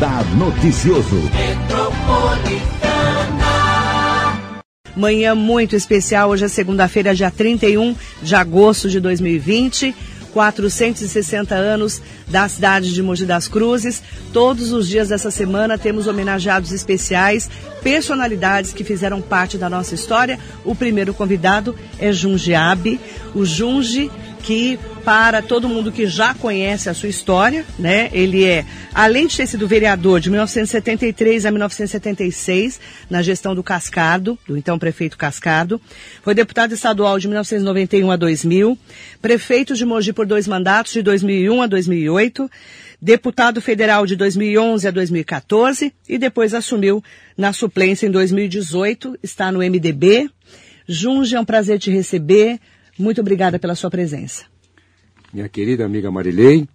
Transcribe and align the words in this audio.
Radar 0.00 0.24
Noticioso. 0.34 1.20
Manhã 4.96 5.34
muito 5.34 5.76
especial, 5.76 6.30
hoje 6.30 6.46
é 6.46 6.48
segunda-feira, 6.48 7.14
dia 7.14 7.30
31 7.30 7.94
de 8.22 8.34
agosto 8.34 8.88
de 8.88 8.98
2020. 8.98 9.94
460 10.32 11.56
anos 11.56 12.00
da 12.28 12.48
cidade 12.48 12.94
de 12.94 13.02
Mogi 13.02 13.26
das 13.26 13.48
Cruzes. 13.48 14.00
Todos 14.32 14.72
os 14.72 14.88
dias 14.88 15.08
dessa 15.08 15.28
semana 15.28 15.76
temos 15.76 16.06
homenageados 16.06 16.70
especiais, 16.70 17.50
personalidades 17.82 18.72
que 18.72 18.84
fizeram 18.84 19.20
parte 19.20 19.58
da 19.58 19.68
nossa 19.68 19.94
história. 19.94 20.38
O 20.64 20.72
primeiro 20.72 21.12
convidado 21.12 21.74
é 21.98 22.12
Jundiabe. 22.12 23.00
O 23.34 23.44
Junge 23.44 24.08
que 24.40 24.78
para 25.10 25.42
todo 25.42 25.68
mundo 25.68 25.90
que 25.90 26.06
já 26.06 26.34
conhece 26.34 26.88
a 26.88 26.94
sua 26.94 27.08
história, 27.08 27.66
né? 27.76 28.08
Ele 28.12 28.44
é, 28.44 28.64
além 28.94 29.26
de 29.26 29.38
ter 29.38 29.48
sido 29.48 29.66
vereador 29.66 30.20
de 30.20 30.30
1973 30.30 31.46
a 31.46 31.50
1976, 31.50 32.80
na 33.10 33.20
gestão 33.20 33.52
do 33.52 33.60
Cascardo, 33.60 34.38
do 34.46 34.56
então 34.56 34.78
prefeito 34.78 35.18
Cascardo, 35.18 35.80
foi 36.22 36.32
deputado 36.32 36.74
estadual 36.74 37.18
de 37.18 37.26
1991 37.26 38.08
a 38.08 38.14
2000, 38.14 38.78
prefeito 39.20 39.74
de 39.74 39.84
Mogi 39.84 40.12
por 40.12 40.26
dois 40.26 40.46
mandatos, 40.46 40.92
de 40.92 41.02
2001 41.02 41.60
a 41.60 41.66
2008, 41.66 42.48
deputado 43.02 43.60
federal 43.60 44.06
de 44.06 44.14
2011 44.14 44.86
a 44.86 44.92
2014 44.92 45.92
e 46.08 46.18
depois 46.18 46.54
assumiu 46.54 47.02
na 47.36 47.52
suplência 47.52 48.06
em 48.06 48.12
2018, 48.12 49.18
está 49.24 49.50
no 49.50 49.58
MDB. 49.58 50.30
Junge, 50.86 51.34
é 51.34 51.40
um 51.40 51.44
prazer 51.44 51.80
te 51.80 51.90
receber. 51.90 52.60
Muito 52.96 53.20
obrigada 53.20 53.58
pela 53.58 53.74
sua 53.74 53.90
presença. 53.90 54.44
Minha 55.32 55.48
querida 55.48 55.84
amiga 55.84 56.10
Marilei, 56.10 56.68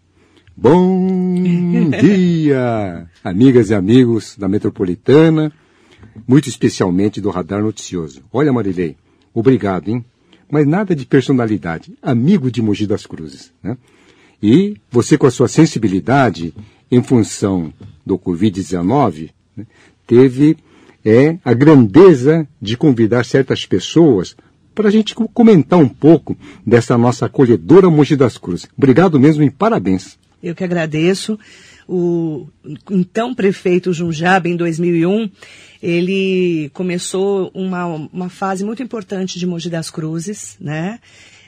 bom 0.56 1.36
dia, 2.00 3.06
amigas 3.22 3.70
e 3.70 3.76
amigos 3.76 4.38
da 4.38 4.48
Metropolitana, 4.48 5.52
muito 6.26 6.48
especialmente 6.48 7.20
do 7.20 7.30
Radar 7.30 7.62
Noticioso. 7.62 8.24
Olha, 8.32 8.54
Marilei, 8.54 8.96
obrigado, 9.34 9.90
hein? 9.90 10.06
Mas 10.50 10.66
nada 10.66 10.96
de 10.96 11.06
personalidade, 11.06 11.98
amigo 12.02 12.50
de 12.50 12.62
Mogi 12.62 12.88
das 12.88 13.06
Cruzes, 13.06 13.52
né? 13.62 13.78
E 14.42 14.78
você 14.90 15.18
com 15.18 15.28
a 15.28 15.32
sua 15.32 15.50
sensibilidade 15.50 16.54
em 16.90 17.04
função 17.04 17.74
do 18.06 18.18
Covid-19, 18.18 19.32
né, 19.58 19.66
teve 20.08 20.56
é, 21.04 21.38
a 21.44 21.54
grandeza 21.54 22.48
de 22.62 22.78
convidar 22.78 23.26
certas 23.26 23.66
pessoas 23.66 24.34
para 24.76 24.90
a 24.90 24.92
gente 24.92 25.16
comentar 25.16 25.80
um 25.80 25.88
pouco 25.88 26.38
dessa 26.66 26.98
nossa 26.98 27.26
acolhedora 27.26 27.90
Mogi 27.90 28.16
das 28.16 28.38
Cruzes. 28.38 28.68
Obrigado 28.78 29.20
mesmo 29.20 29.42
e 29.44 29.50
parabéns. 29.50 30.20
Eu 30.44 30.54
que 30.54 30.64
agradeço. 30.64 31.40
O 31.88 32.48
então 32.92 33.34
prefeito 33.34 33.94
Junjab, 33.94 34.50
em 34.50 34.56
2001, 34.56 35.30
ele 35.82 36.70
começou 36.74 37.52
uma, 37.54 37.86
uma 37.86 38.30
fase 38.30 38.66
muito 38.66 38.84
importante 38.84 39.40
de 39.40 39.48
Mogi 39.48 39.70
das 39.70 39.90
Cruzes, 39.90 40.58
né? 40.60 41.00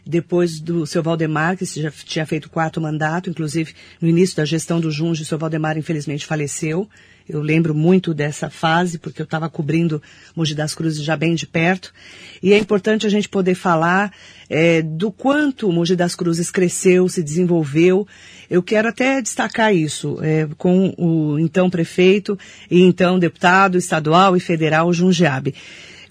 depois 0.08 0.60
do 0.60 0.86
seu 0.88 1.04
Valdemar, 1.04 1.58
que 1.58 1.66
já 1.66 1.92
tinha 1.92 2.26
feito 2.26 2.50
quatro 2.50 2.82
mandatos, 2.82 3.30
inclusive 3.30 3.74
no 4.02 4.08
início 4.08 4.38
da 4.38 4.46
gestão 4.46 4.80
do 4.80 4.90
Junge, 4.90 5.24
o 5.24 5.26
seu 5.26 5.38
Valdemar 5.38 5.78
infelizmente 5.78 6.26
faleceu. 6.26 6.90
Eu 7.30 7.42
lembro 7.42 7.76
muito 7.76 8.14
dessa 8.14 8.50
fase, 8.50 8.98
porque 8.98 9.22
eu 9.22 9.26
estava 9.26 9.50
cobrindo 9.50 10.02
Mogi 10.36 10.56
das 10.56 10.74
Cruzes 10.74 11.04
já 11.04 11.18
bem 11.18 11.36
de 11.36 11.46
perto. 11.46 11.94
E 12.42 12.54
é 12.54 12.58
importante 12.58 13.06
a 13.06 13.10
gente 13.10 13.28
poder 13.28 13.56
falar 13.56 14.14
é, 14.50 14.82
do 14.82 15.12
quanto 15.12 15.72
Mogi 15.72 15.96
das 15.96 16.16
Cruzes 16.16 16.50
cresceu, 16.50 17.10
se 17.10 17.22
desenvolveu. 17.22 18.08
Eu 18.50 18.64
quero 18.64 18.88
até 18.88 19.22
destacar 19.22 19.76
isso 19.76 20.18
é, 20.22 20.48
com 20.58 20.94
o 20.98 21.38
então 21.38 21.70
prefeito 21.70 22.40
e 22.72 22.82
então 22.82 23.20
deputado 23.20 23.78
estadual 23.78 24.38
e 24.38 24.40
federal 24.40 24.94
Jundiabe. 24.94 25.54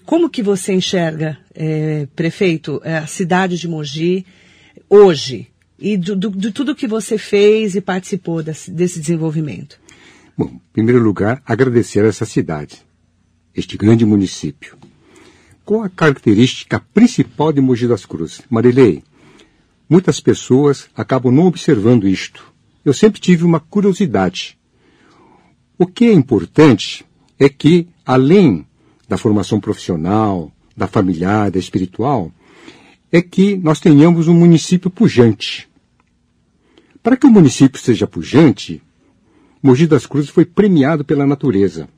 Como 0.05 0.29
que 0.29 0.43
você 0.43 0.73
enxerga, 0.73 1.37
é, 1.53 2.07
prefeito, 2.15 2.79
a 2.85 3.07
cidade 3.07 3.57
de 3.57 3.67
Mogi 3.67 4.25
hoje 4.89 5.47
e 5.79 5.97
do, 5.97 6.29
de 6.29 6.51
tudo 6.51 6.75
que 6.75 6.87
você 6.87 7.17
fez 7.17 7.75
e 7.75 7.81
participou 7.81 8.43
desse, 8.43 8.71
desse 8.71 8.99
desenvolvimento? 8.99 9.79
Bom, 10.37 10.51
em 10.53 10.61
primeiro 10.71 11.01
lugar, 11.01 11.41
agradecer 11.43 12.05
a 12.05 12.09
essa 12.09 12.23
cidade, 12.23 12.85
este 13.55 13.75
grande 13.75 14.05
município. 14.05 14.77
Qual 15.65 15.81
a 15.81 15.89
característica 15.89 16.79
principal 16.79 17.51
de 17.51 17.59
Mogi 17.59 17.87
das 17.87 18.05
Cruzes? 18.05 18.43
Marilei, 18.47 19.03
muitas 19.89 20.19
pessoas 20.19 20.89
acabam 20.95 21.33
não 21.33 21.47
observando 21.47 22.07
isto. 22.07 22.53
Eu 22.85 22.93
sempre 22.93 23.19
tive 23.19 23.45
uma 23.45 23.59
curiosidade. 23.59 24.59
O 25.75 25.87
que 25.87 26.05
é 26.05 26.13
importante 26.13 27.03
é 27.39 27.49
que, 27.49 27.87
além 28.05 28.63
da 29.09 29.17
formação 29.17 29.59
profissional, 29.59 30.51
da 30.75 30.85
familiar, 30.85 31.49
da 31.49 31.57
espiritual, 31.57 32.31
é 33.11 33.23
que 33.23 33.57
nós 33.57 33.79
tenhamos 33.79 34.27
um 34.27 34.35
município 34.35 34.91
pujante. 34.91 35.67
Para 37.01 37.17
que 37.17 37.25
o 37.25 37.31
município 37.31 37.81
seja 37.81 38.05
pujante, 38.05 38.83
Mogi 39.67 39.85
das 39.85 40.05
Cruzes 40.05 40.29
foi 40.29 40.45
premiado 40.45 41.03
pela 41.03 41.27
natureza. 41.27 41.89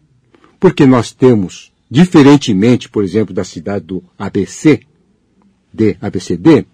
Porque 0.60 0.88
nós 0.88 1.12
temos, 1.12 1.72
diferentemente, 1.88 2.90
por 2.90 3.04
exemplo, 3.04 3.32
da 3.32 3.44
cidade 3.44 3.86
do 3.86 4.04
ABC, 4.18 4.80
de 5.72 5.96
ABCD, 6.02 6.66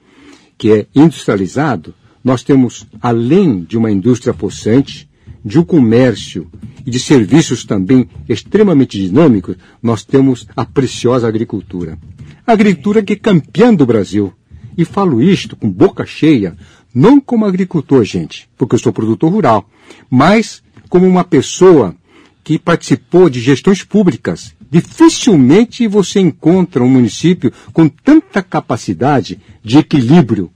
que 0.57 0.71
é 0.71 0.87
industrializado, 0.95 1.93
nós 2.23 2.43
temos, 2.43 2.87
além 3.01 3.61
de 3.61 3.77
uma 3.77 3.91
indústria 3.91 4.33
possante, 4.33 5.09
de 5.43 5.59
um 5.59 5.65
comércio 5.65 6.49
e 6.85 6.89
de 6.89 6.97
serviços 6.97 7.65
também 7.65 8.07
extremamente 8.29 8.97
dinâmicos, 8.97 9.57
nós 9.83 10.05
temos 10.05 10.47
a 10.55 10.63
preciosa 10.63 11.27
agricultura. 11.27 11.99
A 12.47 12.53
agricultura 12.53 13.03
que 13.03 13.11
é 13.11 13.17
campeã 13.17 13.73
do 13.73 13.85
Brasil. 13.85 14.31
E 14.77 14.85
falo 14.85 15.21
isto 15.21 15.57
com 15.57 15.69
boca 15.69 16.05
cheia, 16.05 16.55
não 16.93 17.19
como 17.19 17.43
agricultor, 17.43 18.05
gente, 18.05 18.49
porque 18.57 18.75
eu 18.75 18.79
sou 18.79 18.93
produtor 18.93 19.29
rural, 19.29 19.69
mas 20.09 20.63
como 20.89 21.07
uma 21.07 21.23
pessoa 21.23 21.95
que 22.43 22.59
participou 22.59 23.29
de 23.29 23.39
gestões 23.39 23.83
públicas. 23.83 24.53
Dificilmente 24.69 25.87
você 25.87 26.19
encontra 26.19 26.83
um 26.83 26.89
município 26.89 27.51
com 27.73 27.87
tanta 27.87 28.43
capacidade 28.43 29.39
de 29.63 29.77
equilíbrio 29.77 30.51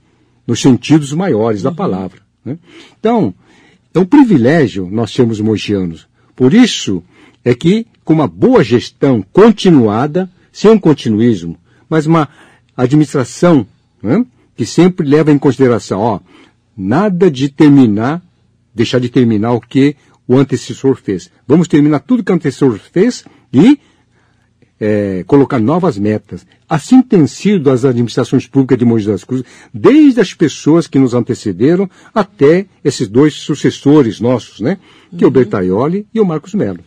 nos 0.46 0.60
sentidos 0.60 1.12
maiores 1.12 1.62
da 1.62 1.72
palavra. 1.72 2.20
Né? 2.44 2.58
Então, 2.98 3.34
é 3.92 3.98
um 3.98 4.04
privilégio 4.04 4.88
nós 4.90 5.10
sermos 5.10 5.40
mogianos. 5.40 6.06
Por 6.36 6.54
isso 6.54 7.02
é 7.44 7.54
que, 7.54 7.86
com 8.04 8.14
uma 8.14 8.28
boa 8.28 8.62
gestão 8.62 9.24
continuada, 9.32 10.30
sem 10.52 10.70
um 10.70 10.78
continuismo, 10.78 11.56
mas 11.88 12.06
uma 12.06 12.28
administração 12.76 13.66
né, 14.02 14.24
que 14.56 14.64
sempre 14.64 15.06
leva 15.06 15.32
em 15.32 15.38
consideração, 15.38 16.00
ó, 16.00 16.20
nada 16.76 17.30
de 17.30 17.48
terminar, 17.48 18.22
deixar 18.74 19.00
de 19.00 19.08
terminar 19.08 19.52
o 19.52 19.60
que 19.60 19.96
o 20.30 20.38
antecessor 20.38 20.94
fez. 20.94 21.28
Vamos 21.44 21.66
terminar 21.66 21.98
tudo 21.98 22.22
que 22.22 22.30
o 22.30 22.34
antecessor 22.36 22.78
fez 22.78 23.24
e 23.52 23.80
é, 24.78 25.24
colocar 25.26 25.58
novas 25.58 25.98
metas. 25.98 26.46
Assim 26.68 27.02
tem 27.02 27.26
sido 27.26 27.68
as 27.68 27.84
administrações 27.84 28.46
públicas 28.46 28.78
de 28.78 28.84
Mogi 28.84 29.08
das 29.08 29.24
Cruzes, 29.24 29.44
desde 29.74 30.20
as 30.20 30.32
pessoas 30.32 30.86
que 30.86 31.00
nos 31.00 31.14
antecederam 31.14 31.90
até 32.14 32.66
esses 32.84 33.08
dois 33.08 33.34
sucessores 33.34 34.20
nossos, 34.20 34.60
né? 34.60 34.78
Que 35.18 35.24
é 35.24 35.26
o 35.26 35.30
uhum. 35.30 35.32
Bertaioli 35.32 36.06
e 36.14 36.20
o 36.20 36.24
Marcos 36.24 36.54
Melo. 36.54 36.78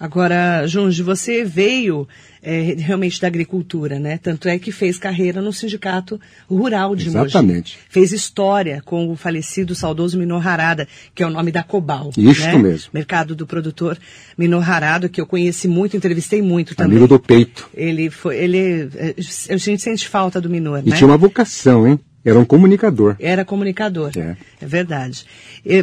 Agora, 0.00 0.66
Junge, 0.66 1.02
você 1.02 1.44
veio 1.44 2.08
é, 2.42 2.74
realmente 2.78 3.20
da 3.20 3.26
agricultura, 3.26 3.98
né? 3.98 4.16
Tanto 4.16 4.48
é 4.48 4.58
que 4.58 4.72
fez 4.72 4.96
carreira 4.96 5.42
no 5.42 5.52
sindicato 5.52 6.18
rural 6.48 6.96
de 6.96 7.08
Exatamente. 7.08 7.76
Mogi. 7.76 7.86
Fez 7.90 8.10
história 8.10 8.80
com 8.82 9.10
o 9.10 9.14
falecido 9.16 9.74
saudoso 9.74 10.18
Minor 10.18 10.46
Harada, 10.46 10.88
que 11.14 11.22
é 11.22 11.26
o 11.26 11.30
nome 11.30 11.52
da 11.52 11.62
Cobal. 11.62 12.10
Isso 12.16 12.40
né? 12.46 12.56
mesmo. 12.56 12.88
Mercado 12.94 13.36
do 13.36 13.46
produtor 13.46 13.98
Minor 14.38 14.68
Harada, 14.68 15.06
que 15.06 15.20
eu 15.20 15.26
conheci 15.26 15.68
muito, 15.68 15.98
entrevistei 15.98 16.40
muito 16.40 16.74
também. 16.74 16.96
Amigo 16.96 17.06
do 17.06 17.20
peito. 17.20 17.68
Ele 17.74 18.08
foi, 18.08 18.38
ele, 18.38 18.88
é, 18.96 19.14
a 19.50 19.56
gente 19.58 19.82
sente 19.82 20.08
falta 20.08 20.40
do 20.40 20.48
Minor, 20.48 20.80
e 20.82 20.88
né? 20.88 20.96
tinha 20.96 21.06
uma 21.06 21.18
vocação, 21.18 21.86
hein? 21.86 22.00
Era 22.22 22.38
um 22.38 22.44
comunicador. 22.44 23.16
Era 23.18 23.44
comunicador. 23.44 24.10
É, 24.14 24.36
é 24.60 24.66
verdade. 24.66 25.24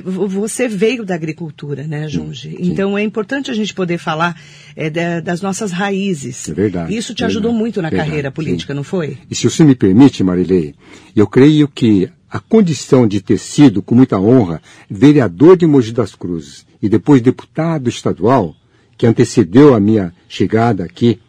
Você 0.04 0.68
veio 0.68 1.04
da 1.04 1.16
agricultura, 1.16 1.88
né, 1.88 2.07
Junge? 2.07 2.56
Então 2.60 2.95
é 2.98 3.01
importante 3.01 3.50
a 3.50 3.54
gente 3.54 3.74
poder 3.74 3.98
falar 3.98 4.39
é, 4.75 5.19
das 5.19 5.42
nossas 5.42 5.72
raízes. 5.72 6.48
É 6.50 6.54
verdade. 6.54 6.95
Isso 6.95 7.16
te 7.16 7.24
é 7.24 7.25
ajudou 7.25 7.51
verdade, 7.51 7.63
muito 7.63 7.81
na 7.81 7.89
verdade, 7.89 8.10
carreira 8.10 8.31
política, 8.31 8.74
sim. 8.74 8.78
não 8.78 8.84
foi? 8.84 9.18
E 9.30 9.36
se 9.36 9.50
você 9.50 9.63
me 9.63 9.74
permite, 9.74 10.24
Marilei, 10.24 10.75
eu 11.16 11.25
creio 11.25 11.68
que 11.68 12.10
a 12.30 12.40
condição 12.40 13.07
de 13.07 13.22
ter 13.22 13.40
sido, 13.40 13.81
com 13.81 13.95
muita 13.95 14.19
honra, 14.19 14.62
vereador 14.90 15.57
de 15.57 15.66
Mogi 15.66 15.92
das 15.92 16.13
Cruzes 16.13 16.66
e 16.81 16.88
depois 16.88 17.22
deputado 17.22 17.90
estadual, 17.90 18.56
que 18.98 19.07
antecedeu 19.07 19.74
a 19.74 19.80
minha 19.80 20.13
chegada 20.28 20.83
aqui 20.83 21.19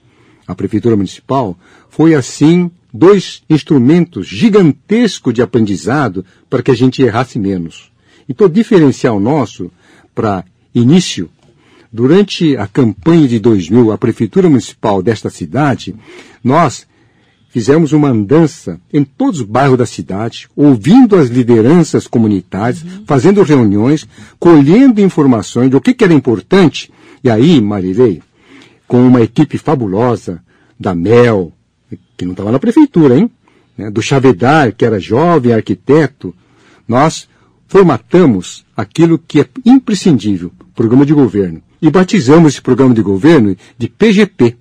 à 0.46 0.54
Prefeitura 0.54 0.96
Municipal, 0.96 1.56
foi 1.88 2.14
assim 2.14 2.70
dois 2.92 3.42
instrumentos 3.48 4.26
gigantescos 4.26 5.34
de 5.34 5.42
aprendizado 5.42 6.24
para 6.48 6.62
que 6.62 6.70
a 6.70 6.76
gente 6.76 7.02
errasse 7.02 7.38
menos. 7.38 7.90
Então, 8.28 8.46
o 8.46 8.50
diferencial 8.50 9.18
nosso 9.18 9.70
para 10.14 10.44
início 10.74 11.30
Durante 11.90 12.54
a 12.56 12.66
campanha 12.66 13.26
de 13.26 13.38
2000, 13.38 13.92
a 13.92 13.98
Prefeitura 13.98 14.48
Municipal 14.48 15.02
desta 15.02 15.30
cidade, 15.30 15.94
nós 16.44 16.86
fizemos 17.48 17.92
uma 17.92 18.10
andança 18.10 18.78
em 18.92 19.02
todos 19.02 19.40
os 19.40 19.46
bairros 19.46 19.78
da 19.78 19.86
cidade, 19.86 20.48
ouvindo 20.54 21.16
as 21.16 21.30
lideranças 21.30 22.06
comunitárias, 22.06 22.82
uhum. 22.82 23.04
fazendo 23.06 23.42
reuniões, 23.42 24.06
colhendo 24.38 25.00
informações 25.00 25.70
do 25.70 25.80
que, 25.80 25.94
que 25.94 26.04
era 26.04 26.12
importante. 26.12 26.92
E 27.24 27.30
aí, 27.30 27.58
Marilei, 27.58 28.22
com 28.86 29.00
uma 29.00 29.22
equipe 29.22 29.56
fabulosa 29.56 30.42
da 30.78 30.94
Mel, 30.94 31.52
que 32.16 32.24
não 32.24 32.32
estava 32.32 32.52
na 32.52 32.58
prefeitura, 32.58 33.16
hein? 33.16 33.30
Né, 33.76 33.90
do 33.90 34.02
Chavedar, 34.02 34.74
que 34.74 34.84
era 34.84 34.98
jovem 34.98 35.52
arquiteto, 35.52 36.34
nós 36.86 37.28
formatamos 37.68 38.64
aquilo 38.76 39.18
que 39.18 39.40
é 39.40 39.48
imprescindível, 39.64 40.50
programa 40.74 41.06
de 41.06 41.14
governo. 41.14 41.62
E 41.80 41.90
batizamos 41.90 42.54
esse 42.54 42.62
programa 42.62 42.94
de 42.94 43.02
governo 43.02 43.56
de 43.76 43.88
PGP, 43.88 44.56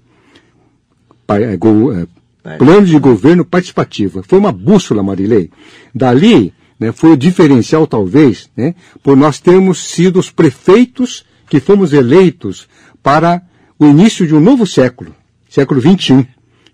é, 1.30 1.54
é, 1.54 2.58
Plano 2.58 2.86
de 2.86 3.00
Governo 3.00 3.44
Participativo. 3.44 4.24
Foi 4.26 4.38
uma 4.38 4.52
bússola, 4.52 5.02
Marilei. 5.02 5.50
Dali, 5.94 6.54
né, 6.80 6.92
foi 6.92 7.14
o 7.14 7.18
diferencial, 7.18 7.88
talvez, 7.88 8.50
né, 8.56 8.76
por 9.02 9.18
nós 9.18 9.40
termos 9.40 9.90
sido 9.90 10.20
os 10.20 10.30
prefeitos 10.30 11.26
que 11.50 11.60
fomos 11.60 11.92
eleitos 11.92 12.68
para 13.02 13.42
o 13.80 13.86
início 13.86 14.28
de 14.28 14.36
um 14.36 14.40
novo 14.40 14.66
século, 14.66 15.16
século 15.50 15.82
XXI 15.82 16.28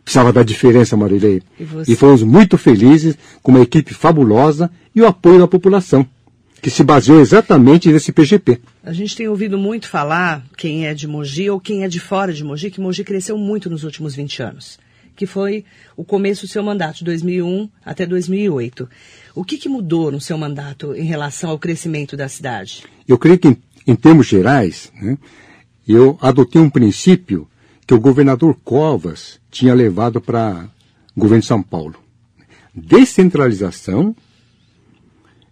precisava 0.04 0.34
dar 0.34 0.44
diferença, 0.44 0.98
Marilei. 0.98 1.42
E, 1.60 1.94
e 1.94 1.96
fomos 1.96 2.22
muito 2.24 2.58
felizes 2.58 3.18
com 3.42 3.52
uma 3.52 3.62
equipe 3.62 3.94
fabulosa 3.94 4.70
e 4.94 5.02
o 5.02 5.08
apoio 5.08 5.40
da 5.40 5.48
população, 5.48 6.06
que 6.62 6.70
se 6.70 6.84
baseou 6.84 7.20
exatamente 7.20 7.92
nesse 7.92 8.12
PGP. 8.12 8.60
A 8.84 8.94
gente 8.94 9.16
tem 9.16 9.28
ouvido 9.28 9.58
muito 9.58 9.88
falar, 9.88 10.44
quem 10.58 10.86
é 10.86 10.94
de 10.94 11.08
Mogi 11.08 11.50
ou 11.50 11.60
quem 11.60 11.84
é 11.84 11.88
de 11.88 12.00
fora 12.00 12.34
de 12.34 12.44
Mogi, 12.44 12.70
que 12.70 12.82
Mogi 12.82 13.04
cresceu 13.04 13.38
muito 13.38 13.70
nos 13.70 13.84
últimos 13.84 14.16
20 14.16 14.44
anos, 14.44 14.78
que 15.16 15.26
foi 15.26 15.66
o 15.96 16.04
começo 16.04 16.46
do 16.46 16.50
seu 16.50 16.62
mandato, 16.62 17.00
de 17.00 17.06
2001 17.06 17.70
até 17.84 18.06
2008. 18.06 18.90
O 19.34 19.44
que, 19.44 19.58
que 19.58 19.70
mudou 19.70 20.12
no 20.12 20.22
seu 20.22 20.38
mandato 20.38 20.94
em 20.96 21.06
relação 21.06 21.50
ao 21.50 21.60
crescimento 21.60 22.16
da 22.16 22.28
cidade? 22.28 22.84
Eu 23.08 23.18
creio 23.18 23.40
que, 23.40 23.48
em, 23.48 23.58
em 23.88 23.96
termos 23.96 24.28
gerais, 24.28 24.92
né, 25.02 25.18
eu 25.88 26.18
adotei 26.22 26.62
um 26.62 26.70
princípio 26.70 27.48
que 27.86 27.94
o 27.94 28.00
governador 28.00 28.58
Covas 28.64 29.42
tinha 29.54 29.74
levado 29.74 30.20
para 30.20 30.68
o 31.16 31.20
governo 31.20 31.42
de 31.42 31.48
São 31.48 31.62
Paulo. 31.62 31.96
Descentralização, 32.74 34.16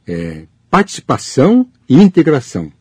é, 0.08 0.46
participação 0.70 1.68
e 1.88 1.96
integração. 1.96 2.72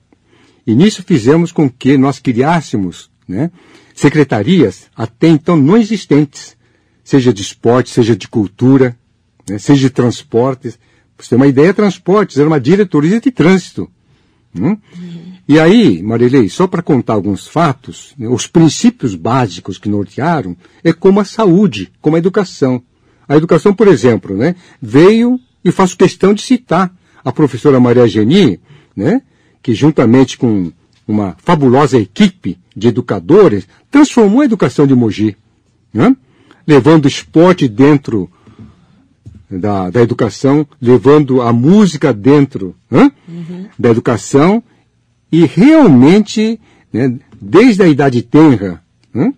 E 0.66 0.74
nisso 0.74 1.02
fizemos 1.02 1.52
com 1.52 1.68
que 1.68 1.98
nós 1.98 2.18
criássemos 2.18 3.10
né, 3.28 3.50
secretarias 3.94 4.86
até 4.96 5.28
então 5.28 5.56
não 5.56 5.76
existentes, 5.76 6.56
seja 7.04 7.32
de 7.32 7.42
esporte, 7.42 7.90
seja 7.90 8.16
de 8.16 8.26
cultura, 8.26 8.96
né, 9.48 9.58
seja 9.58 9.82
de 9.82 9.90
transportes. 9.90 10.78
Você 11.18 11.30
ter 11.30 11.36
uma 11.36 11.46
ideia, 11.46 11.74
transportes 11.74 12.38
era 12.38 12.48
uma 12.48 12.60
diretoria 12.60 13.20
de 13.20 13.30
trânsito. 13.30 13.90
Hum? 14.54 14.70
Uhum. 14.70 14.78
E 15.48 15.58
aí, 15.58 16.02
Marilei, 16.02 16.48
só 16.48 16.66
para 16.66 16.82
contar 16.82 17.14
alguns 17.14 17.46
fatos, 17.46 18.14
né, 18.18 18.28
os 18.28 18.46
princípios 18.46 19.14
básicos 19.14 19.78
que 19.78 19.88
nortearam 19.88 20.56
é 20.82 20.92
como 20.92 21.20
a 21.20 21.24
saúde, 21.24 21.90
como 22.00 22.16
a 22.16 22.18
educação. 22.18 22.82
A 23.28 23.36
educação, 23.36 23.72
por 23.72 23.88
exemplo, 23.88 24.36
né, 24.36 24.54
veio, 24.80 25.38
e 25.64 25.70
faço 25.70 25.96
questão 25.96 26.34
de 26.34 26.42
citar 26.42 26.92
a 27.24 27.32
professora 27.32 27.80
Maria 27.80 28.06
Geni, 28.06 28.60
né, 28.96 29.22
que 29.62 29.74
juntamente 29.74 30.38
com 30.38 30.72
uma 31.06 31.36
fabulosa 31.38 31.98
equipe 31.98 32.58
de 32.74 32.88
educadores, 32.88 33.66
transformou 33.90 34.40
a 34.40 34.44
educação 34.44 34.86
de 34.86 34.94
Mogi, 34.94 35.36
né, 35.92 36.16
levando 36.66 37.08
esporte 37.08 37.68
dentro 37.68 38.30
da, 39.50 39.90
da 39.90 40.00
educação, 40.00 40.66
levando 40.80 41.42
a 41.42 41.52
música 41.52 42.12
dentro 42.12 42.74
uhum. 42.90 43.10
da 43.78 43.90
educação 43.90 44.62
e 45.32 45.44
realmente, 45.44 46.60
né, 46.92 47.18
desde 47.40 47.82
a 47.82 47.88
idade 47.88 48.22
tenra 48.22 48.82
né, 49.12 49.32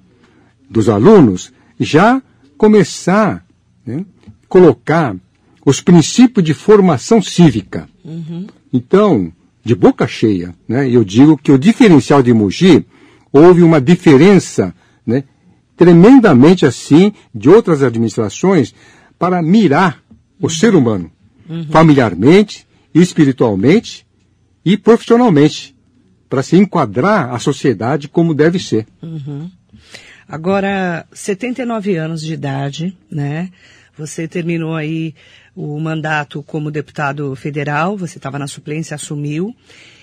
dos 0.68 0.88
alunos, 0.88 1.52
já 1.78 2.22
começar 2.58 3.44
a 3.86 3.90
né, 3.90 4.04
colocar 4.48 5.16
os 5.64 5.80
princípios 5.80 6.44
de 6.44 6.52
formação 6.52 7.22
cívica. 7.22 7.88
Uhum. 8.04 8.46
Então, 8.72 9.32
de 9.64 9.74
boca 9.74 10.06
cheia, 10.06 10.54
né, 10.68 10.88
eu 10.90 11.04
digo 11.04 11.38
que 11.38 11.52
o 11.52 11.58
diferencial 11.58 12.22
de 12.22 12.32
Mogi 12.32 12.84
houve 13.32 13.62
uma 13.62 13.80
diferença 13.80 14.74
né, 15.06 15.24
tremendamente 15.76 16.66
assim 16.66 17.12
de 17.34 17.48
outras 17.48 17.82
administrações 17.82 18.74
para 19.18 19.40
mirar 19.40 20.01
o 20.42 20.50
ser 20.50 20.74
humano, 20.74 21.10
uhum. 21.48 21.64
familiarmente, 21.70 22.66
espiritualmente 22.92 24.04
e 24.64 24.76
profissionalmente 24.76 25.74
para 26.28 26.42
se 26.42 26.56
enquadrar 26.56 27.32
a 27.32 27.38
sociedade 27.38 28.08
como 28.08 28.34
deve 28.34 28.58
ser. 28.58 28.86
Uhum. 29.00 29.48
Agora, 30.28 31.06
79 31.12 31.96
anos 31.96 32.22
de 32.22 32.34
idade, 32.34 32.96
né? 33.10 33.50
Você 33.96 34.26
terminou 34.26 34.74
aí 34.74 35.14
o 35.54 35.78
mandato 35.78 36.42
como 36.42 36.70
deputado 36.70 37.34
federal, 37.36 37.96
você 37.96 38.18
estava 38.18 38.38
na 38.38 38.46
suplência, 38.46 38.94
assumiu. 38.94 39.54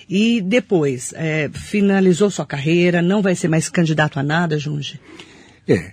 E 0.08 0.42
depois, 0.42 1.14
é, 1.16 1.50
finalizou 1.52 2.30
sua 2.30 2.46
carreira, 2.46 3.02
não 3.02 3.22
vai 3.22 3.36
ser 3.36 3.48
mais 3.48 3.70
candidato 3.70 4.20
a 4.20 4.24
nada, 4.24 4.58
Junge? 4.58 5.00
É. 5.68 5.92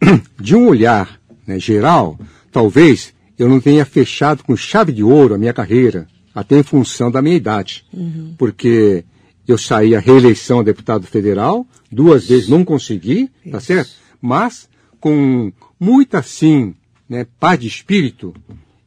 De 0.40 0.54
um 0.54 0.68
olhar 0.68 1.20
né, 1.46 1.58
geral, 1.58 2.18
talvez 2.50 3.12
eu 3.42 3.48
não 3.48 3.60
tenha 3.60 3.84
fechado 3.84 4.44
com 4.44 4.56
chave 4.56 4.92
de 4.92 5.02
ouro 5.02 5.34
a 5.34 5.38
minha 5.38 5.52
carreira, 5.52 6.06
até 6.32 6.60
em 6.60 6.62
função 6.62 7.10
da 7.10 7.20
minha 7.20 7.34
idade. 7.34 7.84
Uhum. 7.92 8.36
Porque 8.38 9.04
eu 9.48 9.58
saí 9.58 9.96
a 9.96 10.00
reeleição 10.00 10.60
a 10.60 10.62
deputado 10.62 11.08
federal, 11.08 11.66
duas 11.90 12.28
vezes 12.28 12.48
não 12.48 12.64
consegui, 12.64 13.26
tá 13.26 13.32
Isso. 13.42 13.50
tá 13.50 13.60
certo? 13.60 13.90
Mas 14.20 14.68
com 15.00 15.52
muita, 15.78 16.20
assim, 16.20 16.72
né, 17.08 17.26
paz 17.40 17.58
de 17.58 17.66
espírito, 17.66 18.32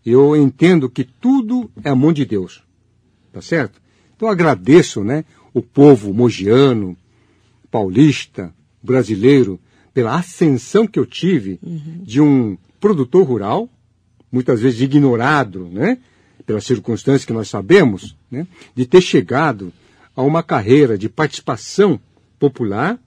eu 0.05 0.33
entendo 0.37 0.89
que 0.89 1.03
tudo 1.03 1.69
é 1.83 1.89
a 1.89 1.95
mão 1.95 2.13
de 2.13 2.23
Deus, 2.23 2.63
tá 3.33 3.41
certo? 3.41 3.81
Então 4.15 4.29
agradeço, 4.29 5.03
né, 5.03 5.25
o 5.53 5.61
povo 5.61 6.13
mogiano, 6.13 6.95
paulista, 7.69 8.53
brasileiro, 8.81 9.59
pela 9.93 10.15
ascensão 10.15 10.87
que 10.87 10.97
eu 10.97 11.05
tive 11.05 11.59
uhum. 11.61 11.99
de 12.03 12.21
um 12.21 12.57
produtor 12.79 13.25
rural, 13.27 13.69
muitas 14.35 14.59
vezes 14.59 14.81
ignorado, 14.81 15.69
né, 15.71 15.97
pelas 16.45 16.65
circunstâncias 16.65 17.23
que 17.23 17.31
nós 17.31 17.47
sabemos, 17.47 18.17
né, 18.29 18.45
de 18.75 18.85
ter 18.85 18.99
chegado 18.99 19.71
a 20.13 20.21
uma 20.21 20.43
carreira 20.43 20.97
de 20.97 21.07
participação 21.07 21.97
popular 22.37 22.99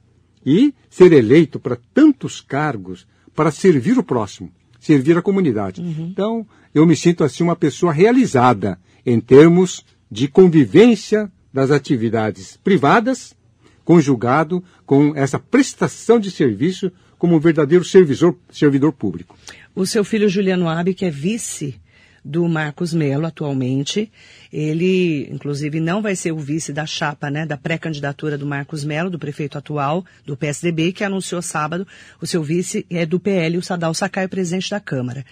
e 0.45 0.73
ser 0.89 1.13
eleito 1.13 1.61
para 1.61 1.77
tantos 1.93 2.41
cargos 2.41 3.07
para 3.35 3.51
servir 3.51 3.99
o 3.99 4.03
próximo, 4.03 4.51
servir 4.81 5.19
a 5.19 5.23
comunidade. 5.23 5.83
Uhum. 5.83 6.09
Então, 6.11 6.47
eu 6.75 6.87
me 6.87 6.97
sinto 6.97 7.23
assim 7.23 7.45
uma 7.45 7.55
pessoa 7.55 7.93
realizada 7.93 8.79
em 9.05 9.21
termos 9.21 9.85
de 10.11 10.29
convivência 10.29 11.31
das 11.53 11.71
atividades 11.71 12.57
privadas, 12.57 13.37
conjugado 13.85 14.65
com 14.87 15.13
essa 15.15 15.39
prestação 15.39 16.19
de 16.19 16.31
serviço 16.31 16.91
como 17.19 17.37
um 17.37 17.41
verdadeiro 17.41 17.85
servidor, 17.85 18.35
servidor 18.51 18.93
público. 18.93 19.37
O 19.79 19.87
seu 19.87 20.03
filho 20.03 20.29
Juliano 20.29 20.69
Abe, 20.69 20.93
que 20.93 21.05
é 21.05 21.11
vice 21.11 21.81
do 22.25 22.49
Marcos 22.49 22.93
Melo 22.93 23.27
atualmente. 23.27 24.11
Ele, 24.53 25.29
inclusive, 25.31 25.79
não 25.79 26.03
vai 26.03 26.17
ser 26.17 26.33
o 26.33 26.39
vice 26.41 26.73
da 26.73 26.85
chapa, 26.85 27.31
né, 27.31 27.47
da 27.47 27.57
pré-candidatura 27.57 28.37
do 28.37 28.45
Marcos 28.45 28.83
Melo, 28.83 29.09
do 29.09 29.21
prefeito 29.21 29.57
atual 29.57 30.05
do 30.27 30.37
PSDB, 30.37 30.91
que 30.91 31.05
anunciou 31.05 31.41
sábado 31.41 31.87
o 32.21 32.27
seu 32.27 32.43
vice 32.43 32.85
é 32.91 33.07
do 33.07 33.21
PL, 33.21 33.57
o 33.57 33.63
Sadal 33.63 33.95
Sakai, 33.95 34.27
presidente 34.27 34.69
da 34.69 34.81
Câmara. 34.81 35.25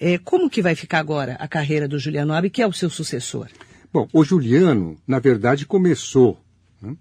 É, 0.00 0.18
como 0.18 0.50
que 0.50 0.60
vai 0.60 0.74
ficar 0.74 0.98
agora 0.98 1.36
a 1.38 1.46
carreira 1.46 1.86
do 1.86 1.96
Juliano 1.96 2.32
Abe, 2.32 2.50
que 2.50 2.62
é 2.62 2.66
o 2.66 2.72
seu 2.72 2.90
sucessor? 2.90 3.46
Bom, 3.92 4.08
o 4.12 4.24
Juliano, 4.24 4.98
na 5.06 5.20
verdade, 5.20 5.66
começou 5.66 6.36
né, 6.82 6.96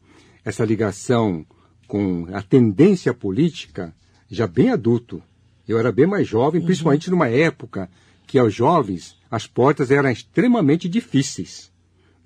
essa 0.46 0.64
ligação 0.64 1.44
com 1.88 2.28
a 2.32 2.44
tendência 2.44 3.16
política 3.16 3.92
já 4.30 4.46
bem 4.46 4.70
adulto. 4.70 5.24
Eu 5.68 5.80
era 5.80 5.92
bem 5.92 6.06
mais 6.06 6.28
jovem, 6.28 6.60
uhum. 6.60 6.66
principalmente 6.66 7.10
numa 7.10 7.28
época 7.28 7.90
que 8.28 8.38
aos 8.38 8.54
jovens 8.54 9.18
as 9.30 9.48
portas 9.48 9.92
eram 9.92 10.10
extremamente 10.10 10.88
difíceis. 10.90 11.72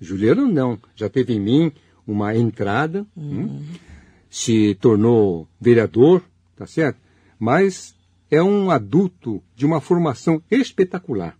Juliano 0.00 0.46
não, 0.46 0.78
já 0.94 1.08
teve 1.08 1.34
em 1.34 1.40
mim 1.40 1.72
uma 2.06 2.34
entrada, 2.36 3.06
uhum. 3.16 3.44
hum, 3.44 3.62
se 4.30 4.74
tornou 4.76 5.48
vereador, 5.60 6.22
tá 6.56 6.66
certo? 6.66 6.98
Mas 7.38 7.94
é 8.30 8.42
um 8.42 8.70
adulto 8.70 9.42
de 9.54 9.66
uma 9.66 9.80
formação 9.80 10.42
espetacular. 10.50 11.36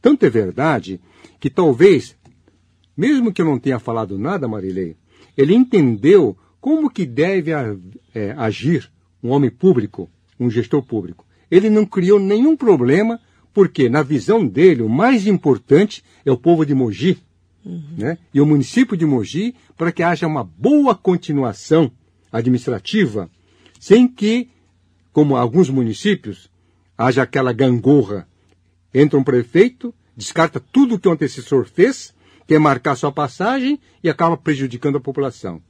Tanto 0.00 0.24
é 0.24 0.30
verdade 0.30 1.00
que 1.40 1.50
talvez, 1.50 2.16
mesmo 2.96 3.32
que 3.32 3.40
eu 3.40 3.46
não 3.46 3.58
tenha 3.58 3.78
falado 3.78 4.18
nada, 4.18 4.48
Marilei, 4.48 4.96
ele 5.36 5.54
entendeu 5.54 6.36
como 6.60 6.90
que 6.90 7.04
deve 7.04 7.52
é, 8.14 8.32
agir 8.36 8.90
um 9.22 9.30
homem 9.30 9.50
público, 9.50 10.10
um 10.38 10.50
gestor 10.50 10.82
público. 10.82 11.24
Ele 11.50 11.70
não 11.70 11.86
criou 11.86 12.18
nenhum 12.18 12.56
problema, 12.56 13.20
porque 13.52 13.88
na 13.88 14.02
visão 14.02 14.46
dele 14.46 14.82
o 14.82 14.88
mais 14.88 15.26
importante 15.26 16.02
é 16.24 16.30
o 16.30 16.36
povo 16.36 16.66
de 16.66 16.74
Mogi, 16.74 17.18
uhum. 17.64 17.82
né? 17.96 18.18
E 18.34 18.40
o 18.40 18.46
município 18.46 18.96
de 18.96 19.06
Mogi, 19.06 19.54
para 19.76 19.92
que 19.92 20.02
haja 20.02 20.26
uma 20.26 20.44
boa 20.44 20.94
continuação 20.94 21.90
administrativa, 22.30 23.30
sem 23.78 24.08
que, 24.08 24.48
como 25.12 25.36
alguns 25.36 25.70
municípios, 25.70 26.50
haja 26.96 27.22
aquela 27.22 27.52
gangorra. 27.52 28.28
Entra 28.92 29.18
um 29.18 29.24
prefeito, 29.24 29.94
descarta 30.16 30.58
tudo 30.60 30.98
que 30.98 31.08
o 31.08 31.12
antecessor 31.12 31.66
fez, 31.66 32.14
quer 32.46 32.58
marcar 32.58 32.96
sua 32.96 33.12
passagem 33.12 33.78
e 34.02 34.08
acaba 34.08 34.36
prejudicando 34.36 34.96
a 34.96 35.00
população. 35.00 35.62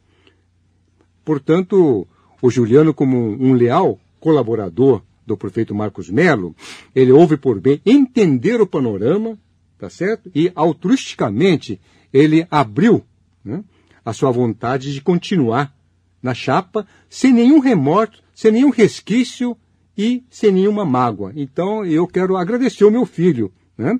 Portanto, 1.24 2.06
o 2.40 2.50
Juliano, 2.50 2.94
como 2.94 3.16
um 3.18 3.52
leal 3.52 3.98
colaborador 4.26 5.02
do 5.24 5.36
prefeito 5.36 5.72
Marcos 5.72 6.10
Melo, 6.10 6.52
ele 6.92 7.12
ouve 7.12 7.36
por 7.36 7.60
bem 7.60 7.80
entender 7.86 8.60
o 8.60 8.66
panorama, 8.66 9.38
tá 9.78 9.88
certo? 9.88 10.28
E 10.34 10.50
altruisticamente 10.52 11.80
ele 12.12 12.44
abriu 12.50 13.04
né, 13.44 13.62
a 14.04 14.12
sua 14.12 14.32
vontade 14.32 14.92
de 14.92 15.00
continuar 15.00 15.72
na 16.20 16.34
chapa 16.34 16.84
sem 17.08 17.32
nenhum 17.32 17.60
remorso, 17.60 18.20
sem 18.34 18.50
nenhum 18.50 18.70
resquício 18.70 19.56
e 19.96 20.24
sem 20.28 20.50
nenhuma 20.50 20.84
mágoa. 20.84 21.32
Então 21.36 21.84
eu 21.84 22.04
quero 22.08 22.36
agradecer 22.36 22.82
ao 22.82 22.90
meu 22.90 23.06
filho, 23.06 23.52
né, 23.78 23.96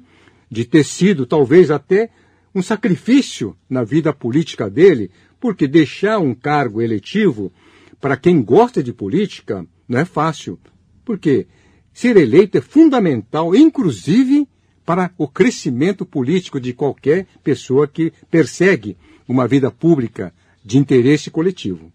de 0.51 0.65
ter 0.65 0.83
sido 0.83 1.25
talvez 1.25 1.71
até 1.71 2.11
um 2.53 2.63
sacrifício 2.63 3.57
na 3.71 3.85
vida 3.85 4.13
política 4.13 4.69
dele, 4.69 5.09
porque 5.39 5.69
deixar 5.69 6.19
um 6.19 6.35
cargo 6.35 6.83
eletivo 6.83 7.53
para 8.01 8.17
quem 8.17 8.43
gosta 8.43 8.83
de 8.83 8.93
política 8.93 9.65
não 9.89 9.99
é 9.99 10.05
fácil. 10.05 10.59
Porque 11.05 11.47
ser 11.93 12.17
eleito 12.17 12.59
é 12.59 12.61
fundamental, 12.61 13.55
inclusive 13.55 14.49
para 14.85 15.11
o 15.19 15.27
crescimento 15.27 16.07
político 16.07 16.61
de 16.61 16.73
qualquer 16.73 17.27
pessoa 17.43 17.89
que 17.89 18.13
persegue 18.31 18.97
uma 19.27 19.49
vida 19.49 19.71
pública 19.71 20.33
de 20.65 20.79
interesse 20.79 21.31
coletivo. 21.31 21.93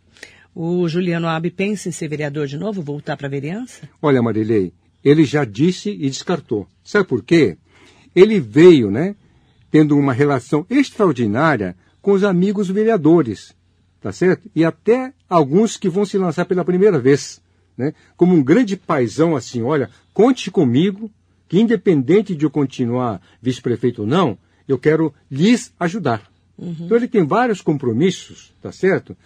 O 0.54 0.88
Juliano 0.88 1.28
Abe 1.28 1.50
pensa 1.50 1.88
em 1.88 1.92
ser 1.94 2.10
vereador 2.10 2.48
de 2.48 2.58
novo, 2.58 2.82
voltar 2.82 3.16
para 3.16 3.28
a 3.28 3.30
vereança? 3.30 3.88
Olha, 4.02 4.22
Marilei, 4.22 4.74
ele 5.04 5.24
já 5.24 5.46
disse 5.46 5.90
e 5.90 6.10
descartou. 6.10 6.68
Sabe 6.84 7.08
por 7.08 7.24
quê? 7.24 7.58
Ele 8.14 8.40
veio, 8.40 8.92
né, 8.92 9.16
tendo 9.72 9.98
uma 9.98 10.12
relação 10.12 10.66
extraordinária 10.70 11.76
com 12.02 12.12
os 12.12 12.24
amigos 12.24 12.70
vereadores, 12.70 13.56
tá 14.02 14.12
certo? 14.12 14.50
E 14.54 14.66
até 14.66 15.14
alguns 15.30 15.78
que 15.78 15.88
vão 15.88 16.06
se 16.06 16.18
lançar 16.18 16.46
pela 16.46 16.66
primeira 16.66 17.00
vez, 17.00 17.42
né? 17.78 17.94
Como 18.16 18.36
um 18.36 18.44
grande 18.44 18.76
paisão 18.76 19.36
assim, 19.36 19.62
olha, 19.62 19.90
conte 20.14 20.52
comigo, 20.52 21.10
que 21.48 21.60
independente 21.60 22.36
de 22.36 22.46
eu 22.46 22.50
continuar 22.50 23.22
vice-prefeito 23.42 24.02
ou 24.02 24.08
não, 24.08 24.38
eu 24.68 24.78
quero 24.78 25.14
lhes 25.30 25.74
ajudar. 25.80 26.32
Uhum. 26.58 26.76
Então 26.80 26.98
ele 26.98 27.08
tem 27.08 27.26
vários 27.26 27.62
compromissos, 27.62 28.54
tá 28.62 28.72
certo? 28.72 29.18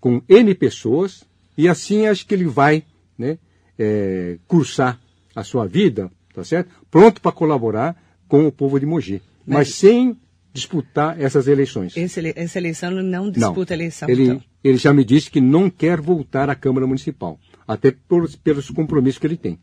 Com 0.00 0.22
N 0.28 0.54
pessoas, 0.54 1.24
e 1.56 1.68
assim 1.68 2.06
acho 2.06 2.26
que 2.26 2.34
ele 2.34 2.44
vai, 2.44 2.84
né, 3.16 3.38
é, 3.78 4.38
cursar 4.46 5.00
a 5.34 5.44
sua 5.44 5.66
vida, 5.66 6.10
tá 6.34 6.44
certo? 6.44 6.70
Pronto 6.90 7.20
para 7.20 7.32
colaborar 7.32 7.96
com 8.28 8.46
o 8.46 8.52
povo 8.52 8.78
de 8.78 8.86
Mogi, 8.86 9.22
mas, 9.46 9.56
mas 9.56 9.74
sem 9.74 10.16
disputar 10.52 11.20
essas 11.20 11.46
eleições. 11.46 11.96
Esse, 11.96 12.32
essa 12.36 12.58
eleição 12.58 12.90
não 12.90 13.30
disputa 13.30 13.74
não. 13.74 13.82
eleição. 13.82 14.08
Ele, 14.08 14.24
então. 14.24 14.42
ele 14.62 14.76
já 14.76 14.92
me 14.92 15.04
disse 15.04 15.30
que 15.30 15.40
não 15.40 15.70
quer 15.70 16.00
voltar 16.00 16.50
à 16.50 16.54
Câmara 16.54 16.86
Municipal, 16.86 17.38
até 17.72 17.92
por, 17.92 18.28
pelos 18.38 18.68
compromissos 18.70 19.18
que 19.18 19.26
ele 19.26 19.36
tem. 19.36 19.58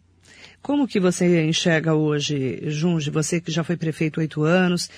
Como 0.61 0.87
que 0.87 0.99
você 0.99 1.45
enxerga 1.45 1.93
hoje, 1.93 2.61
Junge, 2.69 3.09
você 3.09 3.39
que 3.39 3.51
já 3.51 3.63
foi 3.63 3.75
prefeito 3.75 4.19
oito 4.19 4.43
anos, 4.43 4.89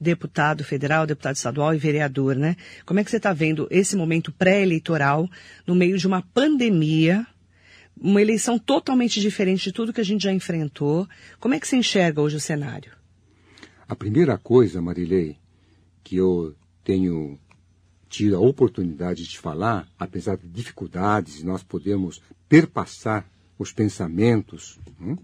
deputado 0.00 0.64
federal, 0.64 1.06
deputado 1.06 1.36
estadual 1.36 1.74
e 1.74 1.78
vereador, 1.78 2.34
né? 2.34 2.56
Como 2.84 2.98
é 3.00 3.04
que 3.04 3.10
você 3.10 3.16
está 3.16 3.32
vendo 3.32 3.66
esse 3.70 3.96
momento 3.96 4.32
pré-eleitoral 4.32 5.28
no 5.66 5.74
meio 5.74 5.96
de 5.96 6.06
uma 6.06 6.22
pandemia, 6.22 7.26
uma 7.98 8.20
eleição 8.20 8.58
totalmente 8.58 9.20
diferente 9.20 9.64
de 9.64 9.72
tudo 9.72 9.92
que 9.92 10.00
a 10.00 10.04
gente 10.04 10.24
já 10.24 10.32
enfrentou? 10.32 11.08
Como 11.38 11.54
é 11.54 11.60
que 11.60 11.66
você 11.66 11.76
enxerga 11.76 12.20
hoje 12.20 12.36
o 12.36 12.40
cenário? 12.40 12.92
A 13.88 13.94
primeira 13.94 14.36
coisa, 14.36 14.82
Marilei, 14.82 15.36
que 16.02 16.16
eu 16.16 16.54
tenho 16.84 17.38
tido 18.08 18.36
a 18.36 18.40
oportunidade 18.40 19.24
de 19.24 19.38
falar, 19.38 19.88
apesar 19.98 20.36
de 20.36 20.48
dificuldades, 20.48 21.42
nós 21.42 21.62
podemos 21.62 22.22
perpassar 22.48 23.28
os 23.58 23.72
pensamentos, 23.72 24.78
hum, 25.00 25.16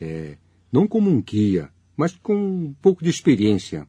é, 0.00 0.36
não 0.72 0.86
como 0.86 1.10
um 1.10 1.20
guia, 1.20 1.70
mas 1.96 2.12
com 2.16 2.34
um 2.34 2.74
pouco 2.80 3.04
de 3.04 3.10
experiência. 3.10 3.86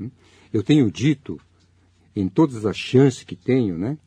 Hum. 0.00 0.10
Eu 0.52 0.62
tenho 0.62 0.90
dito, 0.90 1.40
em 2.14 2.28
todas 2.28 2.66
as 2.66 2.76
chances 2.76 3.24
que 3.24 3.36
tenho, 3.36 3.78
né, 3.78 3.98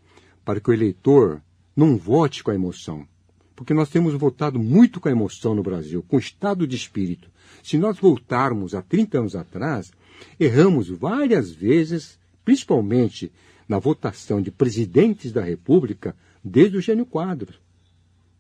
para 0.44 0.60
que 0.60 0.70
o 0.70 0.74
eleitor 0.74 1.42
não 1.76 1.98
vote 1.98 2.44
com 2.44 2.52
a 2.52 2.56
emoção. 2.56 3.08
Porque 3.56 3.74
nós 3.74 3.90
temos 3.90 4.14
votado 4.14 4.58
muito 4.58 5.00
com 5.00 5.10
a 5.10 5.12
emoção 5.12 5.54
no 5.54 5.64
Brasil, 5.64 6.04
com 6.08 6.18
estado 6.18 6.66
de 6.66 6.76
espírito. 6.76 7.30
Se 7.64 7.78
nós 7.78 8.00
voltarmos 8.00 8.74
a 8.74 8.82
30 8.82 9.20
anos 9.20 9.36
atrás, 9.36 9.92
erramos 10.40 10.90
várias 10.90 11.52
vezes, 11.52 12.18
principalmente 12.44 13.32
na 13.68 13.78
votação 13.80 14.42
de 14.42 14.50
presidentes 14.50 15.32
da 15.32 15.42
República, 15.42 16.16
desde 16.44 16.78
o 16.78 16.82
Gênio 16.82 17.06
Quadros. 17.06 17.60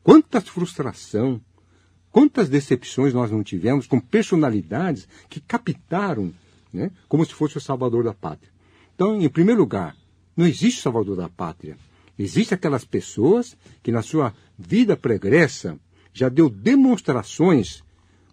Quantas 0.03 0.47
frustração, 0.47 1.41
quantas 2.11 2.49
decepções 2.49 3.13
nós 3.13 3.31
não 3.31 3.43
tivemos 3.43 3.87
com 3.87 3.99
personalidades 3.99 5.07
que 5.29 5.39
captaram 5.39 6.33
né, 6.73 6.91
como 7.07 7.25
se 7.25 7.33
fosse 7.33 7.57
o 7.57 7.61
salvador 7.61 8.03
da 8.03 8.13
pátria. 8.13 8.51
Então, 8.95 9.19
em 9.19 9.29
primeiro 9.29 9.61
lugar, 9.61 9.95
não 10.35 10.45
existe 10.45 10.81
salvador 10.81 11.15
da 11.15 11.29
pátria. 11.29 11.77
Existem 12.17 12.55
aquelas 12.55 12.85
pessoas 12.85 13.57
que 13.81 13.91
na 13.91 14.01
sua 14.01 14.33
vida 14.57 14.95
pregressa 14.95 15.79
já 16.13 16.29
deu 16.29 16.49
demonstrações 16.49 17.83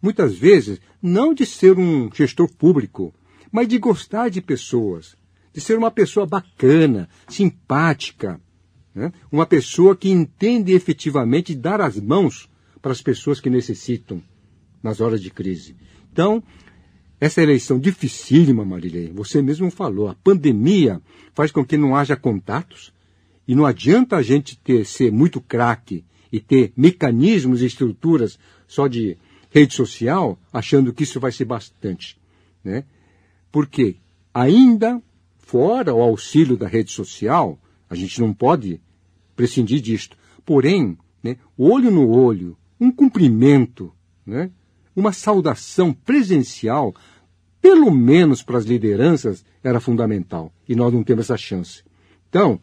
muitas 0.02 0.37
vezes, 0.37 0.80
não 1.00 1.32
de 1.32 1.46
ser 1.46 1.78
um 1.78 2.11
gestor 2.12 2.49
público, 2.52 3.14
mas 3.50 3.68
de 3.68 3.78
gostar 3.78 4.28
de 4.28 4.40
pessoas, 4.40 5.16
de 5.52 5.61
ser 5.61 5.78
uma 5.78 5.90
pessoa 5.90 6.26
bacana, 6.26 7.08
simpática, 7.28 8.40
né? 8.97 9.12
uma 9.31 9.45
pessoa 9.45 9.95
que 9.95 10.09
entende 10.09 10.73
efetivamente 10.73 11.55
dar 11.55 11.83
as 11.83 12.00
mãos 12.00 12.49
para 12.81 12.93
as 12.93 13.03
pessoas 13.03 13.38
que 13.38 13.50
necessitam 13.50 14.23
nas 14.83 15.00
horas 15.00 15.21
de 15.21 15.31
crise. 15.31 15.76
Então, 16.11 16.43
essa 17.21 17.43
eleição 17.43 17.79
dificílima, 17.79 18.65
Marilei, 18.65 19.12
você 19.12 19.43
mesmo 19.43 19.71
falou, 19.71 20.09
a 20.09 20.15
pandemia 20.15 21.00
faz 21.35 21.53
com 21.53 21.65
que 21.65 21.76
não 21.76 21.95
haja 21.95 22.17
contatos 22.17 22.93
e 23.47 23.55
não 23.55 23.67
adianta 23.67 24.17
a 24.17 24.23
gente 24.23 24.59
ter, 24.59 24.87
ser 24.87 25.12
muito 25.12 25.41
craque 25.41 26.03
e 26.33 26.41
ter 26.41 26.73
mecanismos 26.76 27.61
e 27.61 27.67
estruturas 27.67 28.38
só 28.67 28.88
de 28.88 29.19
rede 29.50 29.75
social 29.75 30.38
achando 30.53 30.93
que 30.93 31.05
isso 31.05 31.21
vai 31.21 31.33
ser 31.33 31.45
bastante. 31.45 32.19
Né? 32.65 32.85
Porque 33.53 33.97
ainda 34.33 35.03
fora 35.38 35.95
o 35.95 36.03
auxílio 36.03 36.57
da 36.57 36.67
rede 36.67 36.93
social, 36.93 37.59
a 37.88 37.95
gente 37.95 38.21
não 38.21 38.33
pode 38.33 38.81
prescindir 39.35 39.81
disto. 39.81 40.16
Porém, 40.45 40.97
né, 41.23 41.37
olho 41.57 41.90
no 41.90 42.09
olho, 42.09 42.57
um 42.81 42.90
cumprimento, 42.90 43.93
né, 44.25 44.50
uma 44.95 45.12
saudação 45.12 45.93
presencial, 45.93 46.95
pelo 47.61 47.90
menos 47.90 48.43
para 48.43 48.59
as 48.59 48.64
lideranças, 48.64 49.45
era 49.62 49.81
fundamental. 49.81 50.52
E 50.69 50.75
nós 50.75 50.93
não 50.93 51.02
temos 51.02 51.26
essa 51.26 51.37
chance. 51.37 51.83
Então, 52.28 52.61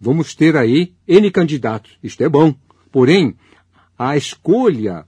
vamos 0.00 0.34
ter 0.34 0.56
aí 0.56 0.94
N 1.06 1.30
candidatos. 1.30 1.98
Isto 2.02 2.22
é 2.22 2.28
bom. 2.28 2.54
Porém, 2.90 3.34
a 3.98 4.16
escolha 4.16 5.06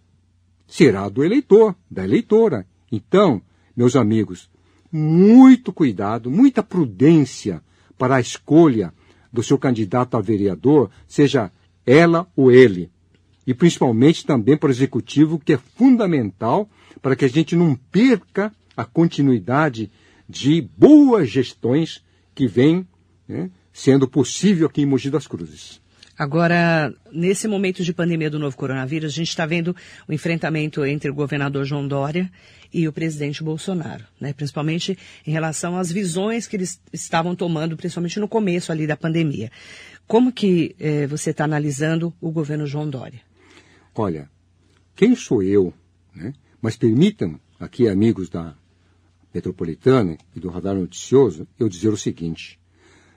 será 0.66 1.08
do 1.08 1.24
eleitor, 1.24 1.74
da 1.90 2.04
eleitora. 2.04 2.66
Então, 2.90 3.40
meus 3.76 3.96
amigos, 3.96 4.50
muito 4.90 5.72
cuidado, 5.72 6.30
muita 6.30 6.62
prudência 6.62 7.62
para 7.96 8.16
a 8.16 8.20
escolha 8.20 8.92
do 9.32 9.42
seu 9.42 9.58
candidato 9.58 10.16
a 10.16 10.20
vereador, 10.20 10.90
seja 11.06 11.52
ela 11.84 12.26
ou 12.36 12.50
ele. 12.50 12.90
E 13.46 13.54
principalmente 13.54 14.26
também 14.26 14.56
para 14.56 14.68
o 14.68 14.72
executivo, 14.72 15.38
que 15.38 15.54
é 15.54 15.58
fundamental 15.58 16.68
para 17.00 17.16
que 17.16 17.24
a 17.24 17.28
gente 17.28 17.56
não 17.56 17.74
perca 17.74 18.52
a 18.76 18.84
continuidade 18.84 19.90
de 20.28 20.60
boas 20.60 21.30
gestões 21.30 22.04
que 22.34 22.46
vem 22.46 22.86
né, 23.26 23.50
sendo 23.72 24.06
possível 24.06 24.66
aqui 24.66 24.82
em 24.82 24.86
Mogi 24.86 25.10
das 25.10 25.26
Cruzes. 25.26 25.80
Agora, 26.18 26.92
nesse 27.12 27.46
momento 27.46 27.84
de 27.84 27.92
pandemia 27.92 28.28
do 28.28 28.40
novo 28.40 28.56
coronavírus, 28.56 29.12
a 29.12 29.14
gente 29.14 29.28
está 29.28 29.46
vendo 29.46 29.74
o 30.08 30.12
enfrentamento 30.12 30.84
entre 30.84 31.08
o 31.08 31.14
governador 31.14 31.64
João 31.64 31.86
Dória 31.86 32.28
e 32.74 32.88
o 32.88 32.92
presidente 32.92 33.44
Bolsonaro, 33.44 34.04
né? 34.20 34.32
principalmente 34.32 34.98
em 35.24 35.30
relação 35.30 35.78
às 35.78 35.92
visões 35.92 36.48
que 36.48 36.56
eles 36.56 36.80
estavam 36.92 37.36
tomando, 37.36 37.76
principalmente 37.76 38.18
no 38.18 38.26
começo 38.26 38.72
ali 38.72 38.84
da 38.84 38.96
pandemia. 38.96 39.48
Como 40.08 40.32
que 40.32 40.74
eh, 40.80 41.06
você 41.06 41.30
está 41.30 41.44
analisando 41.44 42.12
o 42.20 42.32
governo 42.32 42.66
João 42.66 42.90
Dória? 42.90 43.20
Olha, 43.94 44.28
quem 44.96 45.14
sou 45.14 45.40
eu? 45.40 45.72
Né? 46.12 46.34
Mas 46.60 46.76
permitam, 46.76 47.38
aqui 47.60 47.88
amigos 47.88 48.28
da 48.28 48.56
Metropolitana 49.32 50.18
e 50.34 50.40
do 50.40 50.48
Radar 50.48 50.74
Noticioso, 50.74 51.46
eu 51.60 51.68
dizer 51.68 51.90
o 51.90 51.96
seguinte. 51.96 52.58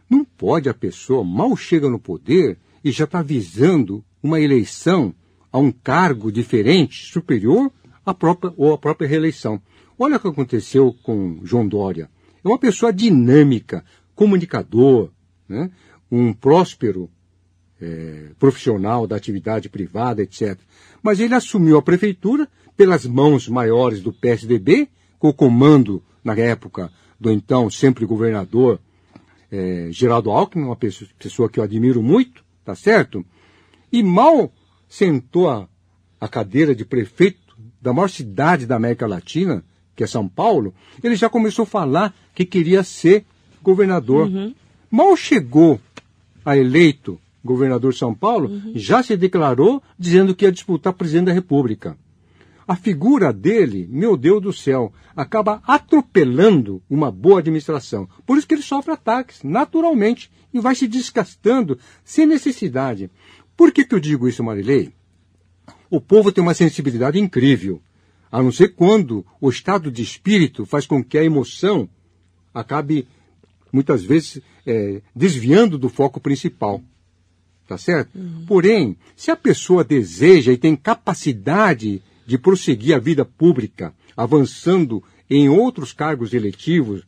Não 0.07 0.23
pode 0.23 0.69
a 0.69 0.73
pessoa 0.73 1.23
mal 1.23 1.57
chega 1.57 1.89
no 1.89 1.99
poder 1.99 2.59
e 2.83 2.91
já 2.91 3.05
está 3.05 3.21
visando 3.21 4.03
uma 4.21 4.39
eleição 4.39 5.13
a 5.51 5.59
um 5.59 5.71
cargo 5.71 6.31
diferente, 6.31 7.05
superior 7.11 7.71
à 8.05 8.13
própria 8.13 8.53
ou 8.57 8.73
à 8.73 8.77
própria 8.77 9.07
reeleição. 9.07 9.61
Olha 9.97 10.17
o 10.17 10.19
que 10.19 10.27
aconteceu 10.27 10.95
com 11.03 11.39
João 11.43 11.67
Dória. 11.67 12.09
É 12.43 12.47
uma 12.47 12.57
pessoa 12.57 12.91
dinâmica, 12.91 13.83
comunicador, 14.15 15.11
né? 15.47 15.69
um 16.11 16.33
próspero 16.33 17.09
é, 17.79 18.31
profissional 18.39 19.05
da 19.05 19.15
atividade 19.15 19.69
privada, 19.69 20.21
etc. 20.21 20.57
Mas 21.03 21.19
ele 21.19 21.33
assumiu 21.33 21.77
a 21.77 21.81
prefeitura 21.81 22.47
pelas 22.75 23.05
mãos 23.05 23.47
maiores 23.47 24.01
do 24.01 24.13
PSDB, 24.13 24.87
com 25.19 25.29
o 25.29 25.33
comando, 25.33 26.03
na 26.23 26.35
época, 26.35 26.91
do 27.19 27.31
então 27.31 27.69
sempre 27.69 28.05
governador 28.05 28.79
é, 29.51 29.89
Geraldo 29.91 30.31
Alckmin, 30.31 30.65
uma 30.65 30.75
pessoa, 30.75 31.09
pessoa 31.19 31.49
que 31.49 31.59
eu 31.59 31.63
admiro 31.63 32.01
muito, 32.01 32.40
tá 32.63 32.75
certo? 32.75 33.25
E 33.91 34.01
mal 34.03 34.51
sentou 34.87 35.49
a, 35.49 35.67
a 36.19 36.27
cadeira 36.27 36.75
de 36.75 36.85
prefeito 36.85 37.57
da 37.81 37.93
maior 37.93 38.09
cidade 38.09 38.65
da 38.65 38.75
América 38.75 39.07
Latina, 39.07 39.63
que 39.95 40.03
é 40.03 40.07
São 40.07 40.27
Paulo, 40.27 40.73
ele 41.03 41.15
já 41.15 41.29
começou 41.29 41.63
a 41.63 41.67
falar 41.67 42.15
que 42.33 42.45
queria 42.45 42.83
ser 42.83 43.25
governador. 43.61 44.27
Uhum. 44.27 44.53
Mal 44.89 45.15
chegou 45.15 45.79
a 46.45 46.57
eleito 46.57 47.19
governador 47.43 47.91
de 47.91 47.99
São 47.99 48.13
Paulo, 48.13 48.49
uhum. 48.49 48.73
já 48.75 49.01
se 49.01 49.17
declarou 49.17 49.81
dizendo 49.97 50.35
que 50.35 50.45
ia 50.45 50.51
disputar 50.51 50.93
presidente 50.93 51.25
da 51.27 51.33
República. 51.33 51.97
A 52.67 52.75
figura 52.75 53.33
dele, 53.33 53.87
meu 53.89 54.15
Deus 54.15 54.41
do 54.41 54.53
céu, 54.53 54.93
acaba 55.15 55.61
atropelando 55.65 56.81
uma 56.89 57.11
boa 57.11 57.39
administração. 57.39 58.07
Por 58.25 58.37
isso 58.37 58.47
que 58.47 58.53
ele 58.53 58.61
sofre 58.61 58.93
ataques, 58.93 59.43
naturalmente, 59.43 60.31
e 60.53 60.59
vai 60.59 60.75
se 60.75 60.87
desgastando 60.87 61.77
sem 62.03 62.25
necessidade. 62.25 63.09
Por 63.55 63.71
que, 63.71 63.85
que 63.85 63.95
eu 63.95 63.99
digo 63.99 64.27
isso, 64.27 64.43
Marilei? 64.43 64.91
O 65.89 65.99
povo 65.99 66.31
tem 66.31 66.41
uma 66.41 66.53
sensibilidade 66.53 67.19
incrível, 67.19 67.81
a 68.31 68.41
não 68.41 68.51
ser 68.51 68.69
quando 68.69 69.25
o 69.39 69.49
estado 69.49 69.91
de 69.91 70.01
espírito 70.01 70.65
faz 70.65 70.85
com 70.85 71.03
que 71.03 71.17
a 71.17 71.23
emoção 71.23 71.89
acabe, 72.53 73.07
muitas 73.71 74.03
vezes, 74.03 74.41
é, 74.65 75.01
desviando 75.15 75.77
do 75.77 75.89
foco 75.89 76.19
principal. 76.19 76.81
Tá 77.67 77.77
certo? 77.77 78.17
Uhum. 78.17 78.45
Porém, 78.45 78.97
se 79.15 79.31
a 79.31 79.35
pessoa 79.35 79.83
deseja 79.83 80.51
e 80.51 80.57
tem 80.57 80.75
capacidade 80.75 82.01
de 82.25 82.37
prosseguir 82.37 82.95
a 82.95 82.99
vida 82.99 83.23
pública, 83.23 83.93
avançando 84.15 85.03
em 85.29 85.47
outros 85.47 85.93
cargos 85.93 86.33
eletivos 86.33 87.03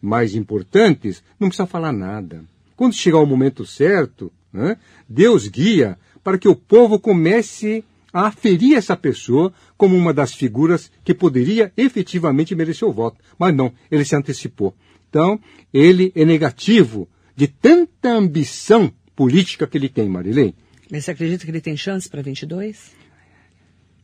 mais 0.00 0.34
importantes, 0.34 1.22
não 1.38 1.48
precisa 1.48 1.66
falar 1.66 1.92
nada. 1.92 2.44
Quando 2.78 2.94
chegar 2.94 3.18
o 3.18 3.26
momento 3.26 3.66
certo, 3.66 4.32
né, 4.52 4.76
Deus 5.08 5.48
guia 5.48 5.98
para 6.22 6.38
que 6.38 6.46
o 6.46 6.54
povo 6.54 6.96
comece 6.96 7.82
a 8.12 8.28
aferir 8.28 8.76
essa 8.76 8.96
pessoa 8.96 9.52
como 9.76 9.96
uma 9.96 10.14
das 10.14 10.32
figuras 10.32 10.88
que 11.02 11.12
poderia 11.12 11.72
efetivamente 11.76 12.54
merecer 12.54 12.86
o 12.86 12.92
voto. 12.92 13.18
Mas 13.36 13.52
não, 13.52 13.72
ele 13.90 14.04
se 14.04 14.14
antecipou. 14.14 14.76
Então, 15.08 15.40
ele 15.74 16.12
é 16.14 16.24
negativo 16.24 17.08
de 17.34 17.48
tanta 17.48 18.10
ambição 18.10 18.92
política 19.16 19.66
que 19.66 19.76
ele 19.76 19.88
tem, 19.88 20.08
Marilene. 20.08 20.54
Mas 20.88 21.04
você 21.04 21.10
acredita 21.10 21.44
que 21.44 21.50
ele 21.50 21.60
tem 21.60 21.76
chance 21.76 22.08
para 22.08 22.22
22? 22.22 22.92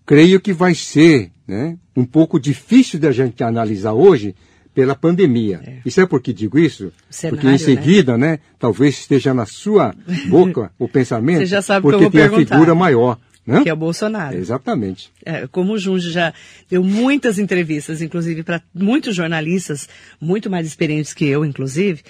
Creio 0.05 0.41
que 0.41 0.53
vai 0.53 0.75
ser 0.75 1.31
né, 1.47 1.79
um 1.95 2.05
pouco 2.05 2.41
difícil 2.41 2.99
da 2.99 3.13
gente 3.13 3.45
analisar 3.45 3.93
hoje 3.93 4.35
pela 4.75 4.95
pandemia. 4.95 5.61
É. 5.65 5.79
E 5.87 5.91
sabe 5.91 6.09
por 6.09 6.21
que 6.21 6.33
digo 6.33 6.59
isso? 6.59 6.93
Cenário, 7.09 7.41
porque 7.41 7.55
em 7.55 7.59
seguida, 7.59 8.19
né? 8.19 8.33
né? 8.33 8.39
talvez 8.59 8.99
esteja 8.99 9.33
na 9.33 9.47
sua 9.47 9.95
boca 10.29 10.71
o 10.79 10.89
pensamento, 10.89 11.39
Você 11.39 11.47
já 11.47 11.63
sabe 11.63 11.83
porque 11.83 11.99
que 11.99 12.05
eu 12.05 12.11
vou 12.11 12.11
tem 12.11 12.29
perguntar. 12.29 12.55
a 12.55 12.59
figura 12.59 12.75
maior. 12.75 13.19
Né? 13.47 13.63
Que 13.63 13.69
é 13.69 13.75
o 13.75 13.77
Bolsonaro. 13.77 14.37
Exatamente. 14.37 15.13
É, 15.23 15.47
como 15.47 15.75
o 15.75 15.79
Junge 15.79 16.11
já 16.11 16.33
deu 16.69 16.83
muitas 16.83 17.39
entrevistas, 17.39 18.01
inclusive 18.01 18.43
para 18.43 18.63
muitos 18.75 19.15
jornalistas, 19.15 19.87
muito 20.19 20.49
mais 20.49 20.67
experientes 20.67 21.13
que 21.13 21.27
eu, 21.27 21.45
inclusive, 21.45 22.01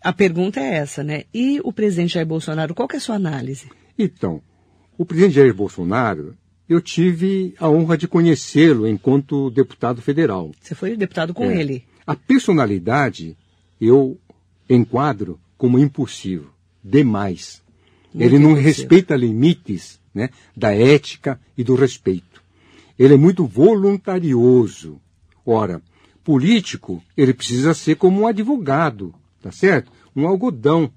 a 0.00 0.12
pergunta 0.12 0.60
é 0.60 0.76
essa, 0.76 1.02
né? 1.02 1.24
E 1.34 1.60
o 1.64 1.72
presidente 1.72 2.14
Jair 2.14 2.26
Bolsonaro, 2.26 2.74
qual 2.74 2.86
que 2.86 2.94
é 2.94 2.98
a 2.98 3.00
sua 3.00 3.16
análise? 3.16 3.66
Então, 3.98 4.40
o 4.96 5.04
presidente 5.04 5.34
Jair 5.34 5.52
Bolsonaro, 5.52 6.36
eu 6.68 6.80
tive 6.80 7.54
a 7.58 7.68
honra 7.68 7.98
de 7.98 8.06
conhecê-lo 8.06 8.86
enquanto 8.86 9.50
deputado 9.50 10.00
federal. 10.00 10.52
Você 10.60 10.76
foi 10.76 10.96
deputado 10.96 11.34
com 11.34 11.50
é. 11.50 11.60
ele. 11.60 11.84
A 12.06 12.14
personalidade 12.14 13.36
eu 13.80 14.18
enquadro 14.68 15.40
como 15.56 15.78
impulsivo, 15.78 16.52
demais. 16.82 17.62
Muito 18.12 18.26
ele 18.26 18.38
não 18.38 18.50
impulsivo. 18.50 18.68
respeita 18.68 19.16
limites 19.16 20.00
né, 20.14 20.30
da 20.56 20.74
ética 20.74 21.40
e 21.56 21.64
do 21.64 21.74
respeito. 21.74 22.42
Ele 22.98 23.14
é 23.14 23.16
muito 23.16 23.44
voluntarioso. 23.44 25.00
Ora, 25.44 25.82
político, 26.22 27.02
ele 27.16 27.34
precisa 27.34 27.74
ser 27.74 27.96
como 27.96 28.20
um 28.20 28.26
advogado, 28.26 29.14
tá 29.42 29.50
certo? 29.50 29.90
Um 30.14 30.26
algodão, 30.26 30.90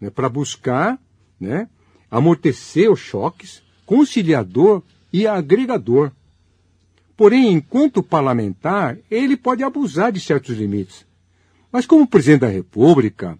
né, 0.00 0.08
para 0.08 0.28
buscar 0.28 0.98
né, 1.38 1.68
amortecer 2.10 2.90
os 2.90 3.00
choques, 3.00 3.62
conciliador 3.84 4.82
e 5.12 5.26
agregador. 5.26 6.12
Porém, 7.16 7.52
enquanto 7.52 8.02
parlamentar, 8.02 8.98
ele 9.10 9.36
pode 9.36 9.62
abusar 9.62 10.12
de 10.12 10.20
certos 10.20 10.56
limites. 10.56 11.06
Mas 11.72 11.86
como 11.86 12.06
presidente 12.06 12.40
da 12.40 12.48
República, 12.48 13.38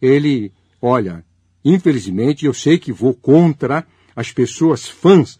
ele, 0.00 0.50
olha, 0.80 1.24
infelizmente, 1.64 2.46
eu 2.46 2.54
sei 2.54 2.78
que 2.78 2.92
vou 2.92 3.14
contra 3.14 3.86
as 4.16 4.32
pessoas 4.32 4.88
fãs 4.88 5.38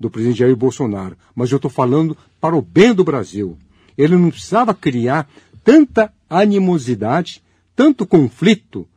do 0.00 0.10
presidente 0.10 0.38
Jair 0.38 0.56
Bolsonaro, 0.56 1.16
mas 1.34 1.50
eu 1.50 1.56
estou 1.56 1.70
falando 1.70 2.16
para 2.40 2.56
o 2.56 2.62
bem 2.62 2.92
do 2.94 3.04
Brasil. 3.04 3.56
Ele 3.96 4.16
não 4.16 4.30
precisava 4.30 4.74
criar 4.74 5.30
tanta 5.62 6.12
animosidade, 6.28 7.42
tanto 7.76 8.06
conflito, 8.06 8.88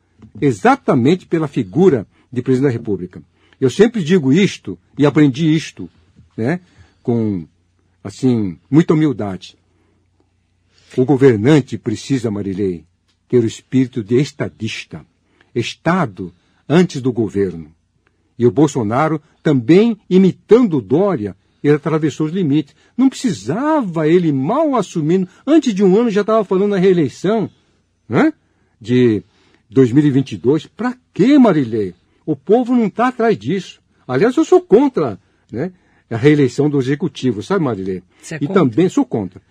exatamente 0.41 1.25
pela 1.25 1.47
figura 1.47 2.08
de 2.32 2.41
presidente 2.41 2.71
da 2.71 2.78
República. 2.78 3.21
Eu 3.60 3.69
sempre 3.69 4.04
digo 4.04 4.34
isto 4.34 4.78
e 4.97 5.06
aprendi 5.06 5.54
isto, 5.54 5.89
né, 6.36 6.60
com 7.04 7.45
assim 8.06 8.60
muita 8.70 8.94
humildade. 8.94 9.58
O 10.96 11.04
governante 11.04 11.76
precisa, 11.76 12.30
Marilei, 12.30 12.86
ter 13.28 13.44
o 13.44 13.48
espírito 13.48 14.04
de 14.04 14.22
estadista. 14.22 15.04
Estado 15.56 16.32
antes 16.70 17.02
do 17.02 17.12
governo. 17.12 17.74
E 18.38 18.46
o 18.46 18.52
Bolsonaro, 18.52 19.20
também 19.41 19.98
imitando 20.08 20.82
Dória, 20.82 21.36
ele 21.63 21.74
atravessou 21.74 22.28
os 22.28 22.32
limites. 22.32 22.76
Não 22.96 23.10
precisava 23.10 24.08
ele 24.08 24.32
mal 24.32 24.76
assumindo. 24.76 25.28
Antes 25.48 25.74
de 25.74 25.84
um 25.84 26.00
ano 26.00 26.12
já 26.12 26.22
estava 26.22 26.44
falando 26.44 26.72
na 26.72 26.78
reeleição 26.78 27.50
né? 28.08 28.32
de 28.80 29.24
2022. 29.72 30.68
Para 30.68 30.96
quê, 31.12 31.39
Marilei? 31.39 31.96
O 32.24 32.36
povo 32.36 32.76
não 32.76 32.86
está 32.86 33.08
atrás 33.08 33.36
disso. 33.36 33.82
Aliás, 34.08 34.38
eu 34.38 34.46
sou 34.46 34.62
contra 34.62 35.20
né, 35.52 35.72
a 36.10 36.18
reeleição 36.18 36.70
do 36.70 36.80
executivo, 36.80 37.41
sabe, 37.41 37.63
Marilei? 37.63 38.04
É 38.32 38.38
e 38.41 38.48
também 38.48 38.89
sou 38.89 39.06
contra. 39.06 39.41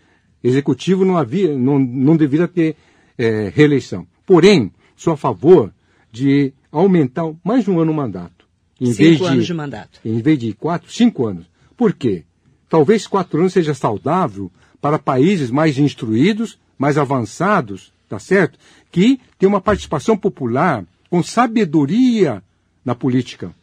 Executivo 0.42 1.04
não 1.04 1.16
havia, 1.16 1.56
não, 1.56 1.78
não 1.78 2.16
deveria 2.16 2.46
ter 2.46 2.76
é, 3.18 3.50
reeleição. 3.54 4.06
Porém, 4.26 4.72
sou 4.96 5.12
a 5.12 5.16
favor 5.16 5.72
de 6.12 6.52
aumentar 6.70 7.24
mais 7.42 7.66
um 7.66 7.80
ano 7.80 7.92
o 7.92 7.94
mandato. 7.94 8.46
Em 8.80 8.92
cinco 8.92 8.98
vez 8.98 9.18
de, 9.18 9.24
anos 9.24 9.46
de 9.46 9.54
mandato. 9.54 10.00
Em 10.04 10.20
vez 10.20 10.38
de 10.38 10.52
quatro, 10.52 10.92
cinco 10.92 11.26
anos. 11.26 11.46
Por 11.76 11.92
quê? 11.92 12.24
Talvez 12.68 13.06
quatro 13.06 13.40
anos 13.40 13.52
seja 13.52 13.74
saudável 13.74 14.50
para 14.80 14.98
países 14.98 15.50
mais 15.50 15.78
instruídos, 15.78 16.58
mais 16.78 16.98
avançados, 16.98 17.92
tá 18.08 18.18
certo? 18.18 18.58
Que 18.90 19.18
tem 19.38 19.48
uma 19.48 19.60
participação 19.60 20.16
popular 20.16 20.84
com 21.08 21.22
sabedoria 21.22 22.42
na 22.84 22.94
política. 22.94 23.54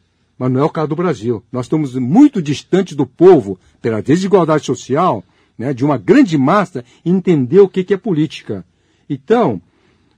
Mas 0.42 0.52
não 0.52 0.62
é 0.62 0.64
o 0.64 0.70
caso 0.70 0.88
do 0.88 0.96
Brasil. 0.96 1.44
Nós 1.52 1.68
estamos 1.68 1.94
muito 1.94 2.42
distantes 2.42 2.98
do 2.98 3.06
povo, 3.06 3.60
pela 3.80 4.02
desigualdade 4.02 4.66
social, 4.66 5.24
né, 5.56 5.72
de 5.72 5.86
uma 5.86 6.00
grande 6.00 6.36
massa, 6.36 6.84
entender 7.06 7.60
o 7.60 7.70
que, 7.70 7.84
que 7.84 7.94
é 7.94 7.98
política. 7.98 8.66
Então, 9.08 9.62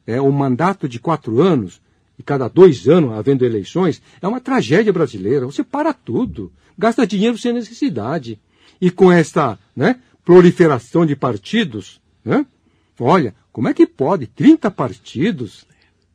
é, 0.08 0.22
o 0.22 0.32
mandato 0.32 0.88
de 0.88 0.98
quatro 0.98 1.42
anos 1.42 1.82
e 2.18 2.24
cada 2.24 2.48
dois 2.48 2.88
anos 2.88 3.12
havendo 3.12 3.44
eleições, 3.44 4.02
é 4.22 4.26
uma 4.26 4.40
tragédia 4.40 4.94
brasileira. 4.94 5.46
Você 5.46 5.62
para 5.62 5.92
tudo, 5.92 6.54
gasta 6.78 7.06
dinheiro 7.06 7.38
sem 7.38 7.52
necessidade. 7.52 8.40
E 8.80 8.90
com 8.90 9.12
esta 9.12 9.60
né, 9.76 10.00
proliferação 10.24 11.06
de 11.06 11.18
partidos, 11.18 12.00
né, 12.24 12.46
olha, 12.98 13.36
como 13.52 13.68
é 13.68 13.74
que 13.74 13.86
pode? 13.86 14.28
30 14.28 14.72
partidos, 14.72 15.66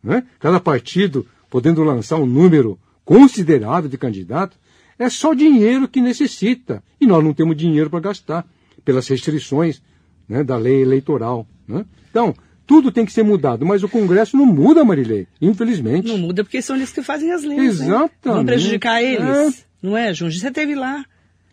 né, 0.02 0.26
cada 0.40 0.58
partido 0.58 1.26
podendo 1.50 1.84
lançar 1.84 2.16
um 2.16 2.24
número 2.24 2.78
considerável 3.08 3.88
de 3.88 3.96
candidatos, 3.96 4.58
é 4.98 5.08
só 5.08 5.32
dinheiro 5.32 5.88
que 5.88 5.98
necessita. 5.98 6.84
E 7.00 7.06
nós 7.06 7.24
não 7.24 7.32
temos 7.32 7.56
dinheiro 7.56 7.88
para 7.88 8.00
gastar, 8.00 8.46
pelas 8.84 9.08
restrições 9.08 9.80
né, 10.28 10.44
da 10.44 10.58
lei 10.58 10.82
eleitoral. 10.82 11.46
Né? 11.66 11.86
Então, 12.10 12.34
tudo 12.66 12.92
tem 12.92 13.06
que 13.06 13.12
ser 13.12 13.22
mudado, 13.22 13.64
mas 13.64 13.82
o 13.82 13.88
Congresso 13.88 14.36
não 14.36 14.44
muda, 14.44 14.84
Marilei, 14.84 15.26
infelizmente. 15.40 16.06
Não 16.06 16.18
muda 16.18 16.44
porque 16.44 16.60
são 16.60 16.76
eles 16.76 16.92
que 16.92 17.02
fazem 17.02 17.32
as 17.32 17.44
leis. 17.44 17.80
Exatamente. 17.80 18.12
Né? 18.26 18.32
Vão 18.32 18.44
prejudicar 18.44 19.02
eles. 19.02 19.24
É. 19.24 19.64
Não 19.80 19.96
é, 19.96 20.12
Junge? 20.12 20.38
Você 20.38 20.48
esteve 20.48 20.74
lá. 20.74 21.02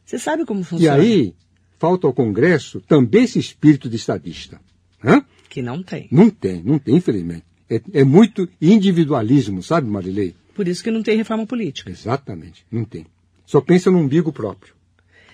Você 0.04 0.20
sabe 0.20 0.44
como 0.44 0.62
funciona. 0.62 0.98
E 0.98 1.02
aí, 1.02 1.36
falta 1.80 2.06
ao 2.06 2.12
Congresso 2.12 2.82
também 2.82 3.24
esse 3.24 3.40
espírito 3.40 3.88
de 3.88 3.96
estadista. 3.96 4.60
Hã? 5.02 5.24
Que 5.48 5.62
não 5.62 5.82
tem. 5.82 6.10
Não 6.12 6.30
tem, 6.30 6.62
não 6.62 6.78
tem, 6.78 6.98
infelizmente. 6.98 7.46
É, 7.70 7.82
é 7.94 8.04
muito 8.04 8.46
individualismo, 8.62 9.64
sabe, 9.64 9.90
Marilei? 9.90 10.36
Por 10.56 10.68
isso 10.68 10.82
que 10.82 10.90
não 10.90 11.04
tem 11.04 11.18
reforma 11.18 11.46
política. 11.46 11.92
Exatamente, 11.92 12.66
não 12.72 12.86
tem. 12.86 13.06
Só 13.46 13.60
pensa 13.62 13.92
no 13.92 14.00
umbigo 14.00 14.32
próprio. 14.32 14.74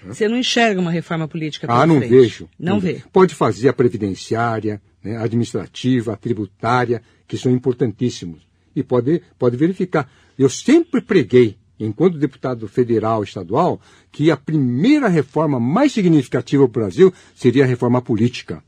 Você 0.06 0.28
não 0.28 0.36
enxerga 0.36 0.82
uma 0.82 0.90
reforma 0.90 1.28
política 1.28 1.68
Ah, 1.70 1.86
não 1.86 2.00
frente. 2.00 2.10
vejo. 2.10 2.50
Não, 2.60 2.74
não 2.74 2.80
vê. 2.80 3.04
Pode 3.14 3.36
fazer 3.36 3.70
a 3.70 3.74
previdenciária, 3.74 4.82
né, 5.04 5.16
a 5.18 5.24
administrativa, 5.24 6.14
a 6.14 6.16
tributária, 6.16 7.04
que 7.28 7.38
são 7.38 7.52
importantíssimos. 7.52 8.42
E 8.76 8.82
pode, 8.82 9.22
pode 9.38 9.56
verificar. 9.56 10.12
Eu 10.40 10.50
sempre 10.50 11.02
preguei, 11.02 11.56
enquanto 11.80 12.18
deputado 12.18 12.68
federal 12.68 13.24
estadual, 13.24 13.80
que 14.12 14.32
a 14.32 14.38
primeira 14.38 15.08
reforma 15.08 15.60
mais 15.60 15.92
significativa 15.92 16.68
para 16.68 16.80
o 16.80 16.84
Brasil 16.84 17.14
seria 17.36 17.64
a 17.64 17.68
reforma 17.68 18.02
política. 18.02 18.64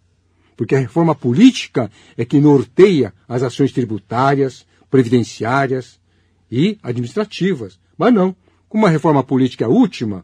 Porque 0.56 0.76
a 0.76 0.80
reforma 0.80 1.16
política 1.16 1.90
é 2.16 2.24
que 2.24 2.40
norteia 2.40 3.12
as 3.28 3.42
ações 3.42 3.72
tributárias, 3.72 4.68
previdenciárias 4.88 6.00
e 6.54 6.78
administrativas. 6.84 7.80
Mas 7.98 8.14
não. 8.14 8.36
Com 8.70 8.78
uma 8.78 8.90
reforma 8.90 9.24
política 9.24 9.68
última, 9.68 10.24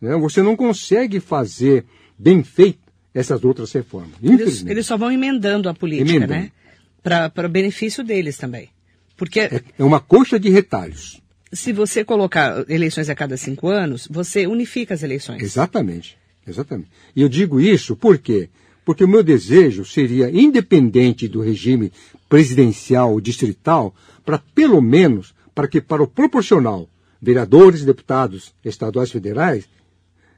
né, 0.00 0.16
você 0.16 0.42
não 0.42 0.56
consegue 0.56 1.20
fazer 1.20 1.84
bem 2.18 2.42
feito 2.42 2.80
essas 3.14 3.44
outras 3.44 3.70
reformas. 3.72 4.10
Eles, 4.20 4.64
eles, 4.66 4.86
só 4.86 4.96
vão 4.96 5.10
emendando 5.10 5.68
a 5.68 5.74
política, 5.74 6.10
emendando. 6.10 6.32
né? 6.32 6.52
Para 7.00 7.46
o 7.46 7.48
benefício 7.48 8.02
deles 8.02 8.36
também. 8.36 8.70
Porque 9.16 9.40
é, 9.40 9.62
é 9.78 9.84
uma 9.84 10.00
coxa 10.00 10.38
de 10.38 10.50
retalhos. 10.50 11.20
Se 11.52 11.72
você 11.72 12.04
colocar 12.04 12.64
eleições 12.68 13.08
a 13.08 13.14
cada 13.14 13.36
cinco 13.36 13.68
anos, 13.68 14.06
você 14.10 14.46
unifica 14.46 14.94
as 14.94 15.02
eleições. 15.02 15.42
Exatamente, 15.42 16.18
exatamente. 16.46 16.90
E 17.14 17.22
eu 17.22 17.28
digo 17.28 17.60
isso 17.60 17.96
por 17.96 18.18
quê? 18.18 18.48
Porque 18.84 19.04
o 19.04 19.08
meu 19.08 19.22
desejo 19.22 19.84
seria, 19.84 20.30
independente 20.30 21.28
do 21.28 21.40
regime 21.40 21.92
presidencial 22.28 23.12
ou 23.12 23.20
distrital, 23.20 23.94
para 24.24 24.38
pelo 24.38 24.80
menos, 24.80 25.34
para 25.58 25.66
que 25.66 25.80
para 25.80 26.00
o 26.00 26.06
proporcional, 26.06 26.88
vereadores, 27.20 27.84
deputados 27.84 28.54
estaduais 28.64 29.10
federais, 29.10 29.68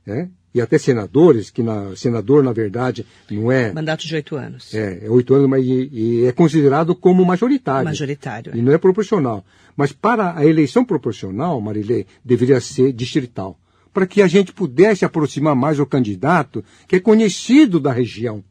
né, 0.06 0.30
e 0.54 0.62
até 0.62 0.78
senadores, 0.78 1.50
que 1.50 1.62
na, 1.62 1.94
senador, 1.94 2.42
na 2.42 2.54
verdade, 2.54 3.04
não 3.30 3.52
é. 3.52 3.70
Mandato 3.70 4.06
de 4.06 4.14
oito 4.14 4.34
anos. 4.34 4.72
É, 4.72 5.04
é 5.04 5.10
oito 5.10 5.34
anos, 5.34 5.46
mas 5.46 5.62
e, 5.62 5.90
e 5.92 6.24
é 6.24 6.32
considerado 6.32 6.94
como 6.94 7.22
majoritário. 7.22 7.84
Majoritário. 7.84 8.54
É. 8.54 8.56
E 8.56 8.62
não 8.62 8.72
é 8.72 8.78
proporcional. 8.78 9.44
Mas 9.76 9.92
para 9.92 10.34
a 10.38 10.46
eleição 10.46 10.86
proporcional, 10.86 11.60
Marilei, 11.60 12.06
deveria 12.24 12.58
ser 12.58 12.90
distrital. 12.90 13.60
Para 13.92 14.06
que 14.06 14.22
a 14.22 14.26
gente 14.26 14.54
pudesse 14.54 15.04
aproximar 15.04 15.54
mais 15.54 15.78
o 15.78 15.84
candidato 15.84 16.64
que 16.88 16.96
é 16.96 17.00
conhecido 17.00 17.78
da 17.78 17.92
região. 17.92 18.42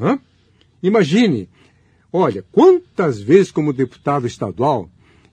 Hã? 0.00 0.18
Imagine, 0.82 1.46
olha, 2.10 2.42
quantas 2.50 3.20
vezes 3.20 3.52
como 3.52 3.70
deputado 3.70 4.26
estadual 4.26 4.88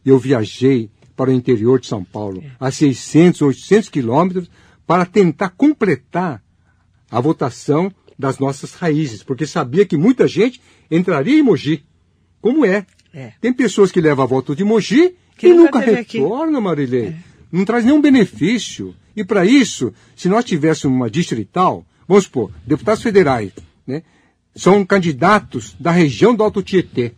eu 0.09 0.17
viajei 0.19 0.89
para 1.15 1.29
o 1.29 1.33
interior 1.33 1.79
de 1.79 1.87
São 1.87 2.03
Paulo, 2.03 2.43
é. 2.45 2.51
a 2.59 2.71
600, 2.71 3.41
800 3.41 3.89
quilômetros, 3.89 4.49
para 4.85 5.05
tentar 5.05 5.49
completar 5.49 6.41
a 7.09 7.19
votação 7.19 7.91
das 8.17 8.39
nossas 8.39 8.73
raízes, 8.73 9.23
porque 9.23 9.45
sabia 9.45 9.85
que 9.85 9.97
muita 9.97 10.27
gente 10.27 10.61
entraria 10.89 11.39
em 11.39 11.43
Mogi. 11.43 11.83
Como 12.41 12.65
é? 12.65 12.85
é. 13.13 13.33
Tem 13.41 13.51
pessoas 13.51 13.91
que 13.91 13.99
levam 14.01 14.23
a 14.23 14.27
voto 14.27 14.55
de 14.55 14.63
Mogi 14.63 15.15
que 15.35 15.47
e 15.47 15.53
nunca, 15.53 15.79
retornam, 15.79 16.61
Marilei. 16.61 17.07
É. 17.07 17.15
Não 17.51 17.65
traz 17.65 17.83
nenhum 17.85 18.01
benefício. 18.01 18.95
E 19.15 19.23
para 19.23 19.45
isso, 19.45 19.93
se 20.15 20.29
nós 20.29 20.45
tivéssemos 20.45 20.95
uma 20.95 21.09
distrital, 21.09 21.85
vamos 22.07 22.25
supor, 22.25 22.51
deputados 22.65 23.03
federais, 23.03 23.51
né, 23.85 24.03
são 24.55 24.85
candidatos 24.85 25.75
da 25.79 25.91
região 25.91 26.35
do 26.35 26.43
Alto 26.43 26.63
Tietê 26.63 27.13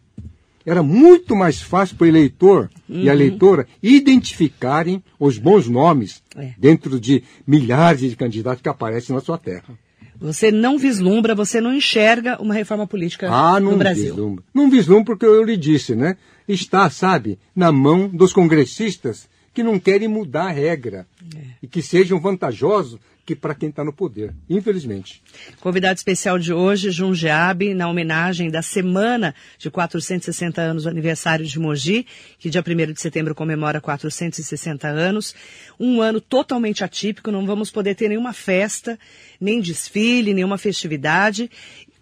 era 0.70 0.84
muito 0.84 1.36
mais 1.36 1.60
fácil 1.60 1.96
para 1.96 2.06
o 2.06 2.08
eleitor 2.08 2.70
uhum. 2.88 3.02
e 3.02 3.10
a 3.10 3.12
uhum. 3.12 3.20
eleitora 3.20 3.68
identificarem 3.82 5.04
os 5.20 5.40
bons 5.40 5.68
nomes 5.68 6.22
é. 6.36 6.52
dentro 6.60 7.00
de 7.00 7.24
milhares 7.46 8.02
de 8.02 8.16
candidatos 8.16 8.62
que 8.62 8.70
aparecem 8.70 9.16
na 9.16 9.22
sua 9.22 9.40
terra. 9.40 9.76
Você 10.22 10.52
não 10.52 10.78
vislumbra, 10.78 11.34
você 11.34 11.60
não 11.60 11.74
enxerga 11.74 12.40
uma 12.40 12.54
reforma 12.54 12.86
política 12.86 13.30
ah, 13.32 13.60
no 13.60 13.76
Brasil. 13.78 14.14
Vislumbra. 14.14 14.44
Não 14.54 14.70
vislumbra 14.70 15.06
porque 15.06 15.26
eu 15.26 15.44
lhe 15.44 15.58
disse, 15.58 15.96
né? 15.96 16.18
Está, 16.48 16.88
sabe, 16.90 17.40
na 17.56 17.72
mão 17.72 18.08
dos 18.08 18.32
congressistas 18.32 19.28
que 19.54 19.64
não 19.64 19.80
querem 19.80 20.08
mudar 20.08 20.50
a 20.50 20.52
regra 20.52 21.08
é. 21.36 21.40
e 21.64 21.68
que 21.68 21.82
sejam 21.82 22.20
vantajosos 22.20 23.00
que 23.30 23.36
para 23.36 23.54
quem 23.54 23.70
está 23.70 23.84
no 23.84 23.94
poder, 23.94 24.34
infelizmente. 24.50 25.22
Convidado 25.60 25.96
especial 25.98 26.40
de 26.40 26.52
hoje, 26.52 26.90
Jundiabe, 26.90 27.76
na 27.76 27.88
homenagem 27.88 28.50
da 28.50 28.64
semana 28.64 29.36
de 29.56 29.70
460 29.70 30.60
anos 30.60 30.82
do 30.82 30.90
aniversário 30.90 31.46
de 31.46 31.60
Mogi, 31.60 32.08
que 32.40 32.50
dia 32.50 32.64
1 32.66 32.92
de 32.92 33.00
setembro 33.00 33.36
comemora 33.36 33.80
460 33.80 34.88
anos. 34.88 35.36
Um 35.80 36.02
ano 36.02 36.20
totalmente 36.20 36.84
atípico, 36.84 37.30
não 37.30 37.46
vamos 37.46 37.70
poder 37.70 37.94
ter 37.94 38.10
nenhuma 38.10 38.34
festa, 38.34 38.98
nem 39.40 39.62
desfile, 39.62 40.34
nenhuma 40.34 40.58
festividade. 40.58 41.52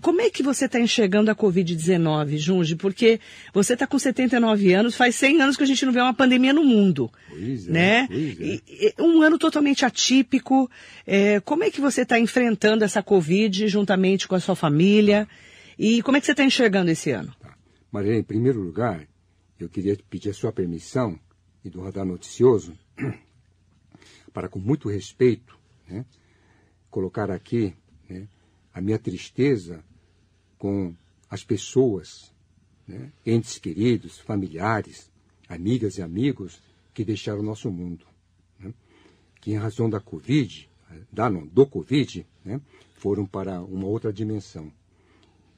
Como 0.01 0.21
é 0.21 0.29
que 0.29 0.43
você 0.43 0.65
está 0.65 0.79
enxergando 0.79 1.31
a 1.31 1.35
Covid-19, 1.35 2.37
Junge? 2.37 2.75
Porque 2.75 3.19
você 3.53 3.73
está 3.73 3.87
com 3.87 3.97
79 3.97 4.73
anos, 4.73 4.95
faz 4.95 5.15
100 5.15 5.41
anos 5.41 5.57
que 5.57 5.63
a 5.63 5.67
gente 5.67 5.85
não 5.85 5.91
vê 5.91 5.99
uma 5.99 6.13
pandemia 6.13 6.53
no 6.53 6.63
mundo. 6.63 7.11
Pois 7.29 7.67
é, 7.67 7.71
né? 7.71 8.07
Pois 8.07 8.39
é. 8.39 8.43
E, 8.67 8.93
um 8.99 9.21
ano 9.21 9.39
totalmente 9.39 9.85
atípico. 9.85 10.69
É, 11.05 11.39
como 11.39 11.63
é 11.63 11.71
que 11.71 11.81
você 11.81 12.03
está 12.03 12.19
enfrentando 12.19 12.83
essa 12.83 13.01
Covid 13.01 13.67
juntamente 13.67 14.27
com 14.27 14.35
a 14.35 14.39
sua 14.39 14.55
família? 14.55 15.27
E 15.79 16.01
como 16.03 16.17
é 16.17 16.19
que 16.19 16.25
você 16.25 16.31
está 16.31 16.43
enxergando 16.43 16.91
esse 16.91 17.11
ano? 17.11 17.33
Tá. 17.39 17.55
Maria, 17.91 18.15
em 18.15 18.23
primeiro 18.23 18.61
lugar, 18.61 19.07
eu 19.59 19.67
queria 19.67 19.97
pedir 20.09 20.29
a 20.29 20.33
sua 20.33 20.51
permissão 20.51 21.19
e 21.63 21.69
do 21.69 21.81
Radar 21.81 22.05
Noticioso 22.05 22.77
para, 24.31 24.47
com 24.47 24.59
muito 24.59 24.89
respeito, 24.89 25.57
né, 25.87 26.05
colocar 26.89 27.31
aqui 27.31 27.73
né, 28.09 28.27
a 28.73 28.79
minha 28.79 28.99
tristeza 28.99 29.83
com 30.57 30.93
as 31.29 31.43
pessoas, 31.43 32.33
né, 32.87 33.11
entes 33.25 33.57
queridos, 33.57 34.19
familiares, 34.19 35.11
amigas 35.47 35.97
e 35.97 36.01
amigos 36.01 36.61
que 36.93 37.03
deixaram 37.03 37.39
o 37.39 37.43
nosso 37.43 37.69
mundo. 37.71 38.05
Né, 38.59 38.73
que 39.41 39.51
em 39.51 39.57
razão 39.57 39.89
da 39.89 39.99
Covid, 39.99 40.69
da, 41.11 41.29
não, 41.29 41.45
do 41.45 41.65
Covid, 41.65 42.25
né, 42.43 42.61
foram 42.95 43.25
para 43.25 43.61
uma 43.61 43.87
outra 43.87 44.11
dimensão. 44.11 44.71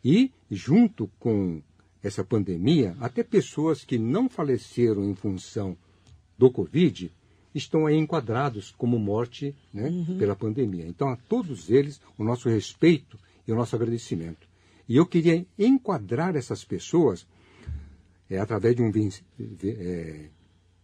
E, 0.03 0.31
junto 0.49 1.09
com 1.19 1.61
essa 2.01 2.23
pandemia, 2.23 2.95
até 2.99 3.23
pessoas 3.23 3.83
que 3.83 3.97
não 3.97 4.29
faleceram 4.29 5.03
em 5.03 5.15
função 5.15 5.77
do 6.37 6.49
Covid 6.49 7.11
estão 7.53 7.85
aí 7.85 7.97
enquadrados 7.97 8.71
como 8.71 8.97
morte 8.97 9.55
né, 9.73 9.89
uhum. 9.89 10.17
pela 10.17 10.35
pandemia. 10.35 10.87
Então, 10.87 11.09
a 11.09 11.15
todos 11.15 11.69
eles, 11.69 11.99
o 12.17 12.23
nosso 12.23 12.47
respeito 12.47 13.19
e 13.47 13.51
o 13.51 13.55
nosso 13.55 13.75
agradecimento. 13.75 14.47
E 14.89 14.95
eu 14.95 15.05
queria 15.05 15.45
enquadrar 15.57 16.35
essas 16.35 16.65
pessoas 16.65 17.27
é, 18.27 18.39
através 18.39 18.75
de 18.75 18.81
um. 18.81 18.91
É, 19.63 20.29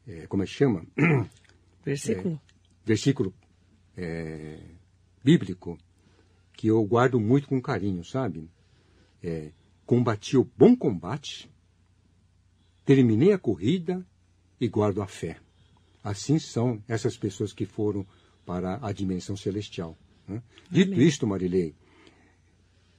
é, 0.07 0.27
como 0.27 0.43
é 0.43 0.45
que 0.45 0.51
chama? 0.51 0.85
Versículo. 1.83 2.35
É, 2.35 2.55
versículo 2.85 3.33
é, 3.97 4.59
bíblico 5.23 5.77
que 6.53 6.67
eu 6.67 6.83
guardo 6.83 7.19
muito 7.19 7.47
com 7.47 7.59
carinho, 7.59 8.03
sabe? 8.03 8.49
É, 9.23 9.51
combati 9.85 10.37
o 10.37 10.49
bom 10.57 10.75
combate, 10.75 11.49
terminei 12.83 13.33
a 13.33 13.39
corrida 13.39 14.05
e 14.59 14.67
guardo 14.67 15.01
a 15.01 15.07
fé. 15.07 15.37
Assim 16.03 16.37
são 16.37 16.83
essas 16.87 17.17
pessoas 17.17 17.53
que 17.53 17.65
foram 17.65 18.05
para 18.45 18.79
a 18.81 18.91
dimensão 18.91 19.35
celestial. 19.35 19.97
Né? 20.27 20.41
Dito 20.69 20.99
isto, 21.01 21.25
Marilei, 21.25 21.75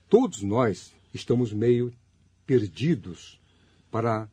todos 0.08 0.42
nós 0.42 0.95
estamos 1.16 1.52
meio 1.52 1.92
perdidos 2.46 3.40
para 3.90 4.28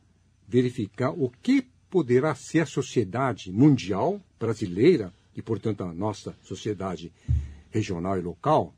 verificar 0.46 1.10
o 1.10 1.30
que 1.42 1.66
poderá 1.90 2.34
ser 2.34 2.60
a 2.60 2.66
sociedade 2.66 3.50
mundial 3.50 4.20
brasileira 4.38 5.12
e, 5.34 5.42
portanto, 5.42 5.82
a 5.82 5.92
nossa 5.92 6.36
sociedade 6.42 7.12
regional 7.70 8.18
e 8.18 8.22
local 8.22 8.74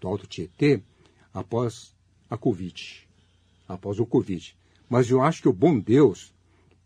do 0.00 0.08
Alto 0.08 0.26
Tietê 0.26 0.82
após 1.32 1.94
a 2.28 2.36
Covid, 2.36 3.06
após 3.68 4.00
o 4.00 4.06
Covid. 4.06 4.56
Mas 4.88 5.10
eu 5.10 5.22
acho 5.22 5.42
que 5.42 5.48
o 5.48 5.52
bom 5.52 5.78
Deus 5.78 6.32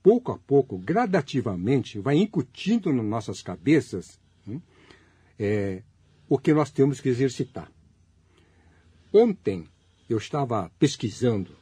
pouco 0.02 0.32
a 0.32 0.38
pouco, 0.38 0.78
gradativamente, 0.78 1.98
vai 1.98 2.16
incutindo 2.16 2.92
nas 2.92 3.04
nossas 3.04 3.42
cabeças 3.42 4.18
hum, 4.46 4.60
é, 5.38 5.82
o 6.28 6.38
que 6.38 6.52
nós 6.52 6.70
temos 6.70 7.00
que 7.00 7.08
exercitar. 7.08 7.70
Ontem 9.12 9.66
eu 10.08 10.18
estava 10.18 10.70
pesquisando 10.78 11.56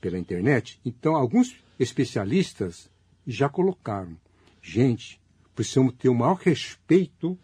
pela 0.00 0.18
internet, 0.18 0.80
então 0.84 1.14
alguns 1.14 1.56
especialistas 1.78 2.90
já 3.26 3.48
colocaram. 3.48 4.16
Gente, 4.62 5.20
precisamos 5.54 5.94
ter 5.94 6.08
o 6.08 6.14
maior 6.14 6.36
respeito 6.36 7.38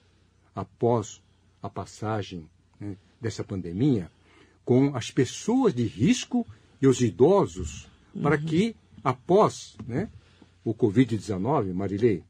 após 0.54 1.22
a 1.62 1.68
passagem 1.68 2.48
né, 2.78 2.96
dessa 3.20 3.44
pandemia 3.44 4.10
com 4.64 4.94
as 4.94 5.10
pessoas 5.10 5.74
de 5.74 5.84
risco 5.84 6.46
e 6.80 6.86
os 6.86 7.00
idosos, 7.00 7.88
uhum. 8.14 8.22
para 8.22 8.38
que, 8.38 8.76
após 9.02 9.76
né, 9.86 10.08
o 10.64 10.74
Covid-19, 10.74 11.72
Marilei, 11.72 12.24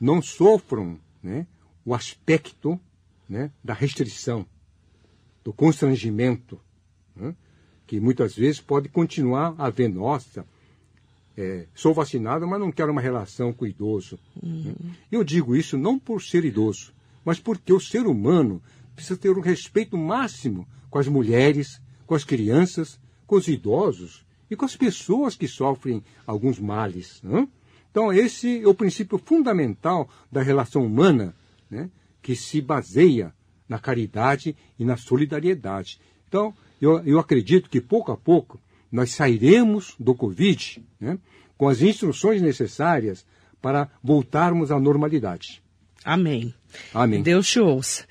não 0.00 0.22
sofram 0.22 0.98
né, 1.22 1.46
o 1.84 1.94
aspecto 1.94 2.80
né, 3.28 3.52
da 3.62 3.74
restrição, 3.74 4.46
do 5.44 5.52
constrangimento, 5.52 6.60
que 7.90 7.98
muitas 7.98 8.36
vezes 8.36 8.60
pode 8.60 8.88
continuar 8.88 9.52
havendo. 9.58 9.98
Nossa, 9.98 10.46
é, 11.36 11.66
sou 11.74 11.92
vacinado, 11.92 12.46
mas 12.46 12.60
não 12.60 12.70
quero 12.70 12.92
uma 12.92 13.00
relação 13.00 13.52
com 13.52 13.64
o 13.64 13.68
idoso. 13.68 14.16
Uhum. 14.40 14.72
Eu 15.10 15.24
digo 15.24 15.56
isso 15.56 15.76
não 15.76 15.98
por 15.98 16.22
ser 16.22 16.44
idoso, 16.44 16.92
mas 17.24 17.40
porque 17.40 17.72
o 17.72 17.80
ser 17.80 18.06
humano 18.06 18.62
precisa 18.94 19.18
ter 19.18 19.36
um 19.36 19.40
respeito 19.40 19.98
máximo 19.98 20.68
com 20.88 21.00
as 21.00 21.08
mulheres, 21.08 21.82
com 22.06 22.14
as 22.14 22.22
crianças, 22.22 22.96
com 23.26 23.34
os 23.34 23.48
idosos 23.48 24.24
e 24.48 24.54
com 24.54 24.64
as 24.64 24.76
pessoas 24.76 25.34
que 25.34 25.48
sofrem 25.48 26.00
alguns 26.24 26.60
males. 26.60 27.20
Né? 27.24 27.48
Então, 27.90 28.12
esse 28.12 28.62
é 28.62 28.68
o 28.68 28.74
princípio 28.74 29.18
fundamental 29.18 30.08
da 30.30 30.42
relação 30.42 30.86
humana, 30.86 31.34
né? 31.68 31.90
que 32.22 32.36
se 32.36 32.60
baseia 32.60 33.34
na 33.68 33.80
caridade 33.80 34.54
e 34.78 34.84
na 34.84 34.96
solidariedade. 34.96 35.98
Então, 36.30 36.54
eu, 36.80 37.04
eu 37.04 37.18
acredito 37.18 37.68
que 37.68 37.80
pouco 37.80 38.12
a 38.12 38.16
pouco 38.16 38.60
nós 38.90 39.10
sairemos 39.10 39.94
do 39.98 40.14
Covid 40.14 40.80
né? 41.00 41.18
com 41.58 41.68
as 41.68 41.82
instruções 41.82 42.40
necessárias 42.40 43.26
para 43.60 43.88
voltarmos 44.02 44.70
à 44.70 44.78
normalidade. 44.78 45.60
Amém. 46.04 46.54
Amém. 46.94 47.22
Deus 47.22 47.48
te 47.48 47.60
ouça. 47.60 48.04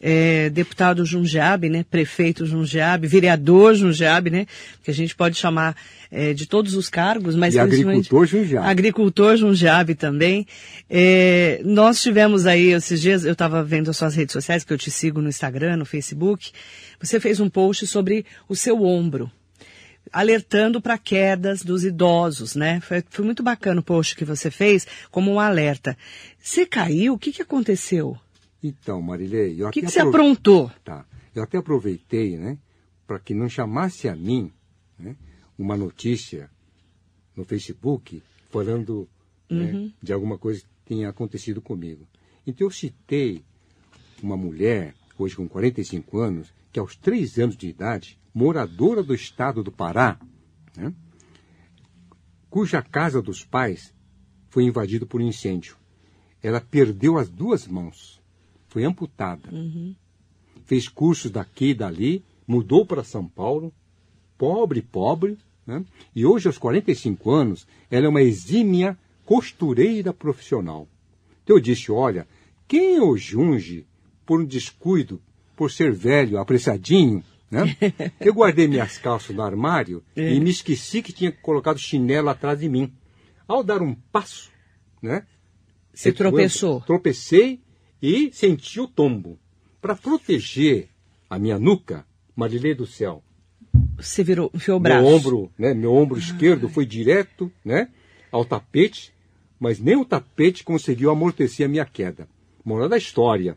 É, 0.00 0.50
deputado 0.50 1.04
Jundiabe, 1.04 1.68
né? 1.68 1.84
Prefeito 1.88 2.44
Jundiabe, 2.44 3.06
vereador 3.06 3.74
Jundiabe, 3.74 4.30
né? 4.30 4.46
Que 4.82 4.90
a 4.90 4.94
gente 4.94 5.14
pode 5.14 5.36
chamar 5.36 5.76
é, 6.10 6.34
de 6.34 6.46
todos 6.46 6.74
os 6.74 6.88
cargos, 6.88 7.36
mas 7.36 7.54
e 7.54 7.58
agricultor 7.58 8.26
Jundiabe. 8.26 8.66
Agricultor 8.66 9.36
Jundiabe 9.36 9.94
também. 9.94 10.46
É, 10.88 11.60
nós 11.64 12.02
tivemos 12.02 12.46
aí 12.46 12.72
esses 12.72 13.00
dias, 13.00 13.24
eu 13.24 13.32
estava 13.32 13.62
vendo 13.62 13.90
as 13.90 13.96
suas 13.96 14.14
redes 14.14 14.32
sociais, 14.32 14.64
que 14.64 14.72
eu 14.72 14.78
te 14.78 14.90
sigo 14.90 15.20
no 15.20 15.28
Instagram, 15.28 15.76
no 15.76 15.86
Facebook. 15.86 16.50
Você 17.00 17.20
fez 17.20 17.40
um 17.40 17.48
post 17.48 17.86
sobre 17.86 18.24
o 18.48 18.56
seu 18.56 18.82
ombro 18.82 19.30
alertando 20.12 20.80
para 20.80 20.98
quedas 20.98 21.62
dos 21.62 21.84
idosos, 21.84 22.54
né? 22.54 22.80
Foi, 22.80 23.02
foi, 23.08 23.24
muito 23.24 23.42
bacana 23.42 23.80
o 23.80 23.84
post 23.84 24.14
que 24.14 24.24
você 24.24 24.50
fez 24.50 24.86
como 25.10 25.32
um 25.32 25.40
alerta. 25.40 25.96
Você 26.38 26.64
caiu? 26.64 27.14
O 27.14 27.18
que, 27.18 27.32
que 27.32 27.42
aconteceu? 27.42 28.16
Então, 28.62 29.00
Marilei, 29.02 29.60
eu 29.60 29.68
o 29.68 29.70
que, 29.70 29.82
que 29.82 29.90
você 29.90 30.00
aprontou? 30.00 30.70
Tá, 30.84 31.04
eu 31.34 31.42
até 31.42 31.58
aproveitei, 31.58 32.36
né, 32.36 32.58
para 33.06 33.18
que 33.18 33.34
não 33.34 33.48
chamasse 33.48 34.08
a 34.08 34.16
mim, 34.16 34.50
né, 34.98 35.16
uma 35.58 35.76
notícia 35.76 36.50
no 37.36 37.44
Facebook 37.44 38.22
falando 38.50 39.08
né, 39.48 39.72
uhum. 39.72 39.84
né, 39.84 39.92
de 40.02 40.12
alguma 40.12 40.38
coisa 40.38 40.60
que 40.60 40.66
tenha 40.86 41.08
acontecido 41.08 41.60
comigo. 41.60 42.06
Então 42.46 42.66
eu 42.66 42.70
citei 42.70 43.42
uma 44.22 44.36
mulher, 44.36 44.94
hoje 45.18 45.36
com 45.36 45.46
45 45.46 46.18
anos, 46.18 46.48
que 46.76 46.80
aos 46.80 46.94
3 46.94 47.38
anos 47.38 47.56
de 47.56 47.68
idade 47.68 48.18
moradora 48.34 49.02
do 49.02 49.14
estado 49.14 49.62
do 49.62 49.72
Pará, 49.72 50.20
né, 50.76 50.92
cuja 52.50 52.82
casa 52.82 53.22
dos 53.22 53.42
pais 53.42 53.94
foi 54.50 54.64
invadida 54.64 55.06
por 55.06 55.22
um 55.22 55.26
incêndio. 55.26 55.74
Ela 56.42 56.60
perdeu 56.60 57.16
as 57.16 57.30
duas 57.30 57.66
mãos, 57.66 58.20
foi 58.68 58.84
amputada. 58.84 59.48
Uhum. 59.50 59.96
Fez 60.66 60.86
cursos 60.86 61.30
daqui 61.30 61.68
e 61.68 61.74
dali, 61.74 62.22
mudou 62.46 62.84
para 62.84 63.02
São 63.02 63.26
Paulo, 63.26 63.72
pobre, 64.36 64.82
pobre, 64.82 65.38
né? 65.66 65.82
e 66.14 66.26
hoje, 66.26 66.46
aos 66.46 66.58
45 66.58 67.30
anos, 67.30 67.66
ela 67.90 68.04
é 68.04 68.08
uma 68.10 68.20
exímia 68.20 68.98
costureira 69.24 70.12
profissional. 70.12 70.86
Então 71.42 71.56
eu 71.56 71.60
disse: 71.60 71.90
olha, 71.90 72.28
quem 72.68 72.96
é 72.96 73.02
o 73.02 73.16
Junge 73.16 73.86
por 74.26 74.42
um 74.42 74.44
descuido, 74.44 75.22
por 75.56 75.70
ser 75.70 75.92
velho, 75.92 76.38
apressadinho, 76.38 77.24
né? 77.50 77.76
Eu 78.20 78.34
guardei 78.34 78.68
minhas 78.68 78.98
calças 78.98 79.34
no 79.34 79.42
armário 79.42 80.02
é. 80.14 80.34
e 80.34 80.38
me 80.38 80.50
esqueci 80.50 81.02
que 81.02 81.12
tinha 81.12 81.32
colocado 81.32 81.78
chinelo 81.78 82.28
atrás 82.28 82.60
de 82.60 82.68
mim. 82.68 82.92
Ao 83.48 83.62
dar 83.62 83.80
um 83.80 83.94
passo, 83.94 84.50
né? 85.00 85.24
Você 85.94 86.12
tropeçou? 86.12 86.80
Tropecei 86.82 87.60
e 88.02 88.30
senti 88.32 88.80
o 88.80 88.86
tombo. 88.86 89.38
Para 89.80 89.94
proteger 89.94 90.88
a 91.30 91.38
minha 91.38 91.58
nuca, 91.58 92.04
Marilei 92.34 92.74
do 92.74 92.86
céu. 92.86 93.22
Você 93.96 94.22
virou, 94.22 94.50
enfiou 94.52 94.76
o 94.76 94.80
braço? 94.80 95.02
Meu 95.02 95.14
ombro, 95.14 95.52
né? 95.58 95.72
Meu 95.72 95.94
ombro 95.94 96.18
esquerdo 96.18 96.68
foi 96.68 96.84
direto, 96.84 97.50
né? 97.64 97.88
Ao 98.30 98.44
tapete, 98.44 99.14
mas 99.58 99.78
nem 99.78 99.96
o 99.96 100.04
tapete 100.04 100.62
conseguiu 100.64 101.10
amortecer 101.10 101.64
a 101.64 101.68
minha 101.68 101.86
queda. 101.86 102.28
Moral 102.64 102.88
da 102.88 102.98
história. 102.98 103.56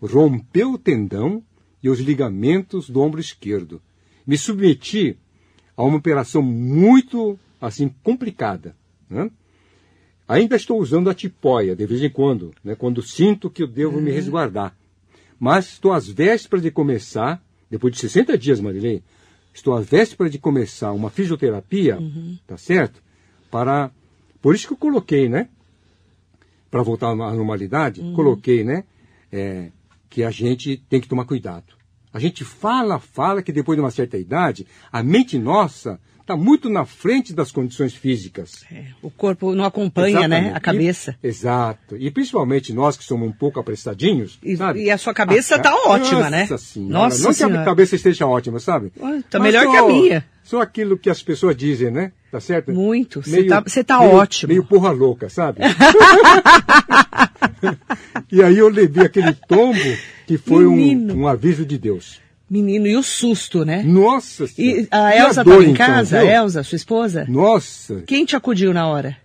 Rompeu 0.00 0.72
o 0.72 0.78
tendão 0.78 1.42
e 1.82 1.88
os 1.88 2.00
ligamentos 2.00 2.88
do 2.88 3.00
ombro 3.00 3.20
esquerdo. 3.20 3.80
Me 4.26 4.36
submeti 4.36 5.16
a 5.76 5.82
uma 5.82 5.96
operação 5.96 6.42
muito 6.42 7.38
assim 7.60 7.92
complicada. 8.02 8.74
Né? 9.08 9.30
Ainda 10.28 10.56
estou 10.56 10.78
usando 10.78 11.10
a 11.10 11.14
tipóia 11.14 11.74
de 11.74 11.84
vez 11.86 12.02
em 12.02 12.10
quando, 12.10 12.52
né, 12.62 12.74
quando 12.74 13.02
sinto 13.02 13.50
que 13.50 13.62
eu 13.62 13.66
devo 13.66 13.96
uhum. 13.96 14.02
me 14.02 14.12
resguardar. 14.12 14.76
Mas 15.38 15.72
estou 15.72 15.92
às 15.92 16.06
vésperas 16.06 16.62
de 16.62 16.70
começar, 16.70 17.42
depois 17.70 17.94
de 17.94 18.00
60 18.00 18.38
dias, 18.38 18.60
Marilei, 18.60 19.02
estou 19.52 19.74
às 19.74 19.86
vésperas 19.86 20.30
de 20.30 20.38
começar 20.38 20.92
uma 20.92 21.10
fisioterapia, 21.10 21.98
uhum. 21.98 22.38
tá 22.46 22.56
certo? 22.56 23.02
Para. 23.50 23.90
Por 24.40 24.54
isso 24.54 24.68
que 24.68 24.72
eu 24.74 24.78
coloquei, 24.78 25.28
né? 25.28 25.48
Para 26.70 26.82
voltar 26.82 27.08
à 27.08 27.14
normalidade, 27.14 28.00
uhum. 28.00 28.14
coloquei, 28.14 28.62
né? 28.62 28.84
É, 29.32 29.70
que 30.10 30.24
a 30.24 30.30
gente 30.30 30.76
tem 30.90 31.00
que 31.00 31.08
tomar 31.08 31.24
cuidado. 31.24 31.72
A 32.12 32.18
gente 32.18 32.44
fala, 32.44 32.98
fala 32.98 33.40
que 33.40 33.52
depois 33.52 33.76
de 33.76 33.80
uma 33.80 33.90
certa 33.90 34.18
idade, 34.18 34.66
a 34.92 35.00
mente 35.02 35.38
nossa 35.38 36.00
está 36.20 36.36
muito 36.36 36.68
na 36.68 36.84
frente 36.84 37.32
das 37.32 37.50
condições 37.50 37.94
físicas. 37.94 38.64
É, 38.70 38.86
o 39.02 39.10
corpo 39.10 39.54
não 39.54 39.64
acompanha, 39.64 40.28
né, 40.28 40.36
Exatamente. 40.36 40.50
né? 40.50 40.56
A 40.56 40.60
cabeça. 40.60 41.16
E, 41.22 41.26
exato. 41.26 41.96
E 41.96 42.10
principalmente 42.10 42.72
nós 42.72 42.96
que 42.96 43.04
somos 43.04 43.28
um 43.28 43.32
pouco 43.32 43.58
apressadinhos. 43.58 44.38
E, 44.42 44.56
e 44.76 44.90
a 44.90 44.98
sua 44.98 45.14
cabeça 45.14 45.56
está 45.56 45.74
ótima, 45.74 46.30
nossa 46.30 46.30
né? 46.30 46.46
Senhora. 46.58 46.92
Nossa 46.92 47.22
Não 47.22 47.32
senhora. 47.32 47.54
que 47.54 47.60
a 47.60 47.64
cabeça 47.64 47.96
esteja 47.96 48.26
ótima, 48.26 48.58
sabe? 48.58 48.92
Está 49.18 49.38
melhor 49.38 49.64
só, 49.64 49.70
que 49.70 49.76
a 49.76 49.86
minha. 49.86 50.24
Só 50.42 50.60
aquilo 50.60 50.98
que 50.98 51.10
as 51.10 51.22
pessoas 51.22 51.56
dizem, 51.56 51.90
né? 51.90 52.12
Tá 52.30 52.40
certo? 52.40 52.72
Muito. 52.72 53.22
Você 53.22 53.40
está 53.40 53.62
tá, 53.62 53.84
tá 53.84 53.98
meio, 54.00 54.12
ótimo. 54.12 54.48
Meio 54.50 54.64
porra 54.64 54.90
louca, 54.90 55.28
sabe? 55.28 55.60
e 58.30 58.42
aí 58.42 58.58
eu 58.58 58.68
levei 58.68 59.04
aquele 59.04 59.34
tombo 59.34 59.78
que 60.26 60.38
foi 60.38 60.66
um, 60.66 61.20
um, 61.20 61.26
aviso 61.26 61.64
de 61.64 61.78
Deus. 61.78 62.20
Menino, 62.48 62.86
e 62.86 62.96
o 62.96 63.02
susto, 63.02 63.64
né? 63.64 63.82
Nossa 63.84 64.44
E 64.58 64.88
a 64.90 65.16
Elza 65.16 65.42
estava 65.42 65.64
em 65.64 65.70
então, 65.70 65.74
casa? 65.74 66.18
Então, 66.18 66.28
a 66.28 66.32
Elza, 66.32 66.62
sua 66.64 66.76
esposa? 66.76 67.24
Nossa! 67.28 68.02
Quem 68.06 68.24
te 68.24 68.34
acudiu 68.34 68.74
na 68.74 68.86
hora? 68.88 69.16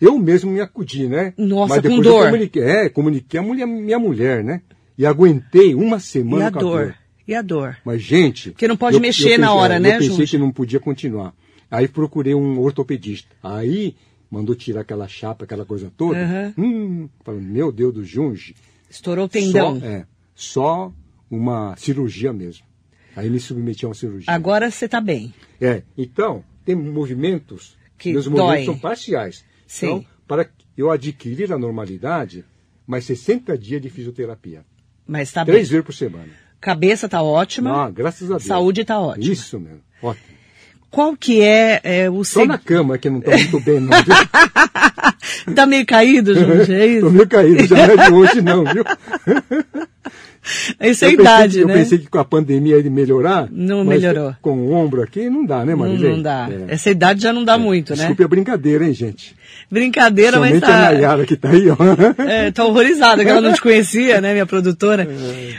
Eu 0.00 0.18
mesmo 0.18 0.50
me 0.50 0.60
acudi, 0.60 1.08
né? 1.08 1.32
Nossa, 1.38 1.76
Mas 1.76 1.86
com 1.86 2.00
dor. 2.00 2.26
comuniquei, 2.26 2.62
é, 2.62 2.88
comuniquei 2.88 3.40
a 3.40 3.42
mulher, 3.42 3.66
minha 3.66 3.98
mulher, 3.98 4.44
né? 4.44 4.60
E 4.98 5.06
aguentei 5.06 5.74
uma 5.74 5.98
semana 5.98 6.44
e 6.44 6.46
a 6.48 6.50
com 6.50 6.58
a 6.58 6.62
dor. 6.62 6.84
dor. 6.86 6.94
E 7.26 7.34
a 7.34 7.40
dor? 7.40 7.76
Mas, 7.84 8.02
gente... 8.02 8.50
Porque 8.50 8.68
não 8.68 8.76
pode 8.76 8.96
eu, 8.96 9.00
mexer 9.00 9.22
eu 9.22 9.24
pensei, 9.28 9.38
na 9.38 9.54
hora, 9.54 9.78
né, 9.78 9.96
Eu 9.96 10.00
pensei 10.00 10.26
que 10.26 10.36
não 10.36 10.50
podia 10.50 10.78
continuar. 10.78 11.32
Aí 11.70 11.88
procurei 11.88 12.34
um 12.34 12.60
ortopedista. 12.60 13.28
Aí 13.42 13.96
mandou 14.34 14.54
tirar 14.54 14.80
aquela 14.80 15.06
chapa, 15.06 15.44
aquela 15.44 15.64
coisa 15.64 15.92
toda. 15.96 16.18
Uhum. 16.18 16.54
Hum, 16.58 17.08
falando, 17.22 17.44
meu 17.44 17.70
Deus 17.70 17.94
do 17.94 18.04
Junge. 18.04 18.56
Estourou 18.90 19.26
o 19.26 19.28
tendão. 19.28 19.78
Só, 19.78 19.86
é, 19.86 20.06
só 20.34 20.92
uma 21.30 21.76
cirurgia 21.76 22.32
mesmo. 22.32 22.66
Aí 23.14 23.30
me 23.30 23.38
submeti 23.38 23.84
a 23.84 23.88
uma 23.88 23.94
cirurgia. 23.94 24.32
Agora 24.32 24.70
você 24.70 24.86
está 24.86 25.00
bem. 25.00 25.32
É, 25.60 25.82
então, 25.96 26.44
tem 26.64 26.74
movimentos, 26.74 27.76
que 27.96 28.12
meus 28.12 28.24
dói. 28.24 28.32
movimentos 28.32 28.64
são 28.64 28.78
parciais. 28.78 29.44
Sim. 29.66 29.86
Então, 29.86 30.06
para 30.26 30.50
eu 30.76 30.90
adquirir 30.90 31.52
a 31.52 31.58
normalidade, 31.58 32.44
mais 32.84 33.04
60 33.04 33.56
dias 33.56 33.80
de 33.80 33.88
fisioterapia. 33.88 34.64
Mas 35.06 35.28
está 35.28 35.44
bem. 35.44 35.54
Três 35.54 35.68
vezes 35.68 35.84
por 35.84 35.94
semana. 35.94 36.30
Cabeça 36.60 37.06
está 37.06 37.22
ótima. 37.22 37.84
Ah, 37.84 37.90
graças 37.90 38.30
a 38.30 38.38
Deus. 38.38 38.46
Saúde 38.46 38.80
está 38.80 38.98
ótima. 38.98 39.32
Isso 39.32 39.60
mesmo, 39.60 39.82
ótimo. 40.02 40.33
Qual 40.94 41.16
que 41.16 41.42
é, 41.42 41.80
é 41.82 42.08
o 42.08 42.22
Só 42.22 42.46
na 42.46 42.56
cama 42.56 42.96
que 42.96 43.10
não 43.10 43.18
estou 43.18 43.34
muito 43.36 43.60
bem, 43.60 43.80
não. 43.80 43.90
Viu? 43.90 44.14
tá 45.52 45.66
meio 45.66 45.84
caído, 45.84 46.36
Jorge, 46.36 46.72
é 46.72 46.86
isso? 46.86 47.00
Tô 47.00 47.10
meio 47.10 47.26
caído, 47.26 47.66
já 47.66 47.74
não 47.88 47.94
é 47.94 48.06
de 48.06 48.14
hoje 48.14 48.40
não, 48.40 48.62
viu? 48.62 48.84
Essa 50.78 51.06
é 51.06 51.08
a 51.08 51.10
Eu 51.10 51.20
idade, 51.20 51.64
né? 51.64 51.72
Eu 51.72 51.76
pensei 51.76 51.98
que 51.98 52.06
com 52.06 52.18
a 52.18 52.24
pandemia 52.24 52.76
ele 52.76 52.90
melhorar. 52.90 53.48
Não 53.50 53.84
mas 53.84 54.00
melhorou. 54.00 54.36
Com 54.40 54.56
o 54.56 54.72
ombro 54.72 55.02
aqui 55.02 55.28
não 55.28 55.44
dá, 55.44 55.64
né, 55.64 55.72
não, 55.72 55.78
Marilei? 55.80 56.12
não 56.12 56.22
dá. 56.22 56.48
É. 56.48 56.74
Essa 56.74 56.90
idade 56.90 57.22
já 57.22 57.32
não 57.32 57.44
dá 57.44 57.58
muito, 57.58 57.90
né? 57.90 57.96
Desculpe 57.96 58.22
a 58.22 58.28
brincadeira, 58.28 58.86
hein, 58.86 58.94
gente? 58.94 59.34
Brincadeira, 59.68 60.38
mas 60.38 60.50
Somente 60.50 60.64
a 60.64 60.68
tá... 60.68 60.92
Nayara 60.92 61.26
que 61.26 61.36
tá 61.36 61.50
aí, 61.50 61.68
ó. 61.70 61.76
É, 62.24 62.52
tá 62.52 62.64
horrorizada, 62.64 63.24
que 63.24 63.30
ela 63.30 63.40
não 63.40 63.52
te 63.52 63.60
conhecia, 63.60 64.20
né, 64.20 64.32
minha 64.32 64.46
produtora. 64.46 65.08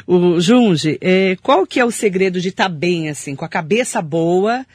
O 0.08 0.40
Junge, 0.40 0.98
é, 1.02 1.36
qual 1.44 1.68
que 1.68 1.78
é 1.78 1.84
o 1.84 1.92
segredo 1.92 2.40
de 2.40 2.48
estar 2.48 2.70
bem, 2.70 3.10
assim, 3.10 3.36
com 3.36 3.44
a 3.44 3.50
cabeça 3.50 4.02
boa? 4.02 4.66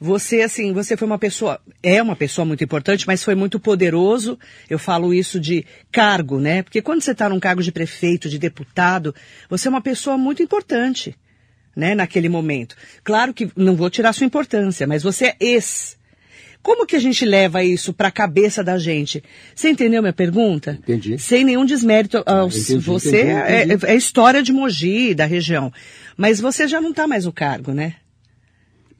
Você, 0.00 0.40
assim, 0.40 0.72
você 0.72 0.96
foi 0.96 1.06
uma 1.06 1.18
pessoa, 1.18 1.60
é 1.82 2.02
uma 2.02 2.16
pessoa 2.16 2.46
muito 2.46 2.64
importante, 2.64 3.06
mas 3.06 3.22
foi 3.22 3.34
muito 3.34 3.60
poderoso. 3.60 4.38
Eu 4.68 4.78
falo 4.78 5.12
isso 5.12 5.38
de 5.38 5.66
cargo, 5.92 6.40
né? 6.40 6.62
Porque 6.62 6.80
quando 6.80 7.02
você 7.02 7.10
está 7.12 7.28
num 7.28 7.38
cargo 7.38 7.62
de 7.62 7.70
prefeito, 7.70 8.26
de 8.26 8.38
deputado, 8.38 9.14
você 9.50 9.68
é 9.68 9.70
uma 9.70 9.82
pessoa 9.82 10.16
muito 10.16 10.42
importante, 10.42 11.14
né, 11.76 11.94
naquele 11.94 12.30
momento. 12.30 12.76
Claro 13.04 13.34
que 13.34 13.50
não 13.54 13.76
vou 13.76 13.90
tirar 13.90 14.14
sua 14.14 14.24
importância, 14.24 14.86
mas 14.86 15.02
você 15.02 15.26
é 15.26 15.36
ex. 15.38 15.98
Como 16.62 16.86
que 16.86 16.96
a 16.96 17.00
gente 17.00 17.24
leva 17.26 17.62
isso 17.62 17.92
para 17.92 18.08
a 18.08 18.12
cabeça 18.12 18.64
da 18.64 18.78
gente? 18.78 19.22
Você 19.54 19.68
entendeu 19.68 20.00
minha 20.00 20.12
pergunta? 20.14 20.78
Entendi. 20.82 21.18
Sem 21.18 21.44
nenhum 21.44 21.64
desmérito 21.64 22.22
aos 22.24 22.56
Entendi, 22.56 22.84
você 22.84 23.22
entendi, 23.22 23.30
é, 23.32 23.64
entendi. 23.64 23.86
é 23.86 23.94
história 23.94 24.42
de 24.42 24.52
Mogi, 24.52 25.14
da 25.14 25.26
região. 25.26 25.70
Mas 26.16 26.40
você 26.40 26.66
já 26.66 26.80
não 26.80 26.90
está 26.90 27.06
mais 27.06 27.24
no 27.26 27.32
cargo, 27.32 27.72
né? 27.72 27.96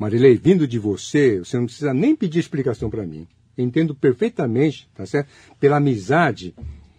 Marilei, 0.01 0.41
vindo 0.43 0.67
de 0.67 0.79
você, 0.79 1.41
você 1.41 1.59
não 1.59 1.67
precisa 1.67 1.93
nem 1.93 2.17
pedir 2.17 2.39
explicação 2.39 2.89
para 2.89 3.05
mim. 3.05 3.29
Entendo 3.59 3.95
perfeitamente, 3.95 4.89
tá 4.95 5.05
certo? 5.05 5.29
Pela 5.61 5.77
amizade 5.77 6.55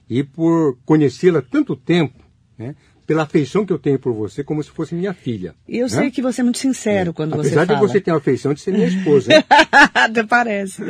e 0.08 0.24
por 0.24 0.78
conhecê-la 0.86 1.40
há 1.40 1.42
tanto 1.42 1.76
tempo, 1.76 2.24
né? 2.56 2.76
Pela 3.08 3.24
afeição 3.24 3.66
que 3.66 3.74
eu 3.74 3.80
tenho 3.80 3.98
por 3.98 4.14
você, 4.14 4.44
como 4.44 4.64
se 4.64 4.70
fosse 4.70 4.94
minha 4.94 5.16
filha. 5.16 5.56
E 5.68 5.80
eu 5.80 5.86
né? 5.86 5.90
sei 5.90 6.12
que 6.12 6.22
você 6.22 6.42
é 6.42 6.44
muito 6.44 6.60
sincero 6.60 7.12
quando 7.12 7.34
Apesar 7.34 7.62
você 7.62 7.66
de 7.66 7.74
fala. 7.74 7.88
você 7.88 8.00
ter 8.00 8.12
a 8.12 8.18
afeição 8.18 8.54
de 8.54 8.62
ser 8.62 8.72
minha 8.72 8.88
esposa, 8.88 9.34
hein? 9.34 9.44
Até 9.96 10.24
parece. 10.24 10.84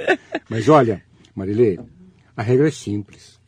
Mas 0.50 0.68
olha, 0.68 1.02
Marilei, 1.34 1.80
a 2.36 2.44
regra 2.44 2.68
é 2.68 2.72
simples. 2.72 3.40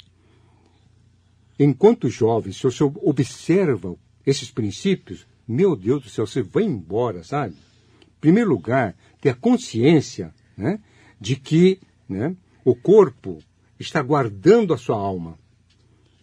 Enquanto 1.60 2.10
jovem, 2.10 2.54
se 2.54 2.64
você 2.64 2.82
observa 2.82 3.94
esses 4.26 4.50
princípios, 4.50 5.28
meu 5.46 5.76
Deus 5.76 6.04
do 6.04 6.10
céu, 6.10 6.26
você 6.26 6.42
vai 6.42 6.64
embora, 6.64 7.26
sabe? 7.26 7.56
Primeiro 8.24 8.52
lugar, 8.52 8.96
ter 9.20 9.32
a 9.32 9.36
consciência 9.36 10.34
né, 10.56 10.80
de 11.20 11.36
que 11.36 11.78
né, 12.08 12.34
o 12.64 12.74
corpo 12.74 13.40
está 13.78 14.02
guardando 14.02 14.74
a 14.74 14.78
sua 14.78 14.96
alma. 14.96 15.38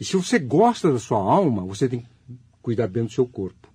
E 0.01 0.05
se 0.07 0.17
você 0.17 0.39
gosta 0.39 0.91
da 0.91 0.99
sua 0.99 1.19
alma, 1.19 1.63
você 1.63 1.91
tem 1.91 2.01
que 2.01 2.07
cuidar 2.63 2.89
bem 2.89 3.05
do 3.05 3.13
seu 3.13 3.27
corpo. 3.27 3.69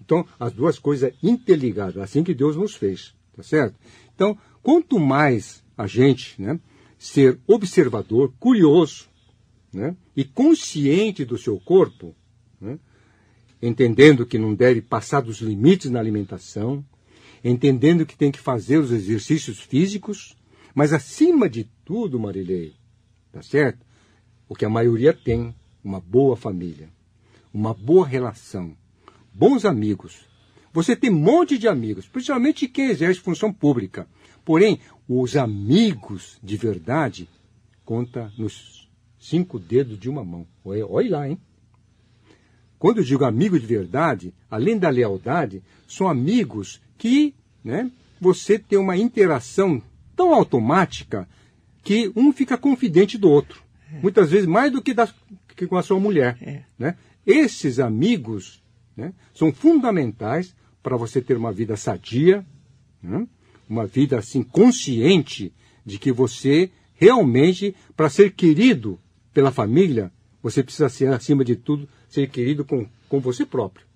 Então, 0.00 0.26
as 0.36 0.52
duas 0.52 0.80
coisas 0.80 1.14
interligadas, 1.22 1.98
assim 1.98 2.24
que 2.24 2.34
Deus 2.34 2.56
nos 2.56 2.74
fez, 2.74 3.14
tá 3.36 3.44
certo? 3.44 3.76
Então, 4.16 4.36
quanto 4.64 4.98
mais 4.98 5.62
a 5.78 5.86
gente 5.86 6.42
né, 6.42 6.58
ser 6.98 7.38
observador, 7.46 8.32
curioso, 8.40 9.08
né, 9.72 9.94
e 10.16 10.24
consciente 10.24 11.24
do 11.24 11.38
seu 11.38 11.60
corpo, 11.60 12.16
né, 12.60 12.80
entendendo 13.62 14.26
que 14.26 14.38
não 14.38 14.56
deve 14.56 14.82
passar 14.82 15.20
dos 15.20 15.40
limites 15.40 15.88
na 15.88 16.00
alimentação, 16.00 16.84
entendendo 17.42 18.06
que 18.06 18.16
tem 18.16 18.30
que 18.30 18.38
fazer 18.38 18.78
os 18.78 18.90
exercícios 18.90 19.60
físicos, 19.60 20.36
mas 20.74 20.92
acima 20.92 21.48
de 21.48 21.64
tudo, 21.84 22.18
Marilei, 22.18 22.74
tá 23.32 23.42
certo? 23.42 23.84
O 24.48 24.54
que 24.54 24.64
a 24.64 24.70
maioria 24.70 25.12
tem, 25.12 25.54
uma 25.82 26.00
boa 26.00 26.36
família, 26.36 26.90
uma 27.52 27.72
boa 27.72 28.06
relação, 28.06 28.76
bons 29.32 29.64
amigos. 29.64 30.28
Você 30.72 30.94
tem 30.94 31.10
um 31.10 31.18
monte 31.18 31.58
de 31.58 31.66
amigos, 31.66 32.06
principalmente 32.06 32.68
quem 32.68 32.90
exerce 32.90 33.20
função 33.20 33.52
pública. 33.52 34.06
Porém, 34.44 34.78
os 35.08 35.36
amigos 35.36 36.38
de 36.42 36.56
verdade 36.56 37.28
conta 37.84 38.32
nos 38.38 38.88
cinco 39.18 39.58
dedos 39.58 39.98
de 39.98 40.08
uma 40.08 40.24
mão. 40.24 40.46
Olha, 40.64 40.86
olha 40.86 41.10
lá, 41.10 41.28
hein? 41.28 41.40
Quando 42.78 42.98
eu 42.98 43.04
digo 43.04 43.24
amigo 43.24 43.58
de 43.60 43.66
verdade, 43.66 44.32
além 44.50 44.78
da 44.78 44.88
lealdade, 44.88 45.62
são 45.86 46.08
amigos 46.08 46.80
que 47.00 47.34
né, 47.64 47.90
você 48.20 48.58
tem 48.58 48.78
uma 48.78 48.94
interação 48.94 49.82
tão 50.14 50.34
automática 50.34 51.26
que 51.82 52.12
um 52.14 52.30
fica 52.30 52.58
confidente 52.58 53.16
do 53.16 53.30
outro. 53.30 53.62
Muitas 54.02 54.30
vezes 54.30 54.46
mais 54.46 54.70
do 54.70 54.82
que, 54.82 54.92
da, 54.92 55.08
que 55.56 55.66
com 55.66 55.78
a 55.78 55.82
sua 55.82 55.98
mulher. 55.98 56.36
É. 56.42 56.62
Né? 56.78 56.96
Esses 57.26 57.80
amigos 57.80 58.62
né, 58.94 59.14
são 59.34 59.50
fundamentais 59.50 60.54
para 60.82 60.94
você 60.94 61.22
ter 61.22 61.38
uma 61.38 61.50
vida 61.50 61.74
sadia, 61.74 62.44
né? 63.02 63.26
uma 63.66 63.86
vida 63.86 64.18
assim 64.18 64.42
consciente 64.42 65.54
de 65.84 65.98
que 65.98 66.12
você 66.12 66.70
realmente, 66.92 67.74
para 67.96 68.10
ser 68.10 68.32
querido 68.32 69.00
pela 69.32 69.50
família, 69.50 70.12
você 70.42 70.62
precisa 70.62 70.90
ser, 70.90 71.08
acima 71.08 71.42
de 71.46 71.56
tudo, 71.56 71.88
ser 72.10 72.28
querido 72.28 72.62
com, 72.62 72.86
com 73.08 73.20
você 73.20 73.46
próprio. 73.46 73.86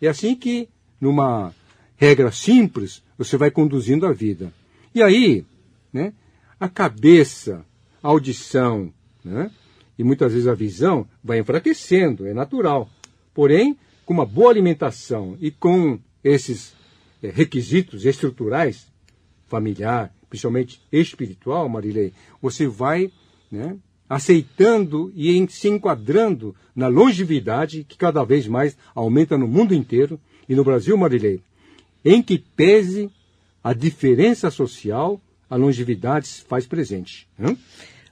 É 0.00 0.08
assim 0.08 0.34
que, 0.34 0.70
numa 0.98 1.54
regra 1.96 2.30
simples, 2.30 3.02
você 3.16 3.36
vai 3.36 3.50
conduzindo 3.50 4.06
a 4.06 4.12
vida. 4.12 4.52
E 4.94 5.02
aí, 5.02 5.44
né, 5.92 6.12
a 6.58 6.68
cabeça, 6.68 7.64
a 8.02 8.08
audição, 8.08 8.92
né, 9.24 9.50
e 9.98 10.04
muitas 10.04 10.32
vezes 10.32 10.46
a 10.46 10.54
visão 10.54 11.06
vai 11.24 11.38
enfraquecendo, 11.38 12.26
é 12.26 12.34
natural. 12.34 12.88
Porém, 13.34 13.76
com 14.04 14.14
uma 14.14 14.26
boa 14.26 14.50
alimentação 14.50 15.36
e 15.40 15.50
com 15.50 15.98
esses 16.22 16.74
eh, 17.22 17.30
requisitos 17.30 18.04
estruturais, 18.04 18.86
familiar, 19.46 20.14
principalmente 20.28 20.80
espiritual, 20.92 21.68
Marilei, 21.68 22.12
você 22.40 22.66
vai 22.66 23.10
né, 23.50 23.76
aceitando 24.08 25.12
e 25.14 25.46
se 25.48 25.68
enquadrando 25.68 26.54
na 26.74 26.88
longevidade 26.88 27.84
que 27.84 27.96
cada 27.96 28.22
vez 28.24 28.46
mais 28.46 28.76
aumenta 28.94 29.38
no 29.38 29.48
mundo 29.48 29.74
inteiro 29.74 30.20
e 30.48 30.54
no 30.54 30.62
Brasil, 30.62 30.96
Marilei, 30.96 31.40
em 32.08 32.22
que 32.22 32.38
pese 32.38 33.10
a 33.62 33.72
diferença 33.72 34.50
social, 34.50 35.20
a 35.50 35.56
longevidade 35.56 36.28
se 36.28 36.42
faz 36.42 36.66
presente. 36.66 37.26
Né? 37.38 37.56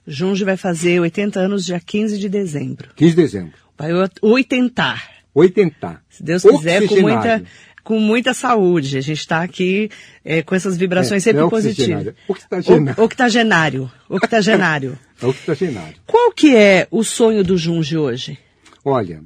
Junge 0.05 0.43
vai 0.43 0.57
fazer 0.57 0.99
80 0.99 1.39
anos 1.39 1.65
dia 1.65 1.79
15 1.79 2.17
de 2.19 2.27
dezembro. 2.29 2.89
15 2.95 3.09
de 3.15 3.21
dezembro. 3.21 3.53
Vai 3.77 3.89
oitentar. 4.21 5.09
Oitentar. 5.33 6.03
Se 6.09 6.21
Deus 6.23 6.43
quiser, 6.43 6.85
com 6.87 6.99
muita, 7.01 7.43
com 7.83 7.99
muita 7.99 8.33
saúde. 8.33 8.97
A 8.97 9.01
gente 9.01 9.19
está 9.19 9.41
aqui 9.43 9.89
é, 10.23 10.41
com 10.41 10.53
essas 10.55 10.77
vibrações 10.77 11.23
É, 11.25 11.31
sempre 11.31 11.43
é 11.45 11.49
positivas. 11.49 12.13
octogenário. 12.27 12.95
O- 12.97 13.03
Octogenário. 13.03 13.91
Octogenário. 14.09 14.99
É 15.21 15.25
octogenário. 15.27 15.95
Qual 16.05 16.31
que 16.33 16.53
é 16.53 16.87
o 16.91 17.01
sonho 17.01 17.41
do 17.41 17.57
Junge 17.57 17.95
hoje? 17.97 18.37
Olha, 18.83 19.23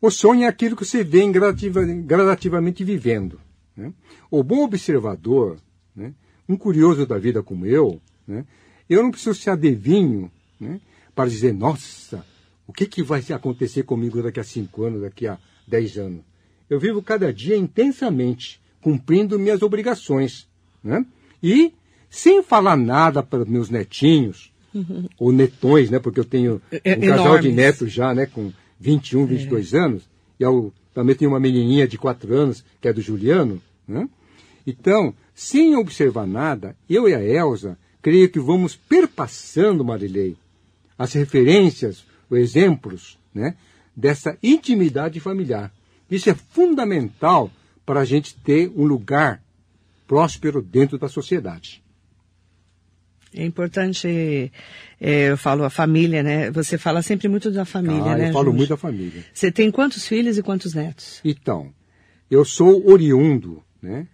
o 0.00 0.10
sonho 0.12 0.44
é 0.44 0.46
aquilo 0.46 0.76
que 0.76 0.84
você 0.84 1.02
vem 1.02 1.32
gradativa- 1.32 1.84
gradativamente 1.84 2.84
vivendo. 2.84 3.40
Né? 3.78 3.92
O 4.30 4.42
bom 4.42 4.64
observador, 4.64 5.56
né, 5.94 6.12
um 6.48 6.56
curioso 6.56 7.06
da 7.06 7.16
vida 7.18 7.42
como 7.42 7.64
eu, 7.64 8.00
né, 8.26 8.44
eu 8.90 9.02
não 9.02 9.10
preciso 9.10 9.34
ser 9.34 9.50
adivinho 9.50 10.30
né, 10.60 10.80
para 11.14 11.30
dizer, 11.30 11.52
nossa, 11.54 12.24
o 12.66 12.72
que, 12.72 12.86
que 12.86 13.02
vai 13.02 13.22
acontecer 13.34 13.84
comigo 13.84 14.22
daqui 14.22 14.40
a 14.40 14.44
cinco 14.44 14.84
anos, 14.84 15.00
daqui 15.02 15.26
a 15.26 15.38
dez 15.66 15.96
anos. 15.96 16.20
Eu 16.68 16.78
vivo 16.78 17.00
cada 17.02 17.32
dia 17.32 17.56
intensamente, 17.56 18.60
cumprindo 18.82 19.38
minhas 19.38 19.62
obrigações. 19.62 20.46
né? 20.84 21.04
E 21.42 21.72
sem 22.10 22.42
falar 22.42 22.76
nada 22.76 23.22
para 23.22 23.42
os 23.42 23.48
meus 23.48 23.70
netinhos, 23.70 24.52
ou 25.18 25.32
netões, 25.32 25.90
né? 25.90 25.98
Porque 25.98 26.20
eu 26.20 26.24
tenho 26.24 26.60
É- 26.70 26.96
um 26.96 27.00
casal 27.08 27.38
de 27.38 27.48
netos 27.52 27.92
já, 27.92 28.14
né? 28.14 28.26
Com 28.26 28.52
21, 28.80 29.24
22 29.26 29.74
anos. 29.74 30.02
E 30.38 30.42
eu 30.42 30.72
também 30.94 31.14
tenho 31.16 31.30
uma 31.30 31.40
menininha 31.40 31.86
de 31.88 31.96
4 31.98 32.34
anos, 32.34 32.64
que 32.80 32.86
é 32.88 32.92
do 32.92 33.00
Juliano, 33.00 33.60
né? 33.88 34.08
Então, 34.66 35.14
sem 35.34 35.74
observar 35.76 36.26
nada, 36.26 36.76
eu 36.88 37.08
e 37.08 37.14
a 37.14 37.22
Elsa, 37.24 37.78
creio 38.02 38.28
que 38.28 38.38
vamos 38.38 38.76
perpassando, 38.76 39.84
Marilei, 39.84 40.36
as 40.98 41.14
referências, 41.14 42.04
os 42.28 42.38
exemplos, 42.38 43.18
né? 43.34 43.56
Dessa 43.96 44.36
intimidade 44.42 45.18
familiar. 45.20 45.72
Isso 46.10 46.28
é 46.30 46.34
fundamental 46.34 47.50
para 47.86 48.00
a 48.00 48.04
gente 48.04 48.36
ter 48.36 48.70
um 48.76 48.84
lugar 48.84 49.42
próspero 50.06 50.60
dentro 50.62 50.98
da 50.98 51.08
sociedade. 51.08 51.82
É 53.34 53.44
importante, 53.44 54.50
é, 55.00 55.30
eu 55.30 55.36
falo 55.36 55.62
a 55.64 55.70
família, 55.70 56.22
né? 56.22 56.50
Você 56.50 56.78
fala 56.78 57.02
sempre 57.02 57.28
muito 57.28 57.50
da 57.50 57.64
família, 57.64 58.12
Ah, 58.12 58.16
né? 58.16 58.28
eu 58.28 58.32
falo 58.32 58.46
Junge? 58.46 58.56
muito 58.58 58.70
da 58.70 58.76
família. 58.76 59.24
Você 59.34 59.52
tem 59.52 59.70
quantos 59.70 60.06
filhos 60.08 60.38
e 60.38 60.42
quantos 60.42 60.72
netos? 60.74 61.20
Então, 61.24 61.70
eu 62.30 62.42
sou 62.44 62.90
oriundo, 62.90 63.62
né, 63.80 64.06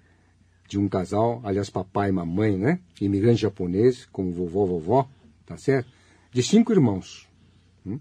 de 0.69 0.79
um 0.79 0.89
casal, 0.89 1.41
aliás, 1.45 1.71
papai 1.71 2.09
e 2.09 2.12
mamãe, 2.12 2.57
né? 2.57 2.81
Imigrante 3.01 3.43
japonês, 3.43 4.07
como 4.11 4.33
vovó, 4.33 4.65
vovó, 4.65 5.09
tá 5.45 5.57
certo? 5.57 5.89
De 6.33 6.43
cinco 6.43 6.73
irmãos. 6.73 7.29
Hum? 7.87 8.01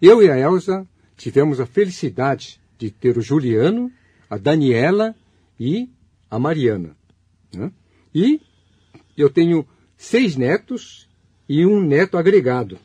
Eu 0.00 0.22
e 0.22 0.30
a 0.30 0.36
Elsa 0.36 0.86
tivemos 1.16 1.60
a 1.60 1.66
felicidade 1.66 2.60
de 2.76 2.90
ter 2.90 3.16
o 3.16 3.22
Juliano, 3.22 3.90
a 4.28 4.36
Daniela 4.36 5.14
e 5.58 5.88
a 6.28 6.38
Mariana. 6.38 6.96
Né? 7.54 7.70
E 8.14 8.40
eu 9.16 9.30
tenho 9.30 9.66
seis 9.96 10.36
netos 10.36 11.08
e 11.48 11.64
um 11.64 11.80
neto 11.80 12.18
agregado, 12.18 12.78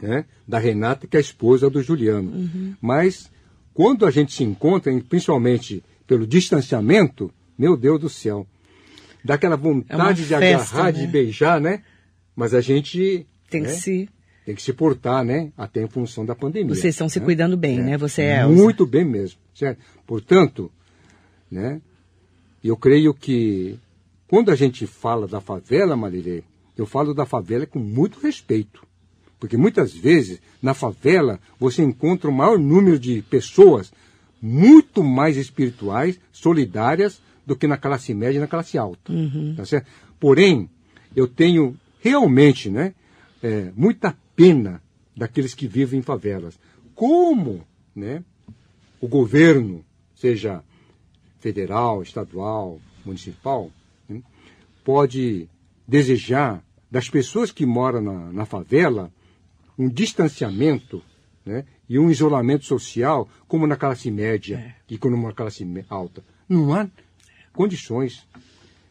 né? 0.00 0.24
da 0.48 0.58
Renata, 0.58 1.06
que 1.06 1.16
é 1.16 1.18
a 1.18 1.20
esposa 1.20 1.68
do 1.68 1.82
Juliano. 1.82 2.30
Uhum. 2.30 2.74
Mas 2.80 3.30
quando 3.74 4.06
a 4.06 4.10
gente 4.10 4.32
se 4.32 4.44
encontra, 4.44 4.92
principalmente 5.02 5.84
pelo 6.06 6.26
distanciamento, 6.26 7.30
meu 7.58 7.76
Deus 7.76 8.00
do 8.00 8.08
céu, 8.08 8.46
dá 9.24 9.34
aquela 9.34 9.56
vontade 9.56 10.22
é 10.22 10.24
de 10.24 10.36
festa, 10.36 10.76
agarrar, 10.76 10.92
né? 10.92 11.00
de 11.00 11.06
beijar, 11.06 11.60
né? 11.60 11.82
Mas 12.36 12.54
a 12.54 12.60
gente 12.60 13.26
tem 13.48 13.62
né? 13.62 13.68
que 13.68 13.74
se 13.74 14.08
tem 14.44 14.54
que 14.54 14.62
se 14.62 14.74
portar, 14.74 15.24
né? 15.24 15.50
Até 15.56 15.82
em 15.82 15.88
função 15.88 16.26
da 16.26 16.34
pandemia. 16.34 16.74
Vocês 16.74 16.94
estão 16.94 17.08
se 17.08 17.18
né? 17.18 17.24
cuidando 17.24 17.56
bem, 17.56 17.78
é. 17.78 17.82
né? 17.82 17.96
Você 17.96 18.22
é 18.22 18.46
muito 18.46 18.84
bem 18.86 19.04
mesmo, 19.04 19.38
certo? 19.54 19.80
Portanto, 20.06 20.70
né? 21.50 21.80
Eu 22.62 22.76
creio 22.76 23.14
que 23.14 23.78
quando 24.26 24.50
a 24.50 24.54
gente 24.54 24.86
fala 24.86 25.26
da 25.26 25.40
favela, 25.40 25.96
Marilê, 25.96 26.42
eu 26.76 26.86
falo 26.86 27.14
da 27.14 27.24
favela 27.24 27.66
com 27.66 27.78
muito 27.78 28.18
respeito. 28.20 28.84
Porque 29.38 29.56
muitas 29.56 29.94
vezes, 29.94 30.40
na 30.62 30.74
favela, 30.74 31.38
você 31.58 31.82
encontra 31.82 32.28
o 32.28 32.32
maior 32.32 32.58
número 32.58 32.98
de 32.98 33.22
pessoas 33.22 33.92
muito 34.46 35.02
mais 35.02 35.38
espirituais, 35.38 36.20
solidárias, 36.30 37.22
do 37.46 37.56
que 37.56 37.66
na 37.66 37.78
classe 37.78 38.12
média 38.12 38.36
e 38.36 38.40
na 38.40 38.46
classe 38.46 38.76
alta. 38.76 39.10
Uhum. 39.10 39.54
Tá 39.56 39.64
certo? 39.64 39.86
Porém, 40.20 40.68
eu 41.16 41.26
tenho 41.26 41.74
realmente 41.98 42.68
né, 42.68 42.94
é, 43.42 43.72
muita 43.74 44.14
pena 44.36 44.82
daqueles 45.16 45.54
que 45.54 45.66
vivem 45.66 46.00
em 46.00 46.02
favelas. 46.02 46.58
Como 46.94 47.66
né, 47.96 48.22
o 49.00 49.08
governo, 49.08 49.82
seja 50.14 50.62
federal, 51.40 52.02
estadual, 52.02 52.78
municipal, 53.02 53.70
né, 54.06 54.22
pode 54.84 55.48
desejar 55.88 56.62
das 56.90 57.08
pessoas 57.08 57.50
que 57.50 57.64
moram 57.64 58.02
na, 58.02 58.30
na 58.30 58.44
favela 58.44 59.10
um 59.78 59.88
distanciamento 59.88 61.02
né, 61.46 61.64
e 61.94 61.98
um 62.00 62.10
isolamento 62.10 62.64
social 62.64 63.28
como 63.46 63.68
na 63.68 63.76
classe 63.76 64.10
média 64.10 64.56
é. 64.56 64.74
e 64.92 64.98
como 64.98 65.16
na 65.16 65.32
classe 65.32 65.64
alta. 65.88 66.24
Não 66.48 66.74
há 66.74 66.88
condições. 67.52 68.26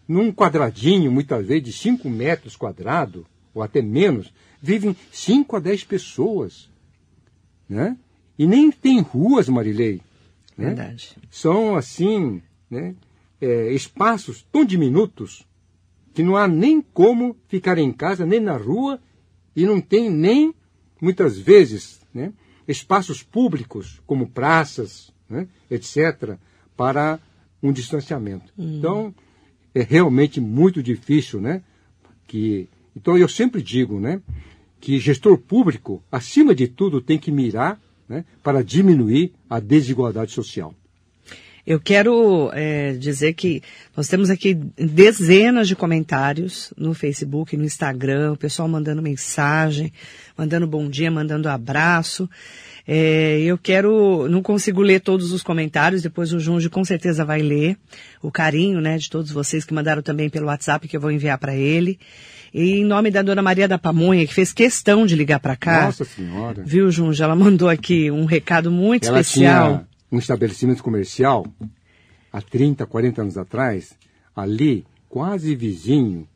Num 0.07 0.31
quadradinho, 0.31 1.11
muitas 1.11 1.45
vezes, 1.45 1.63
de 1.65 1.73
5 1.73 2.09
metros 2.09 2.55
quadrados, 2.55 3.25
ou 3.53 3.61
até 3.61 3.81
menos, 3.81 4.33
vivem 4.61 4.95
5 5.11 5.53
a 5.57 5.59
10 5.59 5.83
pessoas. 5.83 6.69
Né? 7.67 7.97
E 8.39 8.47
nem 8.47 8.71
tem 8.71 9.01
ruas, 9.01 9.49
Marilei. 9.49 9.99
Né? 10.57 10.67
Verdade. 10.67 11.17
São, 11.29 11.75
assim, 11.75 12.41
né, 12.71 12.95
é, 13.41 13.73
espaços 13.73 14.47
tão 14.49 14.63
diminutos 14.63 15.45
que 16.13 16.23
não 16.23 16.37
há 16.37 16.47
nem 16.47 16.81
como 16.81 17.35
ficar 17.49 17.77
em 17.77 17.91
casa, 17.91 18.25
nem 18.25 18.39
na 18.39 18.55
rua, 18.55 18.97
e 19.53 19.65
não 19.65 19.81
tem 19.81 20.09
nem, 20.09 20.55
muitas 21.01 21.37
vezes, 21.37 21.99
né, 22.13 22.31
espaços 22.67 23.21
públicos, 23.23 24.01
como 24.05 24.27
praças, 24.27 25.11
né, 25.29 25.47
etc., 25.69 26.37
para 26.75 27.19
um 27.61 27.71
distanciamento. 27.71 28.51
Hum. 28.57 28.77
Então, 28.77 29.15
é 29.73 29.81
realmente 29.81 30.39
muito 30.39 30.83
difícil, 30.83 31.41
né? 31.41 31.63
Que, 32.27 32.67
então, 32.95 33.17
eu 33.17 33.27
sempre 33.27 33.61
digo, 33.61 33.99
né? 33.99 34.21
Que 34.79 34.99
gestor 34.99 35.37
público, 35.37 36.03
acima 36.11 36.53
de 36.53 36.67
tudo, 36.67 37.01
tem 37.01 37.17
que 37.17 37.31
mirar 37.31 37.79
né, 38.07 38.25
para 38.43 38.63
diminuir 38.63 39.33
a 39.49 39.59
desigualdade 39.59 40.31
social. 40.31 40.75
Eu 41.65 41.79
quero 41.79 42.51
é, 42.53 42.91
dizer 42.93 43.33
que 43.33 43.63
nós 43.95 44.09
temos 44.09 44.29
aqui 44.29 44.53
dezenas 44.75 45.67
de 45.67 45.77
comentários 45.77 46.73
no 46.77 46.93
Facebook, 46.93 47.55
no 47.55 47.63
Instagram, 47.63 48.33
o 48.33 48.37
pessoal 48.37 48.67
mandando 48.67 49.01
mensagem, 49.01 49.93
mandando 50.37 50.67
bom 50.67 50.89
dia, 50.89 51.09
mandando 51.09 51.47
abraço. 51.47 52.29
É, 52.85 53.39
eu 53.39 53.57
quero, 53.57 54.27
não 54.27 54.41
consigo 54.41 54.81
ler 54.81 54.99
todos 54.99 55.31
os 55.31 55.41
comentários, 55.41 56.01
depois 56.01 56.33
o 56.33 56.39
Junge 56.39 56.69
com 56.69 56.83
certeza 56.83 57.23
vai 57.23 57.41
ler. 57.41 57.77
O 58.21 58.29
carinho, 58.29 58.81
né, 58.81 58.97
de 58.97 59.09
todos 59.09 59.31
vocês 59.31 59.63
que 59.63 59.73
mandaram 59.73 60.01
também 60.01 60.29
pelo 60.29 60.47
WhatsApp 60.47 60.85
que 60.85 60.97
eu 60.97 61.01
vou 61.01 61.11
enviar 61.11 61.37
para 61.37 61.55
ele. 61.55 61.97
E 62.53 62.79
em 62.79 62.85
nome 62.85 63.09
da 63.09 63.21
dona 63.21 63.41
Maria 63.41 63.69
da 63.69 63.79
Pamonha, 63.79 64.27
que 64.27 64.33
fez 64.33 64.51
questão 64.51 65.05
de 65.05 65.15
ligar 65.15 65.39
para 65.39 65.55
cá. 65.55 65.85
Nossa 65.85 66.03
Senhora. 66.03 66.61
Viu, 66.63 66.91
Junge? 66.91 67.23
Ela 67.23 67.35
mandou 67.35 67.69
aqui 67.69 68.11
um 68.11 68.25
recado 68.25 68.69
muito 68.69 69.07
Ela 69.07 69.21
especial. 69.21 69.77
Tinha 69.77 69.92
um 70.13 70.19
estabelecimento 70.19 70.83
comercial 70.83 71.43
há 72.31 72.39
30, 72.39 72.85
40 72.85 73.21
anos 73.23 73.37
atrás, 73.37 73.97
ali, 74.35 74.85
quase 75.09 75.55
vizinho 75.55 76.27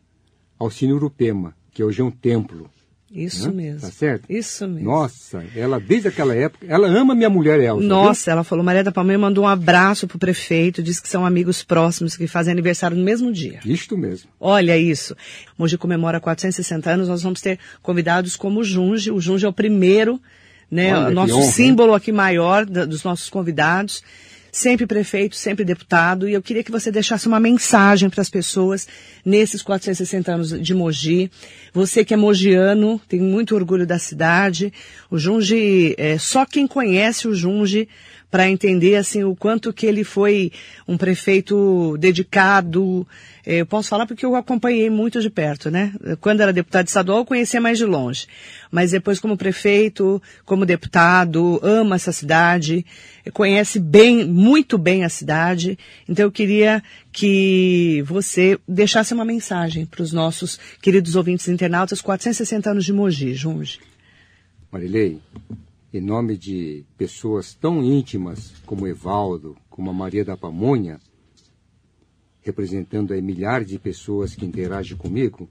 ao 0.57 0.71
Cine 0.71 0.93
Urupema, 0.93 1.55
que 1.71 1.84
hoje 1.84 2.01
é 2.01 2.03
um 2.03 2.09
templo. 2.09 2.69
Isso 3.11 3.47
né? 3.49 3.63
mesmo. 3.63 3.82
Tá 3.82 3.91
certo? 3.91 4.25
Isso 4.30 4.67
mesmo. 4.67 4.89
Nossa, 4.89 5.45
ela 5.55 5.80
desde 5.80 6.07
aquela 6.07 6.36
época, 6.36 6.65
ela 6.67 6.88
ama 6.88 7.13
minha 7.13 7.30
mulher 7.30 7.59
Elza. 7.59 7.86
Nossa, 7.86 8.25
viu? 8.25 8.34
ela 8.34 8.43
falou, 8.43 8.65
Maria 8.65 8.84
da 8.84 8.91
Palmeira 8.91 9.21
mandou 9.21 9.43
um 9.43 9.47
abraço 9.47 10.07
pro 10.07 10.17
prefeito, 10.17 10.82
disse 10.82 11.01
que 11.01 11.07
são 11.07 11.23
amigos 11.23 11.63
próximos 11.63 12.17
que 12.17 12.28
fazem 12.28 12.51
aniversário 12.51 12.97
no 12.97 13.03
mesmo 13.03 13.32
dia. 13.32 13.59
Isto 13.63 13.95
mesmo. 13.95 14.30
Olha 14.39 14.75
isso. 14.75 15.15
Mogi 15.55 15.78
comemora 15.78 16.19
460 16.19 16.89
anos, 16.89 17.07
nós 17.07 17.21
vamos 17.21 17.41
ter 17.41 17.59
convidados 17.82 18.36
como 18.36 18.59
o 18.59 18.63
Junge. 18.63 19.11
O 19.11 19.21
Junge 19.21 19.45
é 19.45 19.49
o 19.49 19.53
primeiro, 19.53 20.19
né, 20.70 20.95
Olha, 20.95 21.07
o 21.07 21.11
nosso 21.11 21.38
honra, 21.38 21.51
símbolo 21.51 21.93
aqui 21.93 22.11
maior 22.11 22.65
da, 22.65 22.86
dos 22.86 23.03
nossos 23.03 23.30
convidados 23.30 24.03
sempre 24.57 24.88
prefeito, 24.88 25.36
sempre 25.36 25.63
deputado, 25.63 26.28
e 26.28 26.34
eu 26.34 26.41
queria 26.41 26.63
que 26.63 26.72
você 26.72 26.91
deixasse 26.91 27.28
uma 27.28 27.39
mensagem 27.39 28.09
para 28.09 28.22
as 28.22 28.30
pessoas 28.30 28.88
nesses 29.24 29.61
460 29.61 30.32
anos 30.32 30.61
de 30.61 30.74
Mogi. 30.74 31.30
Você 31.74 32.03
que 32.03 32.13
é 32.13 32.18
mogiano, 32.18 32.99
tem 33.07 33.20
muito 33.20 33.55
orgulho 33.55 33.86
da 33.86 33.99
cidade. 33.99 34.74
O 35.11 35.18
Junge, 35.18 35.93
é, 35.97 36.18
só 36.18 36.45
quem 36.45 36.65
conhece 36.65 37.28
o 37.28 37.36
Junge 37.36 37.88
para 38.30 38.49
entender 38.49 38.95
assim 38.95 39.23
o 39.23 39.36
quanto 39.36 39.71
que 39.71 39.86
ele 39.86 40.03
foi 40.03 40.51
um 40.88 40.97
prefeito 40.97 41.97
dedicado. 41.97 43.07
É, 43.45 43.61
eu 43.61 43.65
posso 43.65 43.88
falar 43.88 44.05
porque 44.05 44.25
eu 44.25 44.36
acompanhei 44.36 44.89
muito 44.89 45.21
de 45.21 45.30
perto, 45.30 45.71
né? 45.71 45.93
Quando 46.19 46.41
era 46.41 46.51
deputado 46.51 46.88
estadual, 46.88 47.19
eu 47.19 47.25
conhecia 47.25 47.61
mais 47.61 47.78
de 47.78 47.86
longe. 47.86 48.28
Mas 48.69 48.91
depois 48.91 49.19
como 49.19 49.38
prefeito, 49.38 50.21
como 50.45 50.65
deputado, 50.65 51.59
ama 51.63 51.95
essa 51.95 52.11
cidade, 52.11 52.86
conhece 53.34 53.80
bem, 53.80 54.25
muito 54.25 54.78
bem 54.78 55.05
a 55.05 55.09
cidade. 55.09 55.80
Então 56.07 56.25
eu 56.25 56.32
queria 56.32 56.84
que 57.13 58.03
você 58.05 58.59
deixasse 58.67 59.13
uma 59.13 59.23
mensagem 59.23 59.86
para 59.86 60.03
os 60.03 60.11
nossos 60.11 60.59
queridos 60.82 61.15
ouvintes 61.15 61.47
internautas, 61.47 62.01
460 62.01 62.71
anos 62.71 62.84
de 62.84 62.91
Mogi, 62.91 63.34
Junge. 63.34 63.80
Marilei, 64.69 65.19
em 65.98 66.02
nome 66.02 66.38
de 66.38 66.86
pessoas 66.98 67.54
tão 67.54 67.84
íntimas 67.84 68.54
como 68.66 68.88
Evaldo, 68.88 69.58
como 69.70 69.89
a 69.89 69.93
Maria 69.93 70.24
da 70.24 70.38
Pamonha, 70.38 71.00
representando 72.41 73.14
aí 73.14 73.22
milhares 73.22 73.68
de 73.68 73.80
pessoas 73.80 74.36
que 74.36 74.45
interagem 74.45 74.95
comigo, 74.95 75.50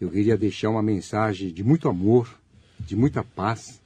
eu 0.00 0.10
queria 0.10 0.36
deixar 0.36 0.70
uma 0.70 0.82
mensagem 0.82 1.52
de 1.52 1.64
muito 1.64 1.88
amor, 1.88 2.38
de 2.78 2.94
muita 2.94 3.24
paz 3.24 3.80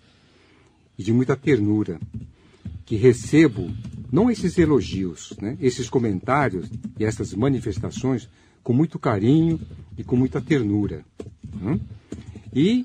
e 0.99 1.03
de 1.03 1.13
muita 1.13 1.37
ternura, 1.37 1.99
que 2.85 2.97
recebo 2.97 3.71
não 4.11 4.31
esses 4.31 4.59
elogios, 4.59 5.33
né, 5.41 5.57
esses 5.61 5.89
comentários 5.89 6.69
e 6.99 7.05
essas 7.05 7.33
manifestações 7.33 8.29
com 8.63 8.73
muito 8.73 8.99
carinho 8.99 9.61
e 9.97 10.05
com 10.05 10.17
muita 10.17 10.41
ternura. 10.41 11.05
Né? 11.55 11.81
E 12.55 12.85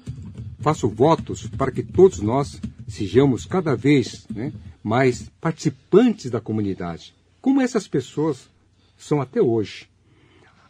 faço 0.59 0.87
votos 0.87 1.47
para 1.47 1.71
que 1.71 1.83
todos 1.83 2.19
nós 2.19 2.59
sejamos 2.87 3.45
cada 3.45 3.75
vez 3.75 4.25
né, 4.33 4.51
mais 4.83 5.29
participantes 5.41 6.31
da 6.31 6.41
comunidade, 6.41 7.13
como 7.41 7.61
essas 7.61 7.87
pessoas 7.87 8.49
são 8.97 9.21
até 9.21 9.41
hoje. 9.41 9.89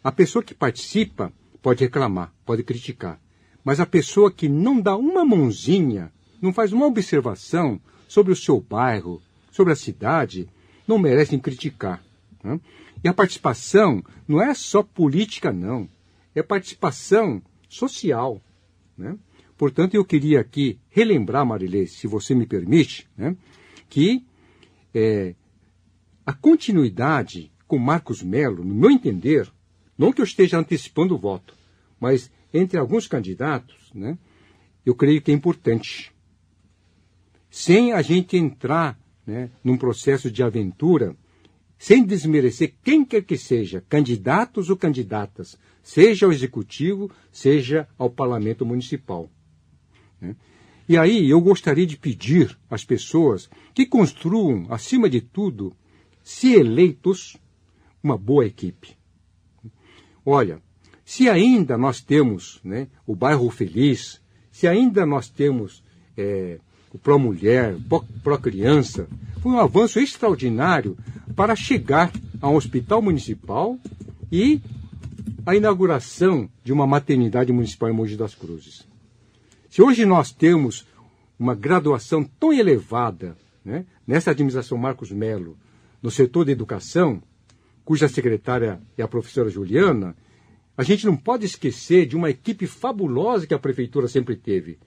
A 0.04 0.12
pessoa 0.12 0.44
que 0.44 0.54
participa 0.54 1.32
pode 1.62 1.84
reclamar, 1.84 2.34
pode 2.46 2.64
criticar, 2.64 3.20
mas 3.64 3.80
a 3.80 3.86
pessoa 3.86 4.32
que 4.32 4.48
não 4.48 4.80
dá 4.80 4.96
uma 4.96 5.26
mãozinha, 5.26 6.12
não 6.42 6.54
faz 6.54 6.72
uma 6.72 6.86
observação 6.86 7.80
sobre 8.08 8.32
o 8.32 8.36
seu 8.36 8.62
bairro, 8.62 9.22
sobre 9.52 9.74
a 9.74 9.76
cidade, 9.76 10.48
não 10.88 10.98
merece 10.98 11.38
criticar. 11.38 12.02
Né? 12.44 12.60
E 13.04 13.08
a 13.08 13.14
participação 13.14 14.04
não 14.28 14.42
é 14.42 14.54
só 14.54 14.82
política, 14.82 15.52
não. 15.52 15.90
É 16.34 16.42
participação 16.42 17.42
social. 17.68 18.42
Né? 18.98 19.18
Portanto, 19.58 19.96
eu 19.96 20.06
queria 20.06 20.40
aqui 20.40 20.80
relembrar, 20.90 21.46
Marilê, 21.46 21.88
se 21.88 22.06
você 22.06 22.36
me 22.36 22.46
permite, 22.46 23.08
né, 23.18 23.36
que 23.90 24.24
é, 24.94 25.34
a 26.26 26.34
continuidade 26.34 27.52
com 27.68 27.78
Marcos 27.78 28.22
Melo, 28.22 28.64
no 28.64 28.76
meu 28.76 28.92
entender, 28.92 29.52
não 29.98 30.14
que 30.14 30.22
eu 30.22 30.26
esteja 30.26 30.60
antecipando 30.60 31.16
o 31.16 31.18
voto, 31.18 31.56
mas 32.00 32.32
entre 32.54 32.78
alguns 32.78 33.08
candidatos, 33.08 33.92
né, 33.94 34.18
eu 34.86 34.94
creio 34.94 35.22
que 35.22 35.32
é 35.32 35.34
importante. 35.34 36.14
Sem 37.50 37.94
a 37.94 38.02
gente 38.02 38.38
entrar 38.38 38.98
né, 39.26 39.50
num 39.64 39.78
processo 39.78 40.30
de 40.30 40.44
aventura, 40.44 41.16
sem 41.80 42.06
desmerecer 42.06 42.76
quem 42.84 43.04
quer 43.04 43.24
que 43.24 43.38
seja, 43.38 43.84
candidatos 43.90 44.70
ou 44.70 44.78
candidatas, 44.78 45.58
seja 45.82 46.26
ao 46.26 46.32
executivo, 46.32 47.12
seja 47.32 47.88
ao 47.98 48.10
parlamento 48.10 48.66
municipal. 48.66 49.30
Né? 50.20 50.36
E 50.88 50.98
aí 50.98 51.30
eu 51.30 51.42
gostaria 51.42 51.86
de 51.86 51.98
pedir 51.98 52.58
às 52.70 52.86
pessoas 52.86 53.50
que 53.74 53.86
construam, 53.86 54.68
acima 54.70 55.10
de 55.10 55.20
tudo, 55.20 55.76
se 56.24 56.54
eleitos, 56.54 57.38
uma 58.02 58.18
boa 58.18 58.46
equipe. 58.46 58.98
Olha, 60.26 60.62
se 61.04 61.30
ainda 61.30 61.78
nós 61.78 62.02
temos 62.02 62.60
né, 62.64 62.88
o 63.06 63.16
bairro 63.16 63.50
feliz, 63.50 64.22
se 64.52 64.68
ainda 64.68 65.06
nós 65.06 65.30
temos 65.30 65.84
é, 66.18 66.60
o 66.94 66.98
Pro 66.98 67.20
Mulher, 67.20 67.76
Pro 68.24 68.40
Criança, 68.40 69.08
foi 69.42 69.52
um 69.52 69.60
avanço 69.60 70.00
extraordinário 70.00 70.98
para 71.36 71.56
chegar 71.56 72.12
a 72.42 72.50
um 72.50 72.56
hospital 72.56 73.02
municipal 73.02 73.78
e 74.32 74.62
a 75.46 75.56
inauguração 75.56 76.50
de 76.64 76.74
uma 76.74 76.88
maternidade 76.88 77.54
municipal 77.54 77.90
em 77.90 77.94
Mogi 77.94 78.18
das 78.18 78.36
Cruzes. 78.36 78.86
Se 79.78 79.84
hoje 79.84 80.08
nós 80.08 80.32
temos 80.32 80.88
uma 81.38 81.54
graduação 81.54 82.24
tão 82.24 82.52
elevada 82.52 83.38
né, 83.64 83.86
nessa 84.08 84.32
administração 84.32 84.76
Marcos 84.76 85.12
Melo, 85.12 85.56
no 86.02 86.10
setor 86.10 86.46
da 86.46 86.52
educação, 86.52 87.22
cuja 87.86 88.08
secretária 88.08 88.82
é 88.98 89.04
a 89.04 89.08
professora 89.08 89.52
Juliana, 89.52 90.16
a 90.76 90.82
gente 90.82 91.06
não 91.06 91.16
pode 91.16 91.46
esquecer 91.46 92.08
de 92.08 92.16
uma 92.16 92.32
equipe 92.32 92.66
fabulosa 92.66 93.46
que 93.46 93.54
a 93.54 93.60
prefeitura 93.60 94.08
sempre 94.08 94.36
teve, 94.36 94.80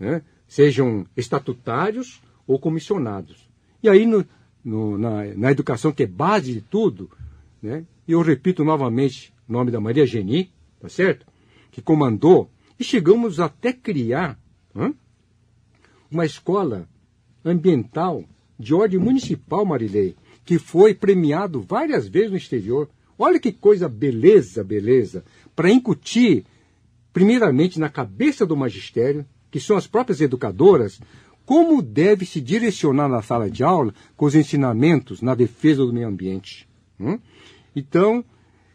né? 0.00 0.22
sejam 0.48 1.06
estatutários 1.14 2.22
ou 2.46 2.58
comissionados. 2.58 3.46
E 3.82 3.88
aí, 3.90 4.06
no, 4.06 4.24
no, 4.64 4.96
na, 4.96 5.24
na, 5.34 5.52
educação, 5.52 5.92
que 5.92 6.04
é 6.04 6.06
base 6.06 6.54
de 6.54 6.62
tudo, 6.62 7.10
né? 7.60 7.84
eu 8.08 8.22
repito 8.22 8.64
novamente 8.64 9.30
o 9.46 9.52
nome 9.52 9.70
da 9.70 9.78
Maria 9.78 10.06
Geni, 10.06 10.50
tá 10.80 10.88
certo? 10.88 11.26
Que 11.70 11.82
comandou, 11.82 12.50
e 12.82 12.84
chegamos 12.84 13.38
até 13.38 13.72
criar 13.72 14.36
uma 16.10 16.26
escola 16.26 16.88
ambiental 17.44 18.24
de 18.58 18.74
ordem 18.74 18.98
municipal, 18.98 19.64
Marilei, 19.64 20.16
que 20.44 20.58
foi 20.58 20.92
premiado 20.92 21.62
várias 21.62 22.08
vezes 22.08 22.32
no 22.32 22.36
exterior. 22.36 22.90
Olha 23.16 23.38
que 23.38 23.52
coisa 23.52 23.88
beleza, 23.88 24.64
beleza, 24.64 25.24
para 25.54 25.70
incutir, 25.70 26.44
primeiramente, 27.12 27.78
na 27.78 27.88
cabeça 27.88 28.44
do 28.44 28.56
magistério, 28.56 29.24
que 29.48 29.60
são 29.60 29.76
as 29.76 29.86
próprias 29.86 30.20
educadoras, 30.20 31.00
como 31.46 31.80
deve 31.82 32.26
se 32.26 32.40
direcionar 32.40 33.08
na 33.08 33.22
sala 33.22 33.48
de 33.48 33.62
aula 33.62 33.94
com 34.16 34.26
os 34.26 34.34
ensinamentos 34.34 35.22
na 35.22 35.36
defesa 35.36 35.86
do 35.86 35.92
meio 35.92 36.08
ambiente. 36.08 36.68
Então, 37.76 38.24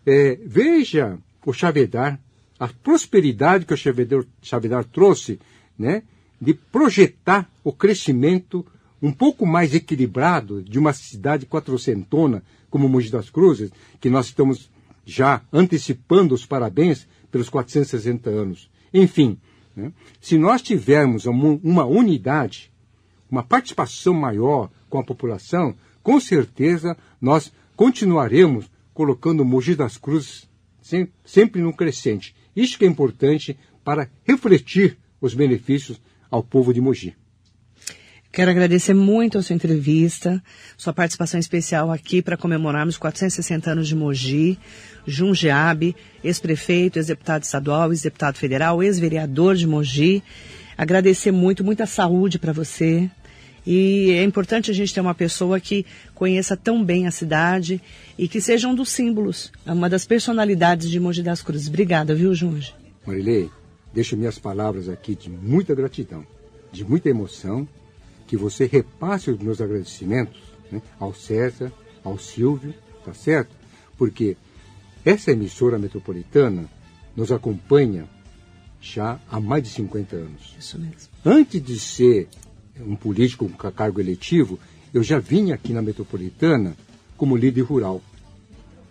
é, 0.05 0.39
veja 0.45 1.19
o 1.45 1.51
Chavedar, 1.51 2.21
a 2.59 2.67
prosperidade 2.67 3.65
que 3.65 3.73
o 3.73 3.77
Chavedar, 3.77 4.23
Chavedar 4.41 4.83
trouxe, 4.85 5.39
né, 5.77 6.03
de 6.39 6.53
projetar 6.53 7.49
o 7.63 7.71
crescimento 7.71 8.65
um 9.01 9.11
pouco 9.11 9.45
mais 9.45 9.75
equilibrado 9.75 10.61
de 10.61 10.79
uma 10.79 10.93
cidade 10.93 11.45
quatrocentona 11.45 12.43
como 12.69 12.89
Mogi 12.89 13.11
das 13.11 13.29
Cruzes, 13.29 13.71
que 13.99 14.09
nós 14.09 14.27
estamos 14.27 14.69
já 15.05 15.41
antecipando 15.53 16.33
os 16.33 16.45
parabéns 16.45 17.07
pelos 17.31 17.49
460 17.49 18.29
anos. 18.29 18.69
Enfim, 18.93 19.37
né, 19.75 19.91
se 20.19 20.37
nós 20.37 20.61
tivermos 20.61 21.25
uma 21.25 21.85
unidade, 21.85 22.71
uma 23.29 23.43
participação 23.43 24.13
maior 24.13 24.69
com 24.89 24.99
a 24.99 25.03
população, 25.03 25.75
com 26.01 26.19
certeza 26.19 26.97
nós 27.21 27.51
continuaremos 27.75 28.69
colocando 28.93 29.45
Mogi 29.45 29.75
das 29.75 29.97
Cruzes 29.97 30.47
sempre 31.23 31.61
no 31.61 31.73
crescente. 31.73 32.33
Isso 32.57 32.79
que 32.79 32.85
é 32.85 32.87
importante 32.87 33.55
para 33.83 34.09
refletir 34.25 34.97
os 35.21 35.35
benefícios 35.35 36.01
ao 36.31 36.41
povo 36.41 36.73
de 36.73 36.81
Mogi. 36.81 37.15
Quero 38.31 38.49
agradecer 38.49 38.95
muito 38.95 39.37
a 39.37 39.43
sua 39.43 39.55
entrevista, 39.55 40.43
sua 40.75 40.91
participação 40.91 41.39
especial 41.39 41.91
aqui 41.91 42.19
para 42.19 42.35
comemorarmos 42.35 42.97
460 42.97 43.71
anos 43.71 43.87
de 43.87 43.95
Mogi, 43.95 44.57
Jundiabe, 45.05 45.95
ex-prefeito, 46.23 46.97
ex-deputado 46.97 47.43
estadual, 47.43 47.91
ex-deputado 47.91 48.37
federal, 48.37 48.81
ex-vereador 48.81 49.55
de 49.55 49.67
Mogi. 49.67 50.23
Agradecer 50.75 51.31
muito, 51.31 51.63
muita 51.63 51.85
saúde 51.85 52.39
para 52.39 52.53
você. 52.53 53.09
E 53.69 54.11
é 54.11 54.23
importante 54.23 54.71
a 54.71 54.73
gente 54.73 54.93
ter 54.93 55.01
uma 55.01 55.13
pessoa 55.13 55.59
que 55.59 55.85
conheça 56.15 56.55
tão 56.55 56.81
bem 56.81 57.05
a 57.05 57.11
cidade 57.11 57.81
e 58.17 58.25
que 58.25 58.39
seja 58.39 58.65
um 58.65 58.73
dos 58.73 58.87
símbolos, 58.87 59.51
uma 59.65 59.89
das 59.89 60.05
personalidades 60.05 60.89
de 60.89 60.97
Mogi 61.01 61.21
das 61.21 61.41
Cruzes. 61.41 61.67
Obrigada, 61.67 62.15
viu, 62.15 62.33
Junge? 62.33 62.73
Marilei, 63.05 63.49
deixo 63.93 64.15
minhas 64.15 64.39
palavras 64.39 64.87
aqui 64.87 65.15
de 65.15 65.29
muita 65.29 65.75
gratidão, 65.75 66.25
de 66.71 66.85
muita 66.85 67.09
emoção 67.09 67.67
que 68.25 68.37
você 68.37 68.65
repasse 68.65 69.29
os 69.29 69.37
meus 69.37 69.59
agradecimentos 69.59 70.39
né, 70.71 70.81
ao 70.97 71.13
César, 71.13 71.69
ao 72.05 72.17
Silvio, 72.17 72.73
tá 73.03 73.13
certo? 73.13 73.53
Porque 73.97 74.37
essa 75.03 75.31
emissora 75.31 75.77
metropolitana 75.77 76.69
nos 77.17 77.33
acompanha 77.33 78.07
já 78.79 79.19
há 79.29 79.41
mais 79.41 79.63
de 79.63 79.69
50 79.71 80.15
anos. 80.15 80.55
Isso 80.57 80.79
mesmo. 80.79 81.09
Antes 81.25 81.61
de 81.61 81.77
ser 81.77 82.29
um 82.85 82.95
político 82.95 83.49
com 83.49 83.71
cargo 83.71 83.99
eletivo, 83.99 84.59
eu 84.93 85.03
já 85.03 85.19
vinha 85.19 85.55
aqui 85.55 85.73
na 85.73 85.81
metropolitana 85.81 86.75
como 87.15 87.35
líder 87.35 87.61
rural. 87.61 88.01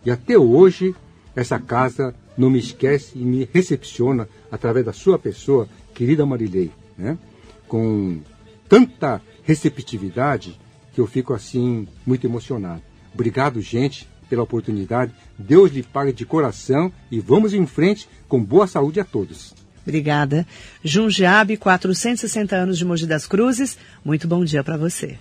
E 0.05 0.11
até 0.11 0.39
hoje, 0.39 0.95
essa 1.34 1.59
casa 1.59 2.14
não 2.37 2.51
me 2.51 2.59
esquece 2.59 3.12
e 3.18 3.24
me 3.24 3.49
recepciona 3.53 4.28
através 4.51 4.84
da 4.84 4.93
sua 4.93 5.18
pessoa, 5.18 5.68
querida 5.95 6.26
Marilei, 6.26 6.70
né? 6.97 7.18
com 7.66 8.20
tanta 8.68 9.20
receptividade 9.43 10.59
que 10.93 11.01
eu 11.01 11.07
fico 11.07 11.32
assim 11.34 11.87
muito 12.07 12.26
emocionado. 12.26 12.82
Obrigado, 13.12 13.61
gente, 13.61 14.09
pela 14.28 14.43
oportunidade. 14.43 15.12
Deus 15.39 15.70
lhe 15.70 15.82
pague 15.82 16.12
de 16.12 16.26
coração 16.26 16.93
e 17.11 17.20
vamos 17.20 17.55
em 17.55 17.66
frente 17.66 18.09
com 18.28 18.43
boa 18.43 18.66
saúde 18.66 19.01
a 19.01 19.05
todos. 19.05 19.55
Obrigada. 19.87 20.45
Jundiabe, 20.82 21.57
460 21.57 22.57
anos 22.57 22.76
de 22.76 22.84
Mogi 22.84 23.07
das 23.07 23.26
Cruzes. 23.26 23.78
Muito 24.05 24.26
bom 24.26 24.45
dia 24.45 24.64
para 24.64 24.76
você. 24.76 25.16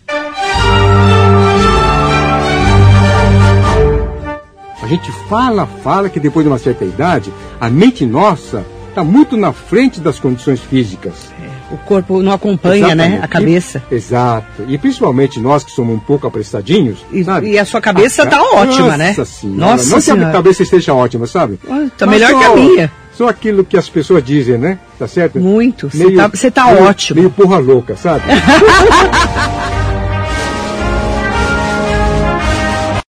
A 4.82 4.88
gente 4.88 5.12
fala, 5.30 5.66
fala 5.84 6.10
que 6.10 6.20
depois 6.20 6.44
de 6.44 6.50
uma 6.50 6.58
certa 6.58 6.84
idade, 6.84 7.32
a 7.60 7.70
mente 7.70 8.06
nossa 8.06 8.66
está 8.90 9.04
muito 9.04 9.36
na 9.36 9.52
frente 9.52 10.00
das 10.00 10.20
condições 10.20 10.60
físicas. 10.60 11.14
É, 11.44 11.74
o 11.74 11.78
corpo 11.80 12.22
não 12.22 12.32
acompanha, 12.32 12.88
Exatamente. 12.88 13.16
né? 13.18 13.20
A 13.22 13.28
cabeça. 13.28 13.84
E, 13.92 13.96
exato. 13.96 14.64
E 14.68 14.78
principalmente 14.78 15.40
nós 15.40 15.64
que 15.64 15.72
somos 15.72 15.96
um 15.96 16.00
pouco 16.00 16.26
apressadinhos. 16.26 17.06
E, 17.12 17.24
e 17.50 17.60
a 17.60 17.66
sua 17.66 17.82
cabeça 17.82 18.24
está 18.24 18.42
ótima, 18.42 18.98
né? 18.98 19.10
Nossa 19.10 19.26
senhora. 19.26 19.60
Nossa 19.60 19.90
não 19.90 20.02
senhora. 20.02 20.24
que 20.24 20.30
a 20.30 20.32
cabeça 20.32 20.64
esteja 20.64 20.94
ótima, 20.94 21.28
sabe? 21.28 21.60
Está 21.86 22.08
melhor 22.08 22.32
só, 22.32 22.40
que 22.40 22.46
a 22.46 22.56
minha. 22.56 22.92
Só 23.18 23.30
aquilo 23.30 23.64
que 23.64 23.78
as 23.78 23.88
pessoas 23.88 24.24
dizem, 24.24 24.58
né? 24.58 24.78
Tá 25.00 25.08
certo? 25.08 25.40
Muito. 25.40 25.90
Você 25.90 26.52
tá, 26.52 26.66
tá, 26.66 26.68
ótimo. 26.68 27.22
Meio 27.22 27.32
porra 27.32 27.58
louca, 27.58 27.96
sabe? 27.96 28.24